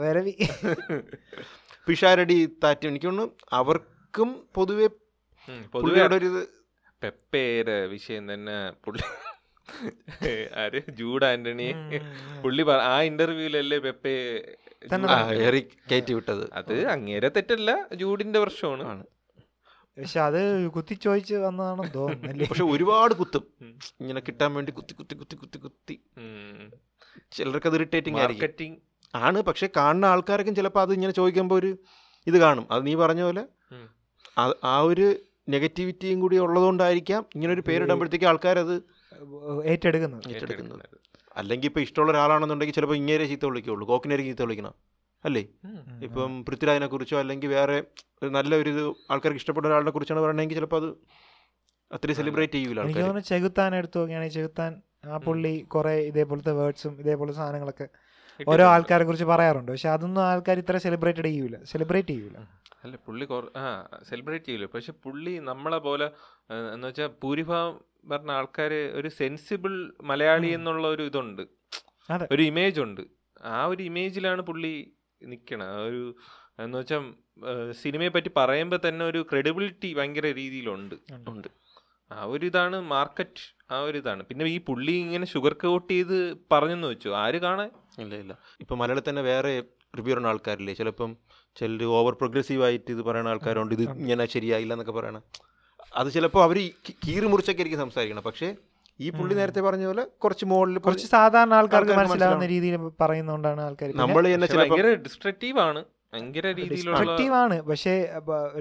വരവി. 0.00 0.34
പിഷാരടി 1.86 2.38
താറ്റ്. 2.64 2.86
എനിക്കൊന്നും 2.86 3.28
അവർക്കും 3.52 4.28
പൊതുവെ 4.54 4.88
പൊതുവെ 5.72 6.02
ഒരു 6.12 6.28
പെപ്പേരെ 7.02 7.86
വിഷയം 7.86 8.34
തന്നെ 8.34 8.70
പുള്ളി 8.84 9.02
ആര്? 10.56 10.82
ജൂഡ് 10.90 11.24
ആന്റണി 11.24 11.74
പുള്ളി 12.42 12.62
പറ- 12.62 12.80
ആ 12.80 13.02
ഇന്റർവ്യൂലല്ലേ 13.02 13.78
പെപ്പേ 13.78 14.42
കയറ്റി 15.90 16.12
വിട്ടത്. 16.12 16.50
അത് 16.52 16.86
അങ്ങേരെ 16.86 17.28
തെറ്റല്ല 17.28 17.86
ജൂഡിന്റെ 17.94 18.38
പ്രശ്നമാണ്. 18.38 19.04
പക്ഷെ 19.98 20.20
അത് 20.20 20.68
കുത്തി 20.68 20.94
ചോദിച്ച് 20.94 21.34
വന്നതാണെന്ന് 21.34 21.94
തോന്നുന്നു 21.94 22.44
പക്ഷെ 22.44 22.64
ഒരുപാട് 22.64 23.14
കുത്തും. 23.14 23.46
ഇങ്ങനെ 24.00 24.20
കിട്ടാൻ 24.20 24.54
വേണ്ടി 24.54 24.72
കുത്തി 24.72 24.94
കുത്തി 24.94 25.14
കുത്തി 25.14 25.36
കുത്തി 25.36 25.58
കുത്തി. 25.58 26.00
ചിലർക്ക് 27.32 27.66
അത് 27.66 27.74
ഇറിറ്റേറ്റിംഗ് 27.74 28.18
ആയിരിക്കും. 28.18 28.42
മാർക്കറ്റിംഗ് 28.42 28.78
ആണ് 29.14 29.42
പക്ഷെ 29.42 29.68
കാണുന്ന 29.76 30.06
ആൾക്കാരൊക്കെ 30.06 30.50
ചിലപ്പോൾ 30.50 30.80
അത് 30.80 30.92
ഇങ്ങനെ 30.92 31.12
ചോദിക്കുമ്പോൾ 31.12 31.54
ഒരു 31.54 31.78
ഇത് 32.26 32.38
കാണും. 32.38 32.72
അത് 32.72 32.86
നീ 32.86 32.94
പറഞ്ഞ 32.94 33.22
പോലെ 33.22 33.46
ആ- 34.38 34.54
ആ 34.64 34.80
ഒരു 34.80 35.16
നെഗറ്റിവിറ്റിയും 35.48 36.20
കൂടി 36.20 36.38
ഉള്ളതുകൊണ്ടായിരിക്കാം 36.38 37.26
ഇങ്ങനെ 37.34 37.52
ഒരു 37.52 37.60
പേരിടുമ്പോഴത്തേക്ക് 37.60 38.24
ആൾക്കാരത് 38.24 38.82
ഏറ്റെടുക്കുന്നത്. 39.64 40.22
ഏറ്റെടുക്കുന്നത്. 40.28 40.80
അല്ലെങ്കിൽ 41.36 41.68
ഇപ്പോൾ 41.68 41.80
ഇഷ്ടമുള്ള 41.80 42.12
ഒരാളാണെന്നുണ്ടെങ്കിൽ 42.12 42.74
ചിലപ്പോൾ 42.74 42.94
ഇങ്ങേരെ 42.94 43.26
ചീത്ത 43.26 43.44
വിളിക്കുള്ളൂ. 43.44 43.88
കോക്കിനേരെ 43.88 44.22
ചീത്ത 44.22 44.42
വിളിക്കണം. 44.42 44.74
അല്ലേ? 45.24 45.46
ഇപ്പം 46.02 46.44
പൃഥ്വിരാജിനെ 46.44 46.86
കുറിച്ചോ 46.86 47.18
അല്ലെങ്കിൽ 47.18 47.48
വേറെ 47.48 47.72
നല്ലൊരു 47.72 48.32
നല്ല 48.32 48.56
ഒരു 48.56 48.70
ഇത് 48.70 48.86
ആൾക്കാർക്ക് 49.10 49.38
ഇഷ്ടപ്പെട്ട 49.38 49.66
ഒരാളിനെ 49.66 49.90
കുറിച്ചാണ് 49.90 50.20
പറയണമെങ്കിൽ 50.20 50.54
ചിലപ്പോൾ 50.54 50.86
അത് 50.86 50.94
അത്രയും 51.92 52.16
സെലിബ്രേറ്റ് 52.16 52.52
ചെയ്യൂല 52.52 52.80
എനിക്ക് 52.80 52.98
തോന്നുന്നു 52.98 53.20
ചെകുത്താൻ 53.20 53.74
എടുത്തു 53.74 53.98
നോക്കുകയാണെങ്കിൽ 53.98 54.34
ചെകുത്താൻ 54.34 54.82
ആ 55.04 55.16
പുള്ളി 55.16 55.58
കുറെ 55.58 55.94
ഇതേപോലത്തെ 55.94 56.52
വേർഡ്സും 56.52 57.00
ഇതേപോലത്തെ 57.00 57.36
സാധനങ്ങളൊക്കെ 57.36 57.88
ഓരോ 58.48 58.66
ആൾക്കാരെ 58.66 59.04
കുറിച്ച് 59.04 59.24
പറയാറുണ്ട്. 59.24 59.72
പക്ഷെ 59.72 59.88
അതൊന്നും 59.88 60.22
ആൾക്കാർ 60.22 60.58
ഇത്ര 60.58 60.76
സെലിബ്രേറ്റഡ് 60.76 61.24
ചെയ്യൂല. 61.24 61.56
സെലിബ്രേറ്റ് 61.64 62.08
ചെയ്യൂല. 62.08 62.61
അല്ല 62.84 62.96
പുള്ളി 62.96 63.24
കൊറ 63.24 63.44
ആ 63.56 63.64
സെലിബ്രേറ്റ് 64.02 64.44
ചെയ്യില്ല 64.44 64.66
പക്ഷെ 64.66 64.92
പുള്ളി 64.92 65.38
നമ്മളെ 65.38 65.78
പോലെ 65.78 66.10
എന്ന് 66.74 66.86
വെച്ചാൽ 66.86 67.10
ഭൂരിഭാഗം 67.22 67.80
പറഞ്ഞ 68.10 68.30
ആൾക്കാർ 68.30 68.72
ഒരു 68.72 69.08
സെൻസിബിൾ 69.08 69.92
മലയാളി 70.02 70.46
എന്നുള്ള 70.46 70.86
ഒരു 70.86 71.02
ഇതുണ്ട്. 71.02 71.42
ഒരു 72.32 72.42
ഇമേജ് 72.42 72.80
ഉണ്ട്. 72.80 73.00
ആ 73.44 73.66
ഒരു 73.66 73.82
ഇമേജിലാണ് 73.82 74.42
പുള്ളി 74.42 74.94
നിൽക്കണത് 75.22 75.80
ഒരു 75.88 76.14
എന്ന് 76.58 76.78
വെച്ചാൽ 76.78 77.04
സിനിമയെ 77.72 78.08
പറ്റി 78.08 78.30
പറയുമ്പോൾ 78.36 78.80
തന്നെ 78.88 79.04
ഒരു 79.04 79.26
ക്രെഡിബിലിറ്റി 79.30 79.94
ഭയങ്കര 79.94 80.26
രീതിയിലുണ്ട്. 80.26 80.94
ഉണ്ട്. 81.28 81.48
ആ 82.10 82.24
ഒരു 82.24 82.46
ഇതാണ് 82.46 82.80
മാർക്കറ്റ് 82.80 83.72
ആ 83.72 83.80
ഒരു 83.80 83.98
ഇതാണ്. 83.98 84.22
പിന്നെ 84.22 84.44
ഈ 84.46 84.58
പുള്ളി 84.58 84.92
ഇങ്ങനെ 84.92 85.26
ഷുഗർ 85.26 85.52
കോട്ട് 85.52 85.92
ചെയ്ത് 85.92 86.36
പറഞ്ഞെന്ന് 86.52 86.86
വെച്ചു? 86.86 87.08
ആര് 87.08 87.36
കാണാൻ? 87.36 87.70
ഇല്ല 87.98 88.14
ഇല്ല. 88.14 88.38
ഇപ്പൊ 88.60 88.74
മലയാളത്തിൽ 88.74 89.10
തന്നെ 89.10 89.22
വേറെ 89.22 89.52
റിവ്യൂ 89.96 90.12
പറയുന്ന 90.12 90.32
ആൾക്കാരില്ലേ? 90.32 90.74
ചിലപ്പം 90.80 91.10
ചിലർ 91.56 91.82
ഓവർ 91.98 92.12
പ്രോഗ്രസീവ് 92.20 92.62
ആയിട്ട് 92.66 92.90
ഇത് 92.96 93.02
പറയുന്ന 93.08 93.32
ആൾക്കാരുണ്ട് 93.34 93.72
ഇത് 93.76 93.82
ഇങ്ങനെ 94.02 94.26
ശരിയായില്ല 94.34 94.74
എന്നൊക്കെ 94.76 94.94
പറയണ. 94.98 95.18
അത് 96.00 96.08
ചിലപ്പോൾ 96.16 96.42
അവർ 96.48 96.58
കീറി 97.06 97.26
മുറിച്ചൊക്കെ 97.32 97.62
ആയിരിക്കും 97.62 97.82
സംസാരിക്കണം 97.84 98.24
പക്ഷേ 98.28 98.48
ഈ 99.00 99.08
പുള്ളി 99.18 99.34
നേരത്തെ 99.38 99.60
പറഞ്ഞ 99.60 99.84
പോലെ 99.90 100.04
കുറച്ച് 100.24 100.44
മുകളിൽ 100.50 100.78
കുറച്ച് 100.86 101.06
സാധാരണ 101.06 101.54
ആൾക്കാർക്ക് 101.60 101.94
മനസ്സിലാവുന്ന 102.00 102.46
രീതിയിൽ 102.54 102.76
പറയുന്നതുകൊണ്ടാണ് 103.00 103.60
ആൾക്കാർ 103.68 103.90
നമ്മൾ 104.02 104.24
ഭയങ്കര 104.54 104.88
ഡിസ്ട്രക്റ്റീവ് 105.06 105.58
ആണ്. 105.66 105.80
ഭയങ്കര 106.14 106.46
രീതിയിലുള്ള 106.58 106.96
ഡിസ്ട്രക്റ്റീവ് 106.98 107.34
ആണ്. 107.42 107.56
പക്ഷേ 107.70 107.94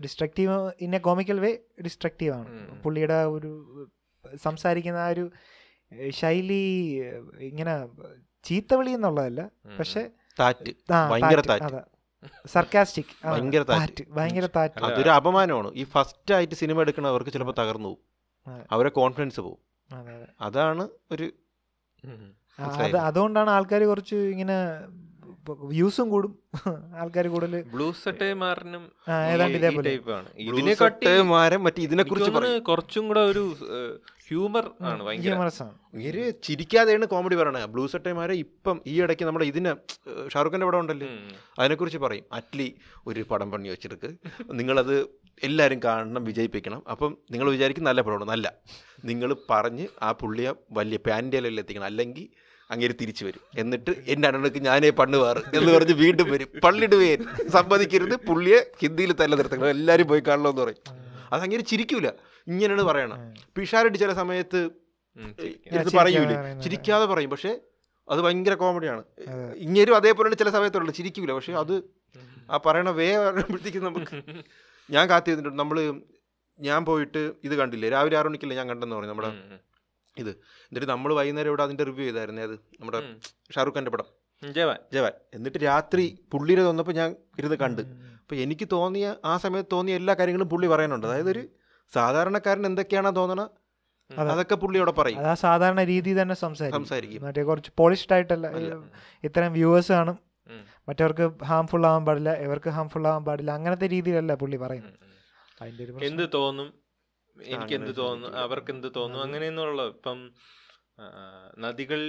destructive 0.05 0.55
in 0.85 0.91
a 0.95 0.99
comical 1.07 1.39
way 1.45 1.51
destructive 1.87 2.33
ആണ്. 2.39 2.47
പുള്ളിയുടെ 2.83 3.19
ഒരു 3.35 3.51
സംസാരിക്കുന്ന 4.45 4.99
ആ 5.07 5.09
ഒരു 5.15 5.25
ശൈലി 6.21 6.63
ഇങ്ങനെ 7.49 7.75
ചീത്തവിളി 8.49 8.91
എന്നുള്ളതല്ല. 8.97 9.41
പക്ഷെ 9.79 10.03
താറ്റ്. 10.39 10.71
ഭയങ്കര 11.11 11.41
താറ്റ്. 11.49 11.81
സർക്കാസ്റ്റിക് 12.47 13.11
ഭയങ്കര 13.25 13.63
താറ്റ്. 13.63 14.03
ഭയങ്കര 14.09 14.45
താറ്റ്. 14.55 14.83
അതൊരു 14.83 15.09
അപമാനമാണ്. 15.09 15.71
ഈ 15.73 15.83
ഫസ്റ്റ് 15.85 16.33
ആയിട്ട് 16.33 16.55
സിനിമ 16.55 16.81
എടുക്കണവർക്ക് 16.81 17.31
ചിലപ്പോൾ 17.31 17.55
തകർന്നു 17.59 17.89
പോകും 17.89 18.01
അവരെ 18.71 18.89
കോൺഫിഡൻസ് 18.89 19.39
പോകും 19.39 19.61
അതെ, 19.89 20.13
അതെ. 20.15 20.27
അതാണ് 20.41 20.83
ഒരു. 21.11 21.27
അത് 22.59 22.97
അതുകൊണ്ടാണ് 23.01 23.49
ആൾക്കാർ 23.49 23.83
കുറച്ച് 23.83 24.15
ഇങ്ങനെ 24.33 24.57
വ്യൂസും 25.69 26.09
കൂടും. 26.09 26.33
ആൾക്കാർ 26.95 27.27
കൂടുതൽ 27.27 27.53
ബ്ലൂ 27.73 27.87
സട്ടേമാരനും 28.03 28.83
ആ, 29.07 29.13
ഏതാണ്ട് 29.25 29.57
ഇതേപോലെ. 29.57 29.91
ഇതിനെ 31.81 32.03
കുറിച്ച് 32.03 32.31
കുറച്ചും 32.67 33.07
കൂടെ 33.07 33.19
ഒരു 33.31 33.43
ഹ്യൂമർ 34.31 34.71
ആണ് 34.81 35.03
ഭയങ്കര. 35.03 36.29
ചിരിക്കാതെയാണ് 36.29 37.05
കോമഡി 37.05 37.35
പറയണത്. 37.35 37.65
ബ്ലൂ 37.65 37.87
സട്ടേമാരെ 37.87 38.33
ഇപ്പം 38.33 38.81
ഈ 38.87 39.01
ഇടയ്ക്ക് 39.01 39.23
നമ്മുടെ 39.23 39.45
ഇതിന് 39.45 39.75
ഷാറുഖിന്റെ 40.29 40.49
ഖാന്റെ 40.49 40.65
പടം 40.65 40.79
ഉണ്ടല്ലോ. 40.79 41.07
അതിനെക്കുറിച്ച് 41.59 41.97
പറയും. 41.97 42.23
അറ്റ്ലി 42.33 42.75
ഒരു 43.07 43.21
പടം 43.21 43.51
പണി 43.51 43.69
വെച്ചെടുക്ക്. 43.69 44.11
നിങ്ങളത് 44.51 45.05
എല്ലാവരും 45.43 45.79
കാണണം 45.85 46.23
വിജയിപ്പിക്കണം. 46.23 46.83
അപ്പം 46.91 47.17
നിങ്ങൾ 47.31 47.49
വിചാരിക്കും 47.51 47.83
നല്ല 47.83 48.01
പടമാണ്. 48.01 48.29
നല്ല. 48.29 48.53
നിങ്ങൾ 49.05 49.35
പറഞ്ഞ് 49.49 49.87
ആ 50.01 50.11
പുള്ളിയെ 50.11 50.53
വലിയ 50.71 50.97
പാൻഡേലെല്ലാം 50.97 51.63
എത്തിക്കണം. 51.63 51.85
അല്ലെങ്കിൽ 51.85 52.29
അങ്ങനെ 52.71 52.93
തിരിച്ചു 53.01 53.25
വരും. 53.25 53.39
എന്നിട്ട് 53.57 53.91
എന്റെ 54.07 54.27
അണ്ണനക്ക് 54.27 54.61
ഞാനേ 54.61 54.89
പണ്ണ് 54.89 55.17
വേറ് 55.17 55.37
എന്ന് 55.53 55.73
പറഞ്ഞ് 55.73 55.93
വീണ്ടും 55.93 56.31
വരും. 56.31 56.47
പള്ളിടുവേൻ. 56.63 57.49
സമ്മതിക്കരുത് 57.49 58.15
പുള്ളിയെ 58.15 58.71
ഹിന്ദിയിൽ 58.81 59.13
തല്ല 59.13 59.35
നിർത്തണം 59.35 59.69
എല്ലാവരും 59.69 60.07
പോയി 60.07 60.23
കാണണമെന്ന് 60.27 60.61
പറയും. 60.61 61.00
അത് 61.31 61.41
അങ്ങനെ 61.45 61.63
ചിരിക്കൂല. 61.71 62.07
ഇങ്ങനെയാണ് 62.47 62.83
പറയണം 62.89 63.19
പിഷാരടി 63.57 63.97
ചില 63.97 64.13
സമയത്ത് 64.13 64.59
ഇത് 65.77 65.89
പറയൂലേ. 65.97 66.35
ചിരിക്കാതെ 66.63 67.05
പറയും. 67.05 67.29
പക്ഷെ 67.29 67.51
അത് 68.07 68.19
ഭയങ്കര 68.25 68.53
കോമഡിയാണ് 68.61 69.01
ഇങ്ങനെയും 69.25 69.57
ഇങ്ങേരും 69.65 69.95
അതേപോലെ 69.95 70.35
ചില 70.41 70.49
സമയത്തുള്ള 70.57 70.91
ചിരിക്കൂല. 70.99 71.31
പക്ഷെ 71.37 71.53
അത് 71.63 71.75
ആ 72.49 72.57
പറയണ 72.65 72.89
വേ 72.99 73.07
പറയുമ്പോഴത്തേക്കും 73.25 73.83
നമുക്ക് 73.89 74.15
ഞാൻ 74.89 75.05
കാത്തിരുന്നിട്ടുണ്ട് 75.09 75.59
നമ്മൾ 75.59 75.77
നമ്മൾ 75.81 76.03
ഞാൻ 76.59 76.85
പോയിട്ട് 76.85 77.21
ഇത് 77.43 77.53
കണ്ടില്ലേ? 77.55 77.89
രാവിലെ 77.89 78.15
ആറ് 78.19 78.29
മണിക്കല്ലേ 78.29 78.55
ഞാൻ 78.57 78.67
കണ്ടെന്ന് 78.71 78.95
പറഞ്ഞു. 78.95 79.11
നമ്മുടെ. 79.11 79.29
ഇത്. 80.17 80.31
എന്നിട്ട് 80.67 80.87
നമ്മൾ 80.91 81.13
വൈകുന്നേരം 81.13 81.49
ഇവിടെ 81.51 81.63
അതിന്റെ 81.63 81.83
റിവ്യൂ 81.89 82.05
ചെയ്തായിരുന്നേ 82.05 82.43
അത്? 82.43 82.55
നമ്മുടെ. 82.79 82.99
ഷാറുഖ് 83.55 83.75
ഖാന്റെ 83.77 83.91
പടം. 83.91 84.07
ജവാൻ. 84.41 84.79
ജവാൻ. 84.93 85.13
എന്നിട്ട് 85.33 85.59
രാത്രി 85.63 86.05
പുള്ളിയുടെ 86.31 86.63
തന്നപ്പോൾ 86.69 86.91
ഞാൻ 86.91 87.09
ഇരുന്ന് 87.39 87.55
കണ്ട്. 87.55 87.81
അപ്പോൾ 88.21 88.37
എനിക്ക് 88.45 88.65
തോന്നിയ 88.73 89.07
ആ 89.31 89.33
സമയത്ത് 89.43 89.71
തോന്നിയ 89.75 89.99
എല്ലാ 90.01 90.13
കാര്യങ്ങളും 90.19 90.49
പുള്ളി 90.53 90.67
പറയാനുണ്ട് 90.73 91.07
അതായത് 91.07 91.29
ഒരു 91.33 91.43
സാധാരണക്കാരൻ 91.93 92.65
എന്തൊക്കെയാണോ 92.69 93.11
തോന്നണ? 93.19 93.41
അതൊക്കെ 94.09 94.55
പുള്ളി 94.61 94.77
അവിടെ 94.81 94.93
പറയും. 94.99 95.17
അത് 95.21 95.27
ആ 95.33 95.35
സാധാരണ 95.45 95.81
രീതി 95.91 96.11
തന്നെ 96.21 96.35
സംസാരിക്കും. 96.43 96.83
സംസാരിക്കും. 96.83 97.21
മറ്റേ 97.25 97.43
കുറച്ച് 97.49 97.71
പോളിഷ്ഡ് 97.79 98.13
ആയിട്ടല്ല 98.15 98.47
ഇത്തരം 99.27 99.51
വ്യൂവേഴ്സ് 99.57 99.91
കാണും. 99.97 100.17
മറ്റവർക്ക് 100.89 101.25
ഹാംഫുൾ 101.49 101.83
ആവാൻ 101.89 102.03
പാടില്ല 102.07 102.31
ഇവർക്ക് 102.45 102.69
ഹാംഫുൾ 102.77 103.03
ആവാൻ 103.09 103.23
പാടില്ല 103.27 103.51
അങ്ങനത്തെ 103.57 103.87
രീതിയിലല്ല 103.95 104.33
പുള്ളി 104.41 104.57
പറയും 104.63 104.83
പറയുന്നത്. 104.85 105.07
അതിന്റെ 105.61 105.83
ഒരു 105.85 106.05
എന്ത് 106.09 106.25
തോന്നും? 106.37 106.69
എനിക്ക് 107.37 107.75
എന്ത് 107.79 107.93
തോന്നും 108.01 108.31
അവർക്ക് 108.45 108.71
എന്ത് 108.75 108.87
തോന്നും 108.97 109.19
അങ്ങനെയെന്നുള്ള 109.25 109.81
ഇപ്പം 109.93 110.19
നദികൾ 111.65 112.01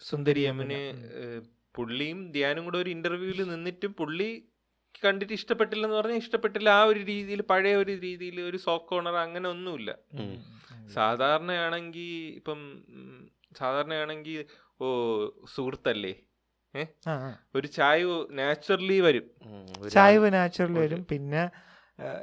സുന്ദരി 0.00 0.42
യമുന് 0.46 0.80
പുള്ളിയും 1.76 2.18
ധ്യാനും 2.34 2.64
കൂടെ 2.66 2.78
ഒരു 2.78 2.90
ഇന്റർവ്യൂവിൽ 2.96 3.40
നിന്നിട്ട് 3.52 3.86
പുള്ളി 4.00 4.30
കണ്ടിട്ട് 5.04 5.34
ഇഷ്ടപ്പെട്ടില്ലെന്ന് 5.38 5.96
പറഞ്ഞാൽ 5.96 6.20
ഇഷ്ടപ്പെട്ടില്ല. 6.24 6.68
ആ 6.68 6.82
ഒരു 6.92 7.00
രീതിയിൽ 7.10 7.40
പഴയ 7.50 7.74
ഒരു 7.82 7.92
രീതിയിൽ 8.06 8.36
ഒരു 8.40 8.58
സോക്ക് 8.66 8.94
ഓണർ 8.94 9.16
അങ്ങനെ 9.24 9.48
ഒന്നുമില്ല. 9.48 9.90
സാധാരണയാണെങ്കിൽ 10.94 12.10
ഇപ്പം 12.40 12.60
സാധാരണയാണെങ്കിൽ 13.58 14.38
ഓ 14.82 14.86
സുഹൃത്തല്ലേ. 15.54 16.14
ഒരു 17.56 17.66
ചായ 17.76 17.98
നാച്ചുറലി 18.40 18.96
വരും. 19.00 19.26
ചായവ് 19.96 20.28
നാച്ചുറലി 20.34 20.80
വരും. 20.84 21.02
പിന്നെ 21.10 21.42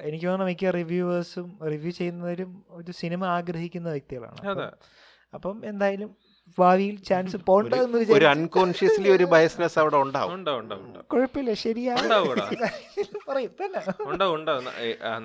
എനിക്ക് 0.08 0.26
തോന്നുന്നു 0.26 0.48
മിക്ക 0.52 0.72
റിവ്യൂവേഴ്സും 0.78 1.48
റിവ്യൂ 1.74 1.92
ചെയ്യുന്നവരും 2.00 2.52
ഒരു 2.80 2.92
സിനിമ 2.92 3.22
ആഗ്രഹിക്കുന്ന 3.38 3.90
വ്യക്തികളാണ്. 3.90 4.72
അപ്പം 5.38 5.58
എന്തായാലും 5.66 6.10
ഭാവിയിൽ 6.60 6.96
ചാൻസ് 7.10 7.38
പോണ്ടെന്ന് 7.48 8.00
ഒരു 8.18 8.26
അൺകോൺഷ്യസ്ലി 8.26 9.10
ഒരു 9.10 9.26
ബയസ്നെസ് 9.34 9.78
അവിടെ 9.80 9.98
ഉണ്ടാവും. 9.98 10.34
ഉണ്ടാവും 10.36 10.60
ഉണ്ടാവും 10.60 10.86
ഉണ്ടാവും. 10.88 11.06
കുഴപ്പമില്ല 11.14 11.54
ശരിയാണ്. 11.54 12.08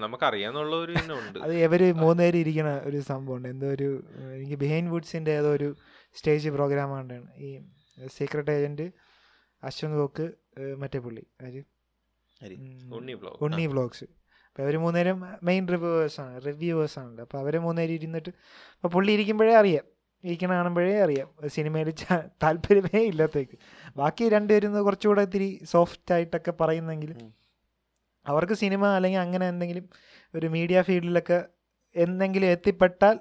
നമുക്കറിയാന്നുള്ള 0.03 0.77
ഒരു 0.77 0.95
സംഭവം 0.99 1.23
ഉണ്ട് 1.27 1.39
അത് 1.39 1.55
ഇവർ 1.67 1.83
മൂന്നുപേര് 2.03 2.37
ഇരിക്കണ 2.37 2.69
ഒരു 2.85 3.01
സംഭവമുണ്ട് 3.01 3.49
എന്തോ 3.49 3.67
ഒരു 3.67 3.89
എനിക്ക് 4.35 4.59
ബിഹൈൻഡ് 4.65 4.91
വുഡ്സിന്റെ 4.91 5.33
ഏതോ 5.41 5.53
ഒരു 5.53 5.71
സ്റ്റേജ് 6.19 6.49
പ്രോഗ്രാം 6.49 6.91
കണ്ടാണ്. 6.97 7.27
ഈ 7.37 7.49
സീക്രട്ട് 8.17 8.51
ഏജന്റ് 8.51 8.87
അശ്വന്ത് 9.63 9.99
കോക്ക് 9.99 10.27
മറ്റേ 10.79 10.99
പുള്ളി. 10.99 11.25
ആര്? 11.47 11.63
ഉണ്ണി 13.41 13.67
വ്ളോഗ്സ് 13.67 14.05
അപ്പോൾ 14.05 14.63
അവർ 14.63 14.77
മൂന്നേരം 14.79 15.19
മെയിൻ 15.43 15.69
റിവ്യൂവേഴ്സാണ് 15.69 16.35
റിവ്യൂവേഴ്സാണല്ലോ 16.47 17.23
അപ്പോൾ 17.25 17.39
അവർ 17.39 17.55
മൂന്നേരം 17.59 17.93
ഇരുന്നിട്ട് 17.93 18.31
അപ്പോൾ 18.75 18.89
പുള്ളി 18.89 19.13
ഇരിക്കുമ്പോഴേ 19.13 19.55
അറിയാം. 19.55 19.96
ഇരിക്കണ 20.27 20.53
കാണുമ്പോഴേ 20.53 20.95
അറിയാം. 21.03 21.29
സിനിമയിൽ 21.47 21.89
താല്പര്യമേ 22.43 23.01
ഇല്ലാത്തേക്ക്. 23.11 23.57
ബാക്കി 23.97 24.29
രണ്ടുപേരും 24.29 24.85
കുറച്ചുകൂടെ 24.85 25.23
ഇത്തിരി 25.23 25.49
സോഫ്റ്റ് 25.65 26.15
ആയിട്ടൊക്കെ 26.15 26.53
പറയുന്നെങ്കിലും 26.61 27.19
അവർക്ക് 28.27 28.53
സിനിമ 28.53 28.87
അല്ലെങ്കിൽ 28.97 29.21
അങ്ങനെ 29.21 29.45
എന്തെങ്കിലും 29.49 29.87
ഒരു 30.35 30.47
മീഡിയ 30.47 30.83
ഫീൽഡിലൊക്കെ 30.83 31.39
എന്തെങ്കിലും 31.97 32.47
എത്തിപ്പെട്ടാൽ 32.47 33.17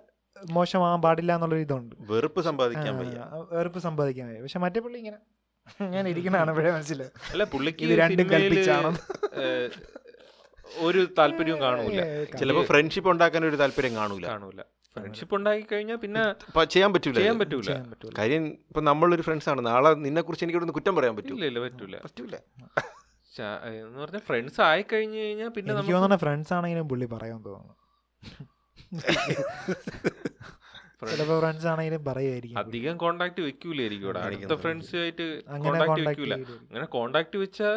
മോശമാകാൻ 0.52 1.02
പാടില്ല 1.02 1.32
എന്നുള്ളൊരു 1.36 1.62
ഇതുണ്ട്. 1.62 1.96
വെറുപ്പ് 2.00 2.42
സമ്പാദിക്കാൻ 2.42 2.94
വയ്യ. 2.98 3.20
വെറുപ്പ് 3.52 3.80
സമ്പാദിക്കാൻ 3.80 4.26
വയ്യ. 4.28 4.42
പക്ഷെ 4.42 4.60
മറ്റേ 4.60 4.80
പുള്ളി 4.80 4.98
ഇങ്ങനെ 4.98 5.18
ഞാൻ 5.94 6.08
ഇരിക്കണാണ് 6.08 6.38
കാണുമ്പോഴേ 6.38 6.72
മനസ്സിലായി 6.72 7.12
അല്ല 7.32 7.44
പുള്ളിക്ക് 7.44 7.98
രണ്ടും 8.00 8.28
കൽപ്പിച്ചാണോ? 8.32 8.92
ഒരു 10.86 11.02
താല്പര്യവും 11.18 11.60
കാണൂല. 11.62 12.02
ചിലപ്പോ 12.40 12.64
ഫ്രണ്ട്ഷിപ്പ് 12.64 13.10
ഉണ്ടാക്കാൻ 13.12 13.46
ഒരു 13.46 13.56
താല്പര്യം 13.56 13.96
കാണൂല. 13.96 14.26
കാണൂല. 14.28 14.62
ഫ്രണ്ട്ഷിപ്പ് 15.00 15.36
ഉണ്ടാക്കി 15.36 15.66
കഴിഞ്ഞാൽ 15.72 15.96
പിന്നെ 15.96 16.64
ചെയ്യാൻ 16.64 16.94
പറ്റൂല. 16.94 17.14
ചെയ്യാൻ. 17.14 17.40
പറ്റൂല. 17.40 18.12
കാര്യം 18.18 18.48
ഇപ്പൊ 18.48 18.82
നമ്മളൊരു 18.82 19.22
ഫ്രണ്ട്സ് 19.22 19.50
ആണ്. 19.50 19.66
നാളെ 19.66 19.90
നിന്നെ 19.94 20.22
കുറിച്ച് 20.22 20.46
എനിക്ക് 20.46 20.68
കുറ്റം 20.68 20.96
പറയാൻ 20.96 21.16
പറ്റൂല. 21.16 21.60
പറ്റൂല. 21.60 21.98
പറ്റൂല 21.98 22.36
എന്ന് 23.68 24.00
പറഞ്ഞാൽ 24.00 24.20
ഫ്രണ്ട്സ് 24.20 24.62
ആയി 24.62 24.86
കഴിഞ്ഞു 24.94 25.18
കഴിഞ്ഞാൽ 25.18 25.48
പിന്നെ 25.48 25.70
എനിക്ക് 25.70 25.78
നമുക്ക് 25.78 25.94
തോന്നുന്ന 25.94 26.18
ഫ്രണ്ട്സ് 26.18 26.54
ആണെങ്കിലും 26.54 26.90
പുള്ളി 26.90 27.06
പറയാൻ 27.06 27.46
തോന്നുന്നു. 27.46 27.74
ചിലപ്പോ 31.12 31.40
ഫ്രണ്ട്സ് 31.40 31.68
ആണെങ്കിലും 31.68 32.06
പറയുമായിരിക്കും 32.06 32.64
പുള്ളി. 32.64 32.78
അധികം 32.78 32.98
കോണ്ടാക്ട് 32.98 33.42
വെക്കൂലായിരിക്കും 33.42 34.06
ഇവിടെ. 34.06 34.20
അടുത്ത 34.20 34.32
കാണിക്കുന്നത്. 34.32 34.64
ഫ്രണ്ട്സ് 34.64 34.96
ആയിട്ട് 34.96 35.24
അങ്ങനെ 35.24 35.70
കോണ്ടാക്ട് 35.70 35.88
കോണ്ടാക്ട് 35.88 36.22
വെക്കൂല. 36.22 36.34
അങ്ങനെ 36.62 36.86
കോണ്ടാക്ട് 36.86 37.38
വെച്ചാൽ 37.38 37.76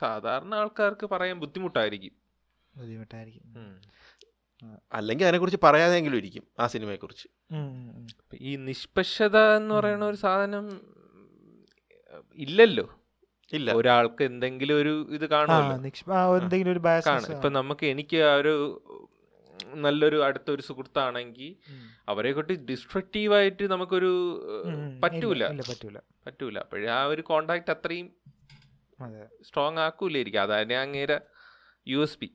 സാധാരണ 0.00 0.54
ആൾക്കാർക്ക് 0.54 1.06
പറയാൻ 1.06 1.40
ബുദ്ധിമുട്ടായിരിക്കും. 1.40 2.12
ബുദ്ധിമുട്ടായിരിക്കും. 2.76 3.44
അല്ലെങ്കിൽ 4.92 5.24
അതിനെക്കുറിച്ച് 5.24 5.60
പറയാതെങ്കിലും 5.62 6.16
ഇരിക്കും 6.16 6.44
ആ 6.60 6.66
സിനിമയെ 6.66 6.96
കുറിച്ച് 6.96 7.28
ഉം, 7.50 7.56
ഉം, 7.56 7.90
ഉം. 7.96 8.06
ഇപ്പൊ 8.18 8.36
ഈ 8.40 8.56
നിഷ്പക്ഷത 8.56 9.56
എന്ന് 9.56 9.74
പറയുന്ന 9.74 10.04
ഒരു 10.04 10.16
സാധനം 10.16 10.66
ഇല്ലല്ലോ. 12.38 12.86
ഇല്ല. 13.52 13.72
ഒരാൾക്ക് 13.72 14.22
എന്തെങ്കിലും 14.22 14.76
ഒരു 14.76 15.06
ഇത് 15.10 15.24
എന്തെങ്കിലും 16.36 16.70
ഒരു 16.70 16.80
കാണും. 17.08 17.32
ഇപ്പൊ 17.36 17.48
നമുക്ക് 17.48 17.86
എനിക്ക് 17.86 18.16
ആ 18.16 18.34
ഒരു 18.34 18.54
നല്ലൊരു 19.74 20.24
അടുത്തൊരു 20.24 20.62
സുഹൃത്താണെങ്കിൽ 20.62 21.50
അവരെ 22.08 22.32
കൊണ്ട് 22.32 22.52
ഡിസ്ട്രക്റ്റീവ് 22.52 23.34
ആയിട്ട് 23.34 23.70
നമുക്കൊരു 23.70 24.12
പറ്റൂല. 25.02 25.42
ഇല്ല 25.46 25.62
പറ്റൂല. 25.70 25.98
പറ്റൂല. 26.26 26.58
അപ്പോഴേ 26.58 26.88
ആ 26.90 27.04
ഒരു 27.04 27.22
കോണ്ടാക്ട് 27.22 27.70
അത്രയും 27.70 28.08
അതെ. 29.00 29.26
സ്ട്രോങ് 29.42 29.78
ആക്കൂലായിരിക്കും. 29.78 30.42
അതാണ് 30.42 30.72
അങ്ങേര 30.74 31.12
യു 31.88 31.98
എസ് 31.98 32.18
പി 32.18 32.28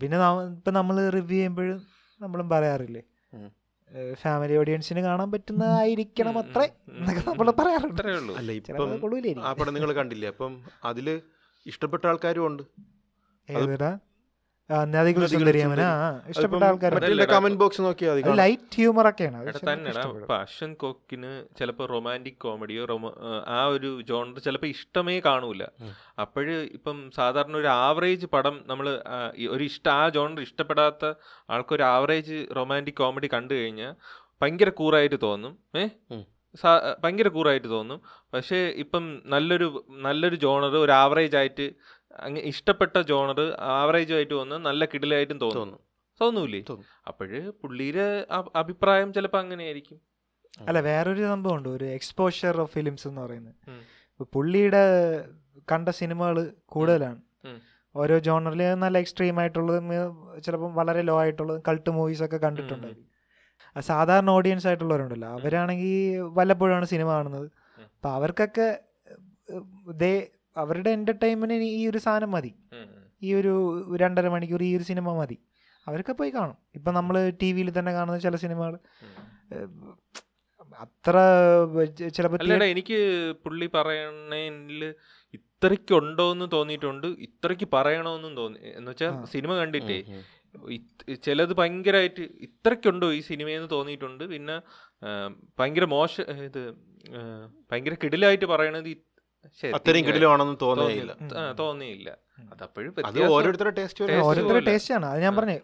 പിന്നെ 0.00 0.16
ഇപ്പം 0.56 0.74
നമ്മൾ 0.74 0.96
റിവ്യൂ 1.16 1.38
ചെയ്യുമ്പോഴും 1.38 1.78
നമ്മളും 2.20 2.48
പറയാറില്ലേ? 2.50 3.02
ഫാമിലി 4.22 4.54
ഓഡിയൻസിന് 4.60 5.00
കാണാൻ 5.00 5.28
പറ്റുന്നതായിരിക്കണം 5.32 6.34
അത്രേ 6.38 6.66
എന്നൊക്കെ 6.98 7.22
നമ്മൾ 7.30 7.48
പറയാറുണ്ട്. 7.60 8.02
ആ 9.48 9.52
പടം 9.60 9.74
നിങ്ങൾ 9.74 9.92
കണ്ടില്ലേ? 10.00 10.28
അപ്പം 10.28 10.52
അതിൽ 10.90 11.06
ഇഷ്ടപ്പെട്ട 11.66 12.04
ആൾക്കാരും 12.10 12.44
ഉണ്ട്. 12.46 12.62
നദികൾ 14.70 14.94
നദികൾ 14.94 15.26
സുന്ദരിയമന 15.26 15.74
സുന്ദരി. 15.74 15.86
ആ 15.90 16.30
ഇഷ്ടപ്പെട്ട 16.30 16.62
ആൾക്കാർ. 16.64 16.92
ലൈറ്റ് 18.36 18.76
ഹ്യൂമർ 18.76 19.08
ഒക്കെയാണ് 19.08 19.38
കോക്കിന് 20.74 21.58
ചിലപ്പോൾ 21.58 21.86
റൊമാന്റിക് 21.88 22.38
കോമഡിയോ 22.38 22.84
ആ 23.48 23.64
ഒരു 23.66 24.02
ജോണർ 24.08 24.38
ചിലപ്പോൾ 24.38 24.66
ഇഷ്ടമേ 24.66 25.20
കാണൂല. 25.20 25.62
അപ്പോഴ് 26.18 26.68
ഇപ്പം 26.72 27.10
സാധാരണ 27.16 27.56
ഒരു 27.56 27.66
ആവറേജ് 27.66 28.26
പടം 28.26 28.64
നമ്മൾ 28.66 28.88
ഒരു 29.50 29.64
ഇഷ്ട 29.64 29.88
ആ 29.88 30.08
ജോണർ 30.08 30.40
ഇഷ്ടപ്പെടാത്ത 30.40 31.12
ആൾക്കൊരു 31.50 31.82
ആവറേജ് 31.82 32.46
റൊമാന്റിക് 32.56 32.94
കോമഡി 32.94 33.30
കണ്ടു 33.34 33.54
കഴിഞ്ഞാൽ 33.54 33.94
ഭയങ്കര 34.42 34.68
കൂറായിട്ട് 34.68 35.16
തോന്നും. 35.22 35.58
ഏ? 35.76 35.86
ഭയങ്കര 37.04 37.28
കൂറായിട്ട് 37.28 37.68
തോന്നും. 37.68 37.98
പക്ഷേ 38.34 38.56
ഇപ്പം 38.76 39.22
നല്ലൊരു 39.26 39.84
നല്ലൊരു 39.90 40.36
ജോണർ 40.36 40.76
ഒരു 40.76 40.92
ആവറേജ് 40.92 41.36
ആയിട്ട് 41.36 41.66
അങ്ങ് 42.16 42.40
ഇഷ്ടപ്പെട്ട 42.40 43.00
ജോണർ 43.00 43.40
ആവറേജ് 43.60 44.14
ആയിട്ട് 44.14 44.34
വന്ന് 44.34 44.56
നല്ല 44.56 44.84
കിടിലായിട്ടും 44.84 45.40
തോന്നുന്നു 45.40 45.60
തോന്നും. 45.60 45.80
തോന്നൂലേ? 46.20 46.64
അപ്പോഴ് 47.06 47.50
പുള്ളിയുടെ 47.50 48.26
അഭിപ്രായം 48.56 49.12
ചിലപ്പോൾ 49.12 49.38
അങ്ങനെയായിരിക്കും. 49.38 50.00
അല്ല 50.68 50.80
വേറൊരു 50.80 51.22
സംഭവമുണ്ട്. 51.22 51.68
ഒരു 51.68 51.84
എക്സ്പോഷർ 51.84 52.60
ഓഫ് 52.60 52.72
ഫിലിംസ് 52.72 53.08
എന്ന് 53.08 53.20
പറയുന്നത്. 53.20 53.54
പുള്ളിയുടെ 54.32 54.82
കണ്ട 55.72 55.88
സിനിമകൾ 55.88 56.52
കൂടുതലാണ്. 56.66 57.20
ഓരോ 57.96 58.18
ജോണറിൽ 58.18 58.74
നല്ല 58.74 58.98
എക്സ്ട്രീം 58.98 59.40
ആയിട്ടുള്ളതും 59.40 59.88
ചിലപ്പം 60.44 60.74
വളരെ 60.74 61.02
ലോ 61.02 61.20
ആയിട്ടുള്ളതും 61.20 61.62
കൾട്ട് 61.68 61.90
മൂവീസ് 61.90 62.22
ഒക്കെ 62.22 62.36
കണ്ടിട്ടുണ്ട് 62.36 62.90
സാധാരണ 63.80 64.30
ഓഡിയൻസ് 64.30 64.66
ആയിട്ടുള്ളവരുണ്ടല്ലോ. 64.66 65.28
അവരാണെങ്കിൽ 65.28 66.18
വല്ലപ്പോഴാണ് 66.18 66.84
സിനിമ 66.84 67.08
കാണുന്നത്. 67.08 67.50
അപ്പം 67.80 68.12
അവർക്കൊക്കെ 68.14 68.80
ദേ 69.94 70.28
അവരുടെ 70.56 70.90
എന്റർടൈൻമെന്റിന് 70.98 71.68
ഈ 71.80 71.82
ഒരു 71.90 71.98
സാധനം 72.06 72.30
മതി. 72.36 72.52
ഈ 73.26 73.28
ഒരു 73.40 73.52
രണ്ടര 74.02 74.28
മണിക്കൂർ 74.34 74.62
ഈ 74.70 74.72
ഒരു 74.78 74.84
സിനിമ 74.90 75.12
മതി. 75.20 75.36
അവരൊക്കെ 75.86 76.14
പോയി 76.20 76.30
കാണും. 76.38 76.56
ഇപ്പം 76.78 76.92
നമ്മൾ 76.98 77.16
ടി 77.40 77.48
വിയിൽ 77.56 77.68
തന്നെ 77.78 77.92
കാണുന്ന 77.98 78.18
ചില 78.26 78.36
സിനിമകൾ 78.46 78.74
അത്ര 80.84 81.16
ചിലപ്പോൾ 82.16 82.42
അല്ലടാ 82.42 82.66
എനിക്ക് 82.72 82.98
പുള്ളി 83.44 83.66
പറയണതിൽ 83.76 84.82
ഇത്രയ്ക്ക് 85.38 85.94
എന്ന് 86.34 86.46
തോന്നിയിട്ടുണ്ട്. 86.56 87.06
ഇത്രയ്ക്ക് 87.26 87.66
പറയണമെന്നും 87.76 88.34
തോന്നി. 88.40 88.60
എന്ന് 88.78 88.90
വെച്ചാൽ 88.92 89.14
സിനിമ 89.32 89.52
കണ്ടിട്ടേ 89.60 89.98
ചിലത് 91.24 91.52
ഭയങ്കരമായിട്ട് 91.60 92.24
ഇത്രയ്ക്കുണ്ടോ 92.46 93.08
ഈ 93.18 93.20
സിനിമയെന്ന് 93.30 93.68
തോന്നിയിട്ടുണ്ട്. 93.74 94.24
പിന്നെ 94.34 94.56
ഭയങ്കര 95.58 95.86
മോശം 95.96 96.24
ഇത് 96.48 96.62
ഭയങ്കര 97.70 97.94
കിടിലായിട്ട് 98.04 98.46
പറയണത് 98.52 98.88
അത്രയും 99.76 100.04
കിടിലുമാണെന്ന് 100.06 100.56
തോന്നിയില്ല. 101.60 102.10
അതപ്പോഴും 102.52 102.92
അത് 103.10 103.18
ഓരോരുത്തരുടെ 103.36 103.74
ടേസ്റ്റ് 103.80 104.04
ഓരോരുത്തരുടെ. 104.28 104.64
ടേസ്റ്റ് 104.70 104.94
ആണ്. 104.98 105.06
അത് 105.12 105.20
ഞാൻ 105.26 105.34
പറഞ്ഞു 105.38 105.58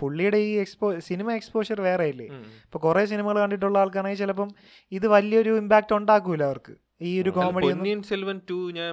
പുള്ളിയുടെ 0.00 0.38
ഈ 0.48 0.50
എക്സ്പോ 0.62 0.86
സിനിമ 1.08 1.28
എക്സ്പോഷർ 1.38 1.78
വേറെ 1.86 2.06
ഇല്ലേ 2.12 2.26
ഇപ്പൊ 2.64 2.78
കുറെ 2.78 3.02
സിനിമകൾ 3.12 3.36
കണ്ടിട്ടുള്ള 3.42 3.76
ആൾക്കാണെങ്കിൽ 3.82 4.20
ചിലപ്പം 4.22 4.48
ഇത് 4.92 5.06
വലിയൊരു 5.14 5.52
ഇമ്പാക്ട് 5.62 5.94
ഉണ്ടാക്കൂല 5.98 6.42
അവർക്ക്. 6.50 6.74
ഈ 7.08 7.10
ഒരു 7.22 7.30
കോമഡി 7.30 7.66
പൊന്നിയൻ 7.66 8.00
സെൽവൻ 8.02 8.36
ടു 8.50 8.56
ഞാൻ 8.78 8.92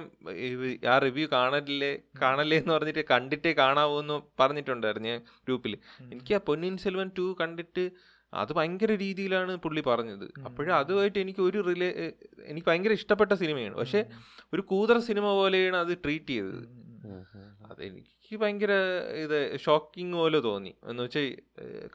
ആ 0.92 0.96
റിവ്യൂ 1.04 1.26
കാണലില്ലേ? 1.32 1.92
കാണല്ലേ 2.22 2.56
എന്ന് 2.62 2.72
പറഞ്ഞിട്ട് 2.74 3.04
കണ്ടിട്ടേ 3.10 3.52
കാണാവൂ 3.60 3.96
എന്ന് 4.02 4.16
പറഞ്ഞിട്ടുണ്ടായിരുന്നു 4.40 5.08
ഞാൻ 5.08 5.20
ഗ്രൂപ്പിൽ 5.46 5.72
എനിക്ക് 6.12 6.34
ആ 6.34 6.40
പൊന്നിയൻ 6.50 6.76
സെൽവൻ 6.84 7.10
ടു 7.18 7.26
കണ്ടിട്ട് 7.40 7.84
അത് 8.34 8.52
ഭയങ്കര 8.52 8.92
രീതിയിലാണ് 8.94 9.56
പുള്ളി 9.56 9.80
പറഞ്ഞത്. 9.80 10.32
അപ്പോഴും 10.44 10.74
അതുമായിട്ട് 10.74 11.18
എനിക്ക് 11.18 11.40
ഒരു 11.40 11.58
റിലേ 11.66 12.12
എനിക്ക് 12.44 12.68
ഭയങ്കര 12.68 12.92
ഇഷ്ടപ്പെട്ട 12.92 13.32
സിനിമയാണ്. 13.32 13.74
പക്ഷെ 13.74 14.06
ഒരു 14.52 14.60
കൂതറ 14.60 14.98
സിനിമ 14.98 15.24
പോലെയാണ് 15.24 15.76
അത് 15.76 15.98
ട്രീറ്റ് 15.98 16.30
ചെയ്തത്. 16.30 16.62
അതെനിക്ക് 17.70 18.36
ഭയങ്കര 18.36 18.72
ഇത് 19.24 19.58
ഷോക്കിംഗ് 19.58 20.16
പോലെ 20.16 20.38
തോന്നി. 20.38 20.74
എന്ന് 20.84 21.02
വെച്ചാൽ 21.02 21.36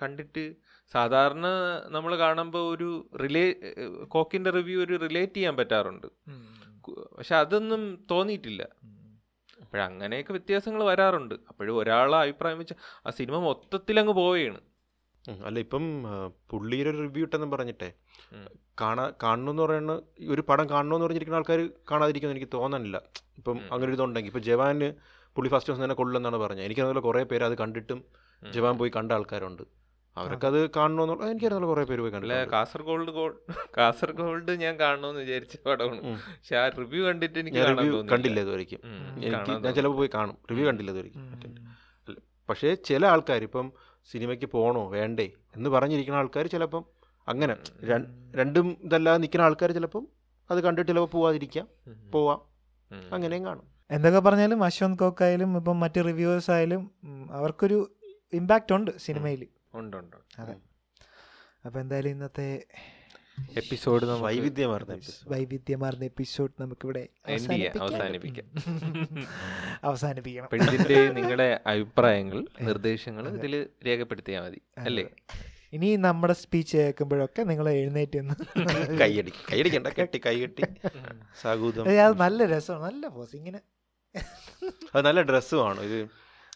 കണ്ടിട്ട് 0.03 0.55
സാധാരണ 0.93 1.47
നമ്മൾ 1.87 2.15
കാണുമ്പോൾ 2.15 2.75
ഒരു 2.75 3.09
റിലേ 3.23 3.55
കോക്കിന്റെ 4.03 4.49
റിവ്യൂ 4.49 4.83
ഒരു 4.83 4.95
റിലേറ്റ് 5.01 5.33
ചെയ്യാൻ 5.33 5.57
പറ്റാറുണ്ട്. 5.57 6.07
പക്ഷെ 7.17 7.35
അതൊന്നും 7.35 8.07
തോന്നിയിട്ടില്ല. 8.11 8.63
അപ്പോഴങ്ങനെയൊക്കെ 9.61 10.31
വ്യത്യാസങ്ങൾ 10.31 10.83
വരാറുണ്ട്. 10.83 11.35
അപ്പോഴും 11.49 11.77
ഒരാളെ 11.77 12.17
അഭിപ്രായം 12.17 12.59
വെച്ചാൽ 12.59 12.75
ആ 13.07 13.09
സിനിമ 13.09 13.37
മൊത്തത്തിൽ 13.37 13.99
അങ്ങ് 13.99 14.13
പോവുകയാണ് 14.13 14.59
അല്ല 15.47 15.57
ഇപ്പം 15.65 15.83
പുള്ളിയുടെ 16.51 16.91
റിവ്യൂ 16.99 17.23
ഇട്ടെന്ന് 17.25 17.49
പറഞ്ഞിട്ടേ. 17.53 17.89
കാണാ 18.81 19.03
കാണണമെന്ന് 19.23 19.63
പറയുന്ന 19.63 19.93
ഒരു 20.33 20.41
പടം 20.49 20.65
കാണണമെന്ന് 20.69 21.05
പറഞ്ഞിരിക്കുന്ന 21.05 21.39
ആൾക്കാർ 21.39 21.59
കാണാതിരിക്കുമെന്ന് 21.91 22.37
എനിക്ക് 22.37 22.51
തോന്നുന്നില്ല 22.57 22.97
ഇപ്പം 23.39 23.57
അങ്ങനെ 23.71 23.87
ഒരു 23.89 23.97
ഇതുണ്ടെങ്കിൽ. 23.97 24.31
ഇപ്പം 24.31 24.45
ജവാന് 24.49 24.87
പുള്ളി 25.35 25.49
ഫസ്റ്റ് 25.53 25.69
ദിവസം 25.71 25.83
തന്നെ 25.85 25.97
കൊള്ളുമെന്നാണ് 25.99 26.37
പറഞ്ഞത്. 26.37 26.65
എനിക്കതുപോലെ 26.65 27.03
കുറേ 27.07 27.21
പേര് 27.31 27.43
അത് 27.49 27.55
കണ്ടിട്ടും 27.61 27.99
ജവാൻ 28.41 28.75
പോയി 28.79 28.91
കണ്ട 28.97 29.11
ആൾക്കാരുണ്ട്. 29.17 29.63
അവർക്ക് 30.17 30.45
അത് 30.49 30.57
കാണണമെന്നുള്ള 30.77 31.27
എനിക്കറിയാവുന്ന 31.33 31.67
കുറേ 31.71 31.83
പേര് 31.89 32.01
പോയി 32.03 32.13
കണ്ടില്ല 32.13 32.37
കാസർഗോൾഡ് 32.53 33.11
ഗോൾ 33.17 33.31
കാസർഗോൾഡ് 33.77 34.53
ഞാൻ 34.63 34.73
കാണണമെന്ന് 34.79 35.21
വിചാരിച്ച 35.25 35.55
പടമാണ്. 35.67 36.01
പക്ഷെ 36.37 36.55
ആ 36.61 36.63
റിവ്യൂ 36.81 37.01
കണ്ടിട്ട് 37.09 37.37
എനിക്ക് 37.39 37.61
റിവ്യൂ 37.71 38.01
കണ്ടില്ല 38.13 38.39
ഇതുവരെയ്ക്കും 38.45 38.81
എനിക്ക് 39.27 39.53
ഞാൻ 39.65 39.73
ചിലപ്പോൾ 39.79 39.97
പോയി 40.01 40.11
കാണും. 40.17 40.37
റിവ്യൂ 40.51 40.65
കണ്ടില്ല 40.69 40.91
ഇതുവരെയ്ക്കും 40.95 41.29
പക്ഷേ 42.49 42.69
ചില 42.89 43.05
ആൾക്കാർ 43.05 43.41
ഇപ്പം 43.47 43.67
സിനിമയ്ക്ക് 44.05 44.45
പോകണോ 44.45 44.89
വേണ്ടേ? 44.89 45.31
എന്ന് 45.55 45.69
പറഞ്ഞിരിക്കുന്ന 45.69 46.17
ആൾക്കാർ 46.17 46.47
ചിലപ്പം 46.47 46.85
അങ്ങനെ. 47.27 47.55
രണ്ടും 48.35 48.77
ഇതല്ലാതെ 48.81 49.17
നിൽക്കുന്ന 49.17 49.45
ആൾക്കാർ 49.45 49.71
ചിലപ്പം 49.71 50.07
അത് 50.51 50.59
കണ്ടിട്ട് 50.61 50.91
ചിലപ്പോൾ 50.91 51.07
പോവാതിരിക്കാം. 51.07 51.67
പോവാം. 52.11 52.41
അങ്ങനെയും 53.13 53.45
കാണും. 53.45 53.71
എന്തൊക്കെ 53.91 54.19
പറഞ്ഞാലും 54.19 54.63
അശ്വന്ത് 54.63 54.99
കോക്കായാലും 54.99 55.57
ഇപ്പം 55.57 55.79
മറ്റ് 55.79 56.05
റിവ്യൂവേഴ്സ് 56.05 56.51
ആയാലും 56.51 56.91
അവർക്കൊരു 57.31 57.91
ഇമ്പാക്റ്റ് 58.33 58.75
ഉണ്ട് 58.75 58.97
സിനിമയിൽ 58.97 59.47
ഉണ്ട് 59.73 59.97
ഉണ്ട്. 59.97 60.17
അതെ. 60.39 60.55
അപ്പം 61.65 61.81
എന്തായാലും 61.81 62.09
ഇന്നത്തെ 62.09 62.65
എപ്പിസോഡ് 63.57 64.05
വൈവിധ്യമാർന്ന 64.21 64.93
episode. 64.95 65.27
വൈവിധ്യമാർന്ന 65.27 66.03
എപ്പിസോഡ് 66.05 66.53
നമുക്കിവിടെ 66.59 67.03
അവസാനിപ്പിക്കാം. 67.79 68.47
അവസാനിപ്പിക്കണം. 69.83 70.49
ഇതിന്റെ 70.63 70.97
നിങ്ങളുടെ 71.17 71.59
അഭിപ്രായങ്ങൾ 71.67 72.45
നിർദ്ദേശങ്ങൾ 72.61 73.27
ഇതിൽ 73.29 73.53
രേഖപ്പെടുത്തിയാൽ 73.87 74.41
മതി 74.41 74.61
അല്ലേ? 74.77 75.05
ഇനി 75.73 75.95
നമ്മുടെ 75.95 76.33
സ്പീച്ച് 76.33 76.77
കേൾക്കുമ്പോഴൊക്കെ 76.77 77.41
നിങ്ങൾ 77.43 77.69
എഴുന്നേറ്റ് 77.69 78.19
നിന്ന് 78.19 78.35
കൈയടി 79.01 79.31
കൈയടിക്കണ്ട 79.51 79.87
കെട്ടി 79.99 80.21
കൈ 80.25 80.35
കെട്ടി 80.39 80.63
സാഗൂതം. 81.41 81.85
അത് 82.01 82.17
നല്ല 82.17 82.45
രസമാണ് 82.45 82.83
നല്ല 82.83 83.07
പോസ് 83.07 83.35
ഇങ്ങനെ. 83.35 83.61
അത് 84.95 85.05
നല്ല 85.05 85.21
ഡ്രസ്സുമാണ് 85.21 85.81
ഇത് 85.81 85.99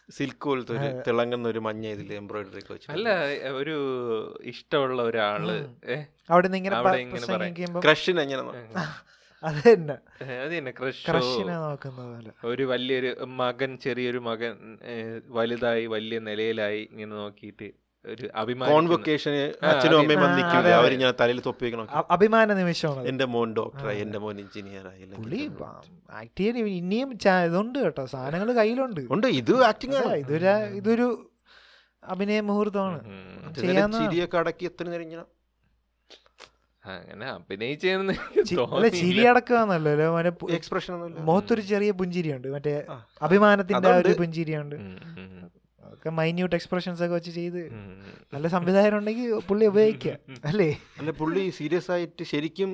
സിൽക്ക് 0.08 0.44
പോലത്തെ 0.44 0.72
ഒരു 0.74 0.88
തിളങ്ങുന്ന 1.06 1.46
ഒരു 1.48 1.60
മഞ്ഞ 1.64 1.84
ഇതിൽ 1.94 2.10
എംബ്രോയിഡറി 2.18 2.60
ഒക്കെ 2.60 2.72
വെച്ച് 2.74 2.88
അല്ല 2.92 3.08
ഒരു 3.58 3.76
ഇഷ്ടമുള്ള 4.50 5.00
ഒരാൾ. 5.02 5.46
അവിടെ 6.30 6.46
നിന്ന് 6.46 6.58
ഇങ്ങനെ 6.58 6.76
ക്രഷിന് 7.82 8.20
എങ്ങനെ 8.24 8.42
അത് 9.42 9.58
തന്നെ 9.64 9.94
ഏ, 10.22 10.36
അത് 10.36 10.52
തന്നെ 10.52 10.72
ക്രഷ്. 10.72 11.02
ക്രഷിനെ 11.08 11.56
നോക്കുന്നത് 11.64 12.06
പോലെ. 12.10 12.30
ഒരു 12.50 12.64
വലിയൊരു 12.70 13.10
മകൻ 13.40 13.70
ചെറിയൊരു 13.82 14.20
മകൻ 14.28 14.54
വലുതായി 15.36 15.84
വലിയ 15.92 16.18
നിലയിലായി 16.28 16.80
ഇങ്ങനെ 16.86 17.12
നോക്കിയിട്ട് 17.16 17.68
ഒരു 18.06 18.28
അഭിമാനം 18.34 18.72
കോൺവൊക്കേഷന് 18.72 19.42
അച്ഛനും. 19.64 19.98
അമ്മയും 19.98 20.20
വന്ന് 20.22 20.42
അതെ. 20.58 20.72
അവരിങ്ങനെ 20.74 21.12
തലയിൽ 21.20 21.40
തൊപ്പി 21.40 21.64
വെക്കണം 21.64 21.86
അഭിമാന 22.10 22.52
നിമിഷമാണ്. 22.54 23.06
എന്റെ 23.08 23.24
മോൻ 23.34 23.54
ഡോക്ടറായി 23.56 24.00
എന്റെ 24.00 24.18
മോൻ 24.18 24.40
എഞ്ചിനീയറായി 24.40 25.04
പുള്ളി 25.18 25.40
ആക്ട് 26.12 26.38
ചെയ്യാൻ 26.38 26.58
ഇനിയും 26.80 27.10
ഇതുണ്ട് 27.46 27.78
കേട്ടോ 27.78 28.06
സാധനങ്ങൾ 28.06 28.52
കയ്യിലുണ്ട്. 28.52 29.00
ഉണ്ട് 29.10 29.26
ഇത് 29.40 29.64
ആക്ടിങ് 29.64 29.94
ഇതൊരു 30.24 30.50
ഇതൊരു 30.80 31.06
അഭിനയ 32.04 32.40
മുഹൂർത്തമാണ്. 32.40 33.00
ചിരിയൊക്കെ 33.94 34.38
അടക്കി 34.38 34.64
എത്ര 34.64 34.84
നേരം 34.90 35.02
ഇങ്ങനെ 35.02 35.24
അങ്ങനെ 36.84 37.26
അഭിനയിച്ചെന്ന് 37.26 38.12
ചിരി 38.90 39.22
അടക്കാന്നല്ലോ 39.26 40.18
എക്സ്പ്രഷൻ 40.50 40.94
മുഖത്തൊരു 41.28 41.60
ചെറിയ 41.60 41.90
പുഞ്ചിരിയുണ്ട് 41.90 42.48
മറ്റേ. 42.48 42.74
അഭിമാനത്തിന്റെ 43.22 43.88
ആ 43.88 43.96
ഒരു. 43.96 44.12
പുഞ്ചിരിയുണ്ട്. 44.18 44.76
ഒക്കെ 45.96 46.10
മൈന്യൂട്ട് 46.18 46.56
എക്സ്പ്രഷൻസ് 46.58 47.02
ഒക്കെ 47.06 47.14
വെച്ച് 47.18 47.32
ചെയ്ത്. 47.38 47.62
നല്ല 48.34 48.46
സംവിധായകൻ 48.56 48.96
ഉണ്ടെങ്കിൽ 49.00 49.30
പുള്ളി 49.48 49.66
ഉപയോഗിക്കുക 49.72 50.42
അല്ലേ? 50.50 50.70
അല്ല 51.00 51.10
പുള്ളി 51.22 51.44
സീരിയസ് 51.60 51.90
ആയിട്ട് 51.96 52.24
ശരിക്കും 52.32 52.72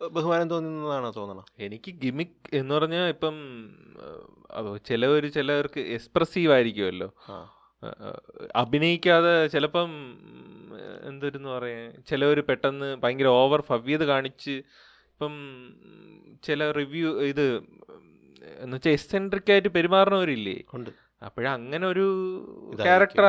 ബഹുമാനം 0.00 0.48
തോന്നുന്നതാണോ 0.50 1.08
തോന്നണം? 1.16 1.46
എനിക്ക് 1.66 1.90
ഗിമിക് 2.02 2.48
എന്ന് 2.58 2.72
പറഞ്ഞാൽ 2.74 3.08
ഇപ്പം 3.14 3.36
ചിലവർ 4.88 5.24
ചിലവർക്ക് 5.34 5.80
എക്സ്പ്രസീവ് 5.96 6.52
ആയിരിക്കുമല്ലോ. 6.54 7.08
അഭിനയിക്കാതെ 8.62 9.34
ചിലപ്പം 9.54 9.90
എന്തൊരുന്ന് 11.10 11.50
പറയാ 11.56 11.82
ചിലവർ 12.08 12.38
പെട്ടെന്ന് 12.48 12.88
ഭയങ്കര 13.02 13.28
ഓവർ 13.40 13.60
ഭവ്യത 13.68 14.02
കാണിച്ച് 14.12 14.54
ഇപ്പം 15.12 15.34
ചില 16.46 16.70
റിവ്യൂ 16.78 17.08
ഇത് 17.32 17.46
എന്ന് 18.62 18.74
വെച്ചാൽ 18.76 18.94
എക്സെൻട്രിക് 18.96 19.50
ആയിട്ട് 19.52 19.70
പെരുമാറുന്നവരില്ലേ 19.76 20.56
ഉണ്ട്. 20.76 20.90
അപ്പോഴങ്ങനെ 21.22 21.86
ഒരു 21.86 22.06
ക്യാരക്ടർ 22.80 23.24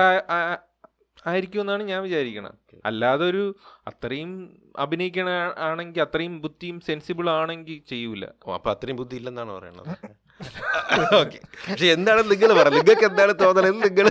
ആയിരിക്കും 1.26 1.62
എന്നാണ് 1.62 1.84
ഞാൻ 1.84 2.00
വിചാരിക്കണം 2.06 2.54
അല്ലാതെ 2.86 3.24
ഒരു 3.26 3.44
അത്രയും 3.90 4.32
അഭിനയിക്കണ 4.80 5.30
ആണെങ്കിൽ 5.68 6.02
അത്രയും 6.02 6.34
ബുദ്ധിയും 6.42 6.78
സെൻസിബിൾ 6.88 7.28
ആണെങ്കിൽ 7.30 7.78
ചെയ്യൂല. 7.92 8.24
അപ്പൊ 8.56 8.70
അത്രയും 8.72 8.98
ബുദ്ധി 9.02 9.18
ഇല്ലെന്നാണ് 9.22 9.52
പറയണത്? 9.58 9.94
ഓക്കെ. 11.20 11.40
പക്ഷെ 11.66 11.88
എന്താണ് 11.96 12.22
നിങ്ങൾ 12.32 12.50
പറയുന്നത് 12.60 12.80
നിങ്ങൾക്ക് 12.80 13.06
എന്താണ് 13.10 13.34
തോന്നണത്? 13.42 13.76
നിങ്ങൾ 13.88 14.08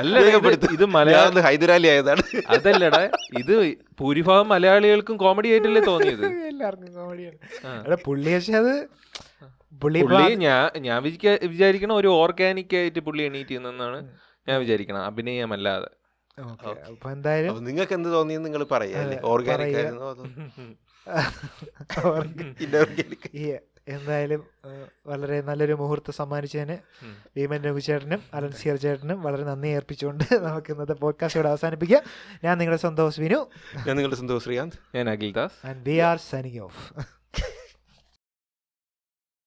അല്ല 0.00 0.20
ഇത് 0.76 0.84
മലയാളം 0.96 1.40
ഹൈദരാലി 1.46 1.88
ആയതാണ്. 1.92 2.24
അതല്ലടാ 2.54 3.00
ഇത് 3.40 3.54
ഭൂരിഭാഗം 4.00 4.48
മലയാളികൾക്കും 4.54 5.16
കോമഡി 5.16 5.48
ആയിട്ടല്ലേ 5.54 5.82
തോന്നിയത്. 5.90 6.26
എല്ലാവർക്കും 6.52 6.92
കോമഡിയാണ് 6.98 7.38
എടാ 7.86 7.98
പുള്ളി 8.06 8.30
പക്ഷെ 8.36 8.56
അത് 8.62 8.72
പുള്ളി 9.82 10.34
ഞാൻ 10.34 10.70
ഞാൻ 10.78 11.02
വിചാരിക്കണ 11.46 11.92
ഒരു 11.92 12.08
ഓർഗാനിക് 12.08 12.76
ആയിട്ട് 12.76 13.00
പുള്ളി 13.00 13.22
എണീറ്റ് 13.22 13.50
ചെയ്യുന്നതെന്നാണ് 13.50 14.10
ഞാൻ 14.48 14.60
വിചാരിക്കണം. 14.60 15.04
അഭിനയമല്ലാതെ. 15.04 15.88
ഓക്കേ, 16.38 16.90
അപ്പൊ 16.90 17.10
എന്തായാലും 17.10 17.64
നിങ്ങൾക്ക് 17.64 17.92
എന്ത് 17.92 18.12
തോന്നിയെന്ന് 18.12 18.46
നിങ്ങൾ 18.46 18.64
ഓർഗാനിക് 19.34 19.76
എന്തായാലും 23.88 24.44
വളരെ 25.06 25.40
നല്ലൊരു 25.40 25.72
മുഹൂർത്തം 25.72 26.12
സമ്മാനിച്ചതിന്. 26.12 26.78
ഭീമൻ 27.36 27.64
രഘുചേട്ടനും 27.64 28.22
അലൻ 28.34 28.52
സിയർ 28.52 28.76
ചേട്ടനും 28.76 29.22
വളരെ 29.22 29.44
നന്ദി 29.44 29.68
ഏർപ്പിച്ചുകൊണ്ട് 29.68 30.34
നമുക്ക് 30.34 30.72
ഇന്നത്തെ 30.72 30.92
പോഡ്കാസ്റ്റ് 30.92 31.38
ഇവിടെ 31.38 31.48
അവസാനിപ്പിക്കാം. 31.48 32.02
ഞാൻ 32.44 32.58
നിങ്ങളുടെ 32.58 32.82
സന്തോഷ് 32.82 33.20
വിനു. 33.20 33.46
ഞാൻ 33.86 33.96
നിങ്ങളുടെ 33.96 34.16
സന്തോഷ് 34.16 34.44
ശ്രീകാന്ത് 34.44 34.76
ഞാൻ 34.94 35.10
Akhildas. 35.10 35.66
And 35.66 35.90
we 35.90 35.98
are 36.08 36.18
signing 36.30 36.60
off 36.60 36.94